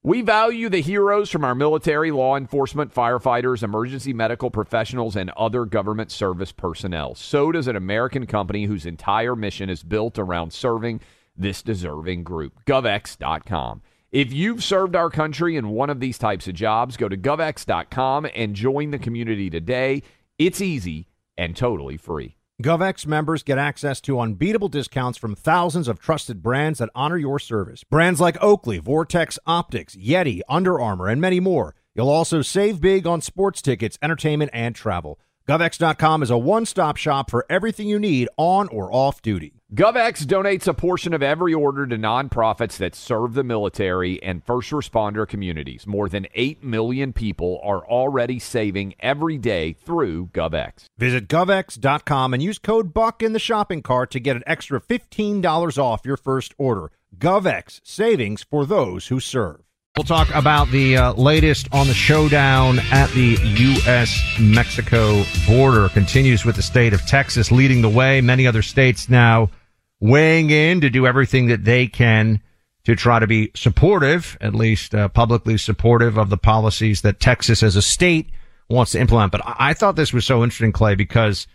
We 0.04 0.22
value 0.22 0.68
the 0.68 0.80
heroes 0.80 1.28
from 1.28 1.44
our 1.44 1.56
military, 1.56 2.12
law 2.12 2.36
enforcement, 2.36 2.94
firefighters, 2.94 3.64
emergency 3.64 4.12
medical 4.12 4.48
professionals, 4.48 5.16
and 5.16 5.30
other 5.30 5.64
government 5.64 6.12
service 6.12 6.52
personnel. 6.52 7.16
So 7.16 7.50
does 7.50 7.66
an 7.66 7.74
American 7.74 8.26
company 8.26 8.66
whose 8.66 8.86
entire 8.86 9.34
mission 9.34 9.68
is 9.68 9.82
built 9.82 10.16
around 10.16 10.52
serving 10.52 11.00
this 11.36 11.62
deserving 11.62 12.22
group. 12.22 12.64
GovX.com. 12.64 13.82
If 14.10 14.32
you've 14.32 14.64
served 14.64 14.96
our 14.96 15.10
country 15.10 15.56
in 15.56 15.68
one 15.68 15.90
of 15.90 16.00
these 16.00 16.16
types 16.16 16.48
of 16.48 16.54
jobs, 16.54 16.96
go 16.96 17.10
to 17.10 17.16
govx.com 17.16 18.26
and 18.34 18.54
join 18.54 18.90
the 18.90 18.98
community 18.98 19.50
today. 19.50 20.02
It's 20.38 20.62
easy 20.62 21.08
and 21.36 21.54
totally 21.54 21.98
free. 21.98 22.36
GovX 22.62 23.06
members 23.06 23.42
get 23.42 23.58
access 23.58 24.00
to 24.00 24.18
unbeatable 24.18 24.70
discounts 24.70 25.18
from 25.18 25.34
thousands 25.34 25.88
of 25.88 26.00
trusted 26.00 26.42
brands 26.42 26.78
that 26.78 26.88
honor 26.94 27.18
your 27.18 27.38
service. 27.38 27.84
Brands 27.84 28.18
like 28.18 28.42
Oakley, 28.42 28.78
Vortex 28.78 29.38
Optics, 29.46 29.94
Yeti, 29.94 30.40
Under 30.48 30.80
Armour, 30.80 31.08
and 31.08 31.20
many 31.20 31.38
more. 31.38 31.74
You'll 31.94 32.08
also 32.08 32.40
save 32.40 32.80
big 32.80 33.06
on 33.06 33.20
sports 33.20 33.60
tickets, 33.60 33.98
entertainment, 34.00 34.50
and 34.54 34.74
travel. 34.74 35.20
GovX.com 35.48 36.22
is 36.22 36.28
a 36.28 36.36
one 36.36 36.66
stop 36.66 36.98
shop 36.98 37.30
for 37.30 37.46
everything 37.48 37.88
you 37.88 37.98
need 37.98 38.28
on 38.36 38.68
or 38.68 38.92
off 38.92 39.22
duty. 39.22 39.54
GovX 39.74 40.26
donates 40.26 40.68
a 40.68 40.74
portion 40.74 41.14
of 41.14 41.22
every 41.22 41.54
order 41.54 41.86
to 41.86 41.96
nonprofits 41.96 42.76
that 42.76 42.94
serve 42.94 43.32
the 43.32 43.42
military 43.42 44.22
and 44.22 44.44
first 44.44 44.70
responder 44.72 45.26
communities. 45.26 45.86
More 45.86 46.10
than 46.10 46.26
8 46.34 46.62
million 46.62 47.14
people 47.14 47.62
are 47.64 47.82
already 47.86 48.38
saving 48.38 48.94
every 49.00 49.38
day 49.38 49.72
through 49.72 50.26
GovX. 50.34 50.84
Visit 50.98 51.28
GovX.com 51.28 52.34
and 52.34 52.42
use 52.42 52.58
code 52.58 52.92
BUCK 52.92 53.22
in 53.22 53.32
the 53.32 53.38
shopping 53.38 53.80
cart 53.80 54.10
to 54.10 54.20
get 54.20 54.36
an 54.36 54.42
extra 54.46 54.78
$15 54.78 55.78
off 55.78 56.04
your 56.04 56.18
first 56.18 56.54
order. 56.58 56.92
GovX, 57.16 57.80
savings 57.82 58.42
for 58.42 58.66
those 58.66 59.06
who 59.06 59.18
serve. 59.18 59.62
We'll 59.98 60.04
talk 60.04 60.32
about 60.32 60.68
the 60.68 60.96
uh, 60.96 61.12
latest 61.14 61.66
on 61.72 61.88
the 61.88 61.92
showdown 61.92 62.78
at 62.92 63.10
the 63.10 63.36
U.S. 63.42 64.16
Mexico 64.38 65.24
border. 65.44 65.88
Continues 65.88 66.44
with 66.44 66.54
the 66.54 66.62
state 66.62 66.92
of 66.92 67.04
Texas 67.04 67.50
leading 67.50 67.82
the 67.82 67.88
way. 67.88 68.20
Many 68.20 68.46
other 68.46 68.62
states 68.62 69.08
now 69.08 69.50
weighing 69.98 70.50
in 70.50 70.82
to 70.82 70.88
do 70.88 71.04
everything 71.04 71.48
that 71.48 71.64
they 71.64 71.88
can 71.88 72.40
to 72.84 72.94
try 72.94 73.18
to 73.18 73.26
be 73.26 73.50
supportive, 73.56 74.38
at 74.40 74.54
least 74.54 74.94
uh, 74.94 75.08
publicly 75.08 75.58
supportive 75.58 76.16
of 76.16 76.30
the 76.30 76.38
policies 76.38 77.02
that 77.02 77.18
Texas 77.18 77.64
as 77.64 77.74
a 77.74 77.82
state 77.82 78.30
wants 78.70 78.92
to 78.92 79.00
implement. 79.00 79.32
But 79.32 79.44
I, 79.44 79.70
I 79.70 79.74
thought 79.74 79.96
this 79.96 80.12
was 80.12 80.24
so 80.24 80.44
interesting, 80.44 80.70
Clay, 80.70 80.94
because 80.94 81.48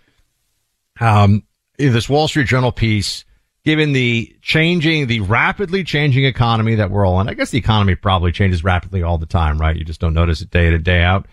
um, 0.99 1.43
this 1.77 2.09
Wall 2.09 2.27
Street 2.27 2.47
Journal 2.47 2.73
piece, 2.73 3.23
given 3.65 3.93
the 3.93 4.35
changing, 4.41 5.07
the 5.07 5.21
rapidly 5.21 5.83
changing 5.83 6.25
economy 6.25 6.75
that 6.75 6.91
we're 6.91 7.05
all 7.05 7.19
in, 7.21 7.29
I 7.29 7.33
guess 7.33 7.51
the 7.51 7.57
economy 7.57 7.95
probably 7.95 8.31
changes 8.31 8.63
rapidly 8.63 9.03
all 9.03 9.17
the 9.17 9.25
time, 9.25 9.57
right? 9.59 9.75
You 9.75 9.85
just 9.85 10.01
don't 10.01 10.13
notice 10.13 10.41
it 10.41 10.49
day 10.49 10.67
in, 10.67 10.83
day 10.83 11.01
out. 11.01 11.27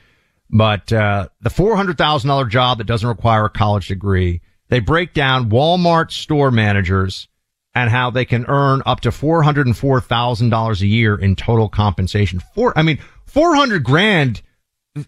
But 0.49 0.93
uh, 0.93 1.29
the 1.41 1.51
$400,000 1.51 2.49
job 2.49 2.79
that 2.79 2.85
doesn't 2.85 3.09
require 3.09 3.45
a 3.45 3.51
college 3.51 3.89
degree, 3.89 4.41
they 4.69 4.81
break 4.81 5.15
down 5.15 5.51
Walmart 5.51 6.11
store 6.13 6.51
managers 6.51 7.29
and 7.75 7.91
how 7.91 8.11
they 8.11 8.25
can 8.25 8.45
earn 8.49 8.83
up 8.85 9.01
to 9.01 9.11
$404,000 9.11 10.81
a 10.81 10.87
year 10.87 11.17
in 11.17 11.37
total 11.37 11.69
compensation. 11.69 12.41
For, 12.55 12.77
I 12.77 12.83
mean, 12.83 12.99
400 13.27 13.85
grand. 13.85 14.43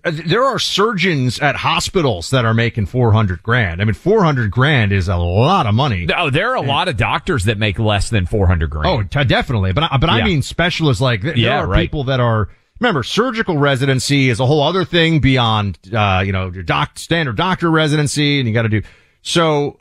There 0.05 0.45
are 0.45 0.61
surgeons 0.61 1.41
at 1.41 1.57
hospitals 1.57 2.31
that 2.31 2.45
are 2.45 2.55
making 2.55 2.87
400 2.87 3.43
grand. 3.43 3.83
I 3.83 3.85
mean, 3.85 3.95
400 3.95 4.49
grand 4.49 4.93
is 4.93 5.09
a 5.09 5.17
lot 5.17 5.67
of 5.67 5.75
money. 5.75 6.07
Oh, 6.17 6.31
there 6.31 6.51
are 6.53 6.55
a 6.57 6.61
lot 6.63 6.87
of 6.87 6.97
doctors 6.97 7.45
that 7.47 7.59
make 7.59 7.81
less 7.81 8.09
than 8.09 8.27
400 8.27 8.71
grand. 8.71 9.11
Oh, 9.17 9.25
definitely. 9.25 9.73
But, 9.73 9.91
I- 9.93 9.97
but 9.97 10.09
I 10.09 10.23
mean 10.25 10.43
specialists 10.43 11.01
like, 11.01 11.23
there 11.23 11.37
Yeah, 11.37 11.59
are 11.63 11.67
right. 11.67 11.81
people 11.83 12.05
that 12.05 12.21
are, 12.21 12.49
remember, 12.79 13.03
surgical 13.03 13.59
residency 13.59 14.29
is 14.29 14.39
a 14.39 14.47
whole 14.47 14.63
other 14.63 14.85
thing 14.85 15.19
beyond, 15.19 15.81
uh, 15.93 16.23
you 16.25 16.31
know, 16.31 16.49
your 16.53 16.63
doc, 16.63 16.97
standard 16.97 17.37
doctor 17.37 17.69
residency 17.69 18.39
and 18.39 18.47
you 18.47 18.55
got 18.55 18.63
to 18.63 18.69
do. 18.69 18.83
So 19.23 19.81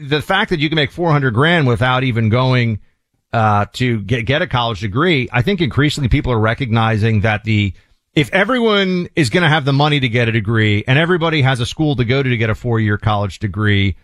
the 0.00 0.22
fact 0.22 0.48
that 0.48 0.60
you 0.60 0.70
can 0.70 0.76
make 0.76 0.90
400 0.90 1.34
grand 1.34 1.66
without 1.66 2.04
even 2.04 2.30
going, 2.30 2.80
uh, 3.34 3.66
to 3.74 4.00
get, 4.00 4.24
get 4.24 4.40
a 4.40 4.46
college 4.46 4.80
degree, 4.80 5.28
I 5.30 5.42
think 5.42 5.60
increasingly 5.60 6.08
people 6.08 6.32
are 6.32 6.38
recognizing 6.40 7.20
that 7.20 7.44
the, 7.44 7.74
if 8.14 8.30
everyone 8.32 9.08
is 9.16 9.30
going 9.30 9.42
to 9.42 9.48
have 9.48 9.64
the 9.64 9.72
money 9.72 9.98
to 10.00 10.08
get 10.08 10.28
a 10.28 10.32
degree 10.32 10.84
and 10.86 10.98
everybody 10.98 11.42
has 11.42 11.60
a 11.60 11.66
school 11.66 11.96
to 11.96 12.04
go 12.04 12.22
to 12.22 12.28
to 12.28 12.36
get 12.36 12.50
a 12.50 12.54
four 12.54 12.78
year 12.78 12.98
college 12.98 13.38
degree, 13.38 13.96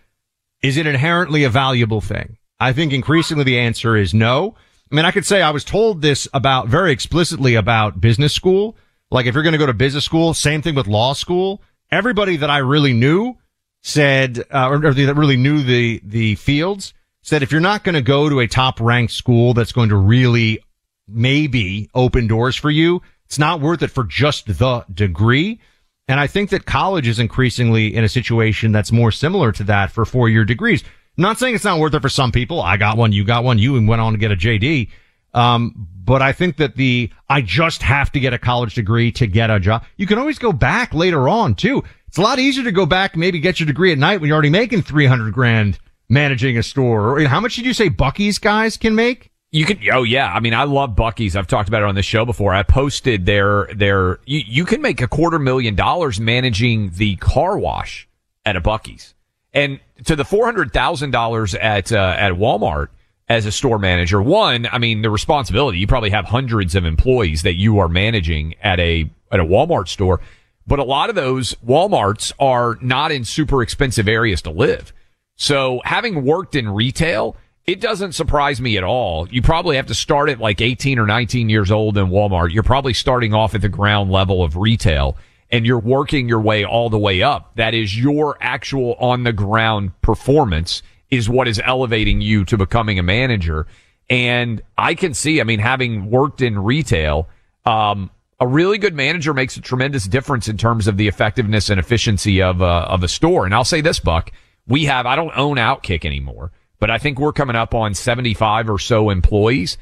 is 0.61 0.77
it 0.77 0.87
inherently 0.87 1.43
a 1.43 1.49
valuable 1.49 2.01
thing? 2.01 2.37
I 2.59 2.73
think 2.73 2.91
increasingly 2.91 3.43
the 3.43 3.59
answer 3.59 3.95
is 3.95 4.13
no. 4.13 4.55
I 4.91 4.95
mean, 4.95 5.05
I 5.05 5.11
could 5.11 5.25
say 5.25 5.41
I 5.41 5.51
was 5.51 5.63
told 5.63 6.01
this 6.01 6.27
about 6.33 6.67
very 6.67 6.91
explicitly 6.91 7.55
about 7.55 8.01
business 8.01 8.33
school. 8.33 8.75
Like 9.11 9.27
if 9.27 9.35
you're 9.35 9.43
going 9.43 9.53
to 9.53 9.59
go 9.59 9.67
to 9.67 9.73
business 9.73 10.05
school, 10.05 10.33
same 10.33 10.61
thing 10.61 10.75
with 10.75 10.87
law 10.87 11.13
school. 11.13 11.61
Everybody 11.91 12.37
that 12.37 12.49
I 12.49 12.57
really 12.57 12.93
knew 12.93 13.37
said, 13.81 14.43
uh, 14.51 14.69
or, 14.69 14.85
or 14.85 14.93
that 14.93 15.15
really 15.15 15.37
knew 15.37 15.63
the, 15.63 16.01
the 16.03 16.35
fields 16.35 16.93
said 17.21 17.43
if 17.43 17.51
you're 17.51 17.61
not 17.61 17.83
going 17.83 17.95
to 17.95 18.01
go 18.01 18.27
to 18.29 18.39
a 18.39 18.47
top 18.47 18.79
ranked 18.79 19.13
school 19.13 19.53
that's 19.53 19.71
going 19.71 19.89
to 19.89 19.95
really 19.95 20.59
maybe 21.07 21.89
open 21.93 22.27
doors 22.27 22.55
for 22.55 22.71
you, 22.71 23.01
it's 23.29 23.37
not 23.37 23.61
worth 23.61 23.83
it 23.83 23.91
for 23.91 24.03
just 24.03 24.47
the 24.47 24.83
degree. 24.91 25.59
And 26.07 26.19
I 26.19 26.25
think 26.25 26.49
that 26.49 26.65
college 26.65 27.07
is 27.07 27.19
increasingly 27.19 27.95
in 27.95 28.03
a 28.03 28.09
situation 28.09 28.71
that's 28.71 28.91
more 28.91 29.11
similar 29.11 29.51
to 29.51 29.63
that 29.65 29.91
for 29.91 30.03
four 30.03 30.29
year 30.29 30.43
degrees. 30.43 30.83
I'm 31.15 31.21
not 31.21 31.37
saying 31.37 31.53
it's 31.53 31.63
not 31.63 31.77
worth 31.77 31.93
it 31.93 32.01
for 32.01 32.09
some 32.09 32.31
people. 32.31 32.59
I 32.59 32.77
got 32.77 32.97
one, 32.97 33.11
you 33.11 33.23
got 33.23 33.43
one, 33.43 33.59
you 33.59 33.73
went 33.85 34.01
on 34.01 34.13
to 34.13 34.17
get 34.17 34.31
a 34.31 34.35
JD. 34.35 34.89
Um, 35.35 35.87
but 36.03 36.23
I 36.23 36.31
think 36.31 36.57
that 36.57 36.75
the, 36.75 37.11
I 37.29 37.41
just 37.41 37.83
have 37.83 38.11
to 38.13 38.19
get 38.19 38.33
a 38.33 38.39
college 38.39 38.73
degree 38.73 39.11
to 39.11 39.27
get 39.27 39.51
a 39.51 39.59
job. 39.59 39.85
You 39.95 40.07
can 40.07 40.17
always 40.17 40.39
go 40.39 40.51
back 40.51 40.95
later 40.95 41.29
on 41.29 41.53
too. 41.53 41.83
It's 42.07 42.17
a 42.17 42.21
lot 42.21 42.39
easier 42.39 42.63
to 42.63 42.71
go 42.71 42.87
back, 42.87 43.15
maybe 43.15 43.39
get 43.39 43.59
your 43.59 43.67
degree 43.67 43.91
at 43.91 43.99
night 43.99 44.21
when 44.21 44.29
you're 44.29 44.35
already 44.35 44.49
making 44.49 44.81
300 44.81 45.31
grand 45.31 45.77
managing 46.09 46.57
a 46.57 46.63
store. 46.63 47.19
Or 47.19 47.27
how 47.27 47.39
much 47.39 47.55
did 47.55 47.67
you 47.67 47.75
say 47.75 47.91
Buc-ee's 47.91 48.39
guys 48.39 48.75
can 48.75 48.95
make? 48.95 49.29
You 49.51 49.65
can, 49.65 49.79
oh 49.91 50.03
yeah. 50.03 50.31
I 50.31 50.39
mean, 50.39 50.53
I 50.53 50.63
love 50.63 50.91
Buc-ee's. 50.91 51.35
I've 51.35 51.47
talked 51.47 51.69
about 51.69 51.81
it 51.81 51.87
on 51.87 51.95
the 51.95 52.03
show 52.03 52.23
before. 52.23 52.53
I 52.53 52.61
posted 52.61 53.25
their, 53.25 53.67
their, 53.73 54.19
you, 54.25 54.41
you 54.45 54.65
can 54.65 54.81
make 54.81 55.01
a 55.01 55.07
quarter 55.07 55.39
million 55.39 55.73
dollars 55.75 56.19
managing 56.19 56.91
the 56.91 57.15
car 57.15 57.57
wash 57.57 58.07
at 58.45 58.55
a 58.55 58.61
Buc-ee's. 58.61 59.15
And 59.51 59.79
to 60.05 60.15
the 60.15 60.23
$400,000 60.23 61.57
at, 61.59 61.91
uh, 61.91 62.15
at 62.17 62.33
Walmart 62.33 62.89
as 63.27 63.47
a 63.47 63.51
store 63.51 63.79
manager, 63.79 64.21
one, 64.21 64.67
I 64.71 64.77
mean, 64.77 65.01
the 65.01 65.09
responsibility, 65.09 65.79
you 65.79 65.87
probably 65.87 66.11
have 66.11 66.25
hundreds 66.25 66.75
of 66.75 66.85
employees 66.85 67.41
that 67.41 67.55
you 67.55 67.79
are 67.79 67.89
managing 67.89 68.53
at 68.61 68.79
a, 68.79 69.09
at 69.31 69.39
a 69.39 69.45
Walmart 69.45 69.87
store. 69.87 70.21
But 70.67 70.77
a 70.77 70.83
lot 70.83 71.09
of 71.09 71.15
those 71.15 71.55
Walmarts 71.65 72.31
are 72.39 72.77
not 72.81 73.11
in 73.11 73.25
super 73.25 73.63
expensive 73.63 74.07
areas 74.07 74.43
to 74.43 74.51
live. 74.51 74.93
So 75.35 75.81
having 75.83 76.23
worked 76.23 76.53
in 76.53 76.69
retail, 76.69 77.35
it 77.69 77.79
doesn't 77.79 78.13
surprise 78.13 78.59
me 78.59 78.77
at 78.77 78.83
all. 78.83 79.29
You 79.29 79.43
probably 79.43 79.75
have 79.75 79.85
to 79.87 79.93
start 79.93 80.29
at 80.29 80.39
like 80.39 80.59
18 80.59 80.97
or 80.97 81.05
19 81.05 81.49
years 81.49 81.69
old 81.69 81.99
in 81.99 82.07
Walmart. 82.07 82.51
You're 82.51 82.63
probably 82.63 82.95
starting 82.95 83.35
off 83.35 83.53
at 83.53 83.61
the 83.61 83.69
ground 83.69 84.11
level 84.11 84.43
of 84.43 84.57
retail 84.57 85.15
and 85.51 85.67
you're 85.67 85.77
working 85.77 86.27
your 86.27 86.41
way 86.41 86.65
all 86.65 86.89
the 86.89 86.97
way 86.97 87.21
up. 87.21 87.55
That 87.57 87.75
is 87.75 87.95
your 87.95 88.37
actual 88.41 88.95
on 88.95 89.21
the 89.21 89.33
ground 89.33 89.91
performance 90.01 90.81
is 91.11 91.29
what 91.29 91.47
is 91.47 91.61
elevating 91.63 92.21
you 92.21 92.43
to 92.45 92.57
becoming 92.57 92.97
a 92.97 93.03
manager. 93.03 93.67
And 94.09 94.63
I 94.75 94.95
can 94.95 95.13
see, 95.13 95.39
I 95.39 95.43
mean, 95.43 95.59
having 95.59 96.09
worked 96.09 96.41
in 96.41 96.57
retail, 96.57 97.29
um, 97.67 98.09
a 98.39 98.47
really 98.47 98.79
good 98.79 98.95
manager 98.95 99.31
makes 99.31 99.57
a 99.57 99.61
tremendous 99.61 100.05
difference 100.05 100.47
in 100.47 100.57
terms 100.57 100.87
of 100.87 100.97
the 100.97 101.07
effectiveness 101.07 101.69
and 101.69 101.79
efficiency 101.79 102.41
of 102.41 102.61
a, 102.61 102.65
of 102.65 103.03
a 103.03 103.07
store. 103.07 103.45
And 103.45 103.53
I'll 103.53 103.63
say 103.63 103.81
this, 103.81 103.99
Buck, 103.99 104.31
we 104.65 104.85
have, 104.85 105.05
I 105.05 105.15
don't 105.15 105.37
own 105.37 105.57
Outkick 105.57 106.03
anymore, 106.03 106.51
but 106.79 106.89
I 106.89 106.97
think 106.97 107.19
we're 107.19 107.33
coming 107.33 107.55
up 107.55 107.73
on 107.73 107.93
75 107.93 108.69
or 108.69 108.79
so 108.79 109.09
employees. 109.09 109.77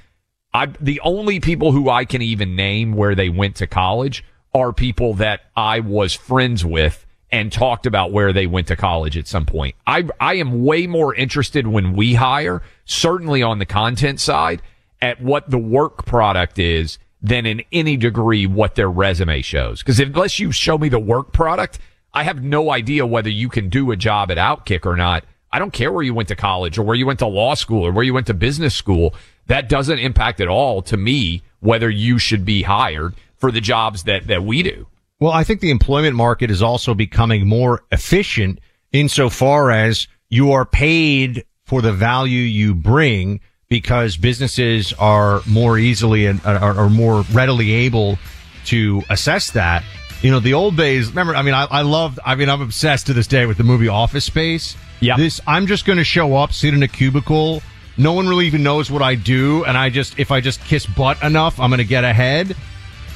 I, 0.54 0.68
the 0.80 1.00
only 1.02 1.40
people 1.40 1.72
who 1.72 1.90
I 1.90 2.06
can 2.06 2.22
even 2.22 2.56
name 2.56 2.94
where 2.94 3.16
they 3.16 3.30
went 3.30 3.56
to 3.58 3.68
college 3.68 4.24
are 4.54 4.74
people 4.74 5.14
that 5.16 5.42
I 5.56 5.82
was 5.82 6.14
friends 6.14 6.66
with 6.66 7.06
and 7.32 7.52
talked 7.52 7.86
about 7.86 8.12
where 8.12 8.32
they 8.32 8.48
went 8.48 8.68
to 8.68 8.76
college 8.76 9.18
at 9.18 9.28
some 9.28 9.46
point. 9.46 9.76
I, 9.86 10.08
I 10.20 10.36
am 10.36 10.64
way 10.64 10.88
more 10.88 11.14
interested 11.14 11.68
when 11.68 11.94
we 11.94 12.14
hire, 12.14 12.64
certainly 12.86 13.44
on 13.44 13.60
the 13.60 13.66
content 13.66 14.20
side, 14.20 14.62
at 15.02 15.22
what 15.22 15.50
the 15.50 15.58
work 15.58 16.06
product 16.06 16.58
is 16.58 16.98
than 17.22 17.46
in 17.46 17.64
any 17.72 17.98
degree 17.98 18.48
what 18.48 18.76
their 18.76 18.90
resume 18.90 19.42
shows. 19.42 19.80
Because 19.80 20.00
unless 20.00 20.40
you 20.40 20.52
show 20.52 20.78
me 20.78 20.90
the 20.90 21.00
work 21.00 21.34
product, 21.34 21.80
I 22.14 22.24
have 22.24 22.44
no 22.44 22.72
idea 22.72 23.06
whether 23.06 23.30
you 23.30 23.50
can 23.50 23.70
do 23.70 23.92
a 23.92 23.98
job 23.98 24.32
at 24.32 24.38
Outkick 24.38 24.86
or 24.86 24.96
not. 24.96 25.26
I 25.52 25.60
don't 25.60 25.72
care 25.72 25.92
where 25.92 26.04
you 26.04 26.14
went 26.14 26.28
to 26.30 26.36
college 26.36 26.78
or 26.78 26.84
where 26.84 26.96
you 26.96 27.06
went 27.06 27.20
to 27.20 27.28
law 27.28 27.56
school 27.56 27.86
or 27.86 27.92
where 27.92 28.04
you 28.04 28.14
went 28.14 28.28
to 28.28 28.34
business 28.34 28.76
school. 28.76 29.14
That 29.48 29.70
doesn't 29.70 30.00
impact 30.00 30.42
at 30.42 30.48
all 30.48 30.82
to 30.84 30.98
me 30.98 31.42
whether 31.60 31.90
you 31.90 32.20
should 32.20 32.46
be 32.46 32.64
hired 32.64 33.16
for 33.38 33.52
the 33.52 33.62
jobs 33.62 34.04
that, 34.04 34.28
that 34.28 34.44
we 34.44 34.64
do. 34.64 34.88
Well, 35.20 35.32
I 35.32 35.44
think 35.44 35.62
the 35.62 35.72
employment 35.72 36.16
market 36.16 36.52
is 36.52 36.62
also 36.62 36.94
becoming 36.94 37.48
more 37.48 37.84
efficient 37.92 38.60
insofar 38.92 39.72
as 39.72 40.08
you 40.30 40.52
are 40.52 40.66
paid 40.66 41.46
for 41.66 41.82
the 41.82 41.94
value 41.94 42.42
you 42.42 42.76
bring 42.76 43.40
because 43.70 44.16
businesses 44.16 44.94
are 44.94 45.42
more 45.46 45.78
easily 45.78 46.26
and 46.26 46.40
uh, 46.46 46.60
are, 46.62 46.78
are 46.78 46.90
more 46.90 47.24
readily 47.34 47.72
able 47.72 48.18
to 48.66 49.02
assess 49.10 49.52
that. 49.52 49.84
You 50.22 50.32
know, 50.32 50.40
the 50.40 50.54
old 50.54 50.76
days, 50.76 51.10
remember, 51.10 51.36
I 51.36 51.42
mean, 51.42 51.54
I, 51.54 51.66
I 51.66 51.82
loved, 51.82 52.20
I 52.26 52.36
mean, 52.36 52.50
I'm 52.50 52.62
obsessed 52.62 53.08
to 53.08 53.14
this 53.14 53.28
day 53.28 53.46
with 53.46 53.58
the 53.58 53.64
movie 53.64 53.88
Office 53.88 54.26
Space. 54.26 54.76
Yeah. 55.00 55.16
This, 55.16 55.40
I'm 55.46 55.68
just 55.68 55.86
going 55.86 55.98
to 55.98 56.04
show 56.04 56.36
up, 56.36 56.54
sit 56.54 56.74
in 56.74 56.82
a 56.82 56.88
cubicle. 56.88 57.62
No 57.98 58.14
one 58.14 58.28
really 58.28 58.48
even 58.48 58.64
knows 58.64 58.90
what 58.90 59.02
I 59.02 59.16
do. 59.16 59.64
And 59.66 59.78
I 59.78 59.90
just, 59.90 60.18
if 60.20 60.32
I 60.32 60.42
just 60.42 60.60
kiss 60.62 60.86
butt 60.86 61.22
enough, 61.22 61.60
I'm 61.60 61.70
going 61.70 61.80
to 61.80 61.84
get 61.84 62.04
ahead. 62.04 62.56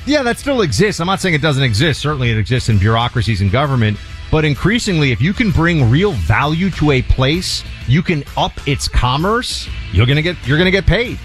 Yeah, 0.05 0.23
that 0.23 0.37
still 0.39 0.61
exists. 0.61 0.99
I'm 0.99 1.07
not 1.07 1.19
saying 1.19 1.35
it 1.35 1.41
doesn't 1.41 1.63
exist. 1.63 2.01
Certainly 2.01 2.31
it 2.31 2.37
exists 2.37 2.69
in 2.69 2.77
bureaucracies 2.77 3.41
and 3.41 3.51
government. 3.51 3.97
But 4.31 4.45
increasingly, 4.45 5.11
if 5.11 5.21
you 5.21 5.33
can 5.33 5.51
bring 5.51 5.89
real 5.89 6.13
value 6.13 6.69
to 6.71 6.91
a 6.91 7.01
place, 7.01 7.63
you 7.87 8.01
can 8.01 8.23
up 8.37 8.53
its 8.65 8.87
commerce. 8.87 9.67
You're 9.91 10.05
gonna 10.05 10.21
get 10.21 10.37
you're 10.47 10.57
gonna 10.57 10.71
get 10.71 10.85
paid. 10.85 11.19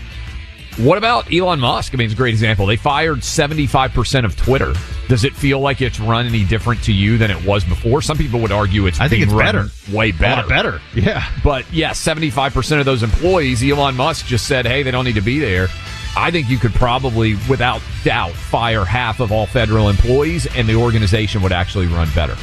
What 0.76 0.98
about 0.98 1.32
Elon 1.32 1.58
Musk? 1.58 1.94
I 1.94 1.96
mean, 1.96 2.04
it's 2.04 2.14
a 2.14 2.16
great 2.16 2.34
example. 2.34 2.66
They 2.66 2.76
fired 2.76 3.20
75% 3.20 4.24
of 4.26 4.36
Twitter 4.36 4.74
Does 5.08 5.24
it 5.24 5.34
feel 5.34 5.58
like 5.60 5.80
it's 5.80 5.98
run 5.98 6.26
any 6.26 6.44
different 6.44 6.82
to 6.84 6.92
you 6.92 7.16
than 7.16 7.30
it 7.30 7.44
was 7.46 7.64
before? 7.64 8.02
Some 8.02 8.18
people 8.18 8.40
would 8.40 8.52
argue 8.52 8.86
it's 8.86 9.00
I 9.00 9.08
think 9.08 9.22
it's 9.22 9.32
better. 9.32 9.68
way 9.90 10.12
better. 10.12 10.40
A 10.40 10.42
lot 10.42 10.48
better. 10.48 10.80
Yeah. 10.94 11.26
But 11.42 11.70
yeah, 11.72 11.92
75% 11.92 12.78
of 12.80 12.84
those 12.84 13.02
employees, 13.02 13.62
Elon 13.62 13.96
Musk 13.96 14.26
just 14.26 14.46
said, 14.46 14.66
hey, 14.66 14.82
they 14.82 14.90
don't 14.90 15.04
need 15.06 15.14
to 15.14 15.22
be 15.22 15.38
there. 15.38 15.68
I 16.16 16.30
think 16.30 16.48
you 16.50 16.58
could 16.58 16.74
probably, 16.74 17.36
without 17.48 17.80
doubt, 18.04 18.32
fire 18.32 18.84
half 18.84 19.20
of 19.20 19.32
all 19.32 19.46
federal 19.46 19.88
employees 19.88 20.46
and 20.56 20.68
the 20.68 20.74
organization 20.74 21.40
would 21.42 21.52
actually 21.52 21.86
run 21.86 22.08
better. 22.14 22.36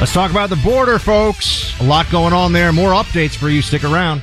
Let's 0.00 0.12
talk 0.12 0.30
about 0.32 0.50
the 0.50 0.56
border, 0.56 0.98
folks. 0.98 1.78
A 1.80 1.84
lot 1.84 2.10
going 2.10 2.32
on 2.32 2.52
there. 2.52 2.72
More 2.72 2.90
updates 2.92 3.36
for 3.36 3.48
you. 3.48 3.62
Stick 3.62 3.84
around. 3.84 4.22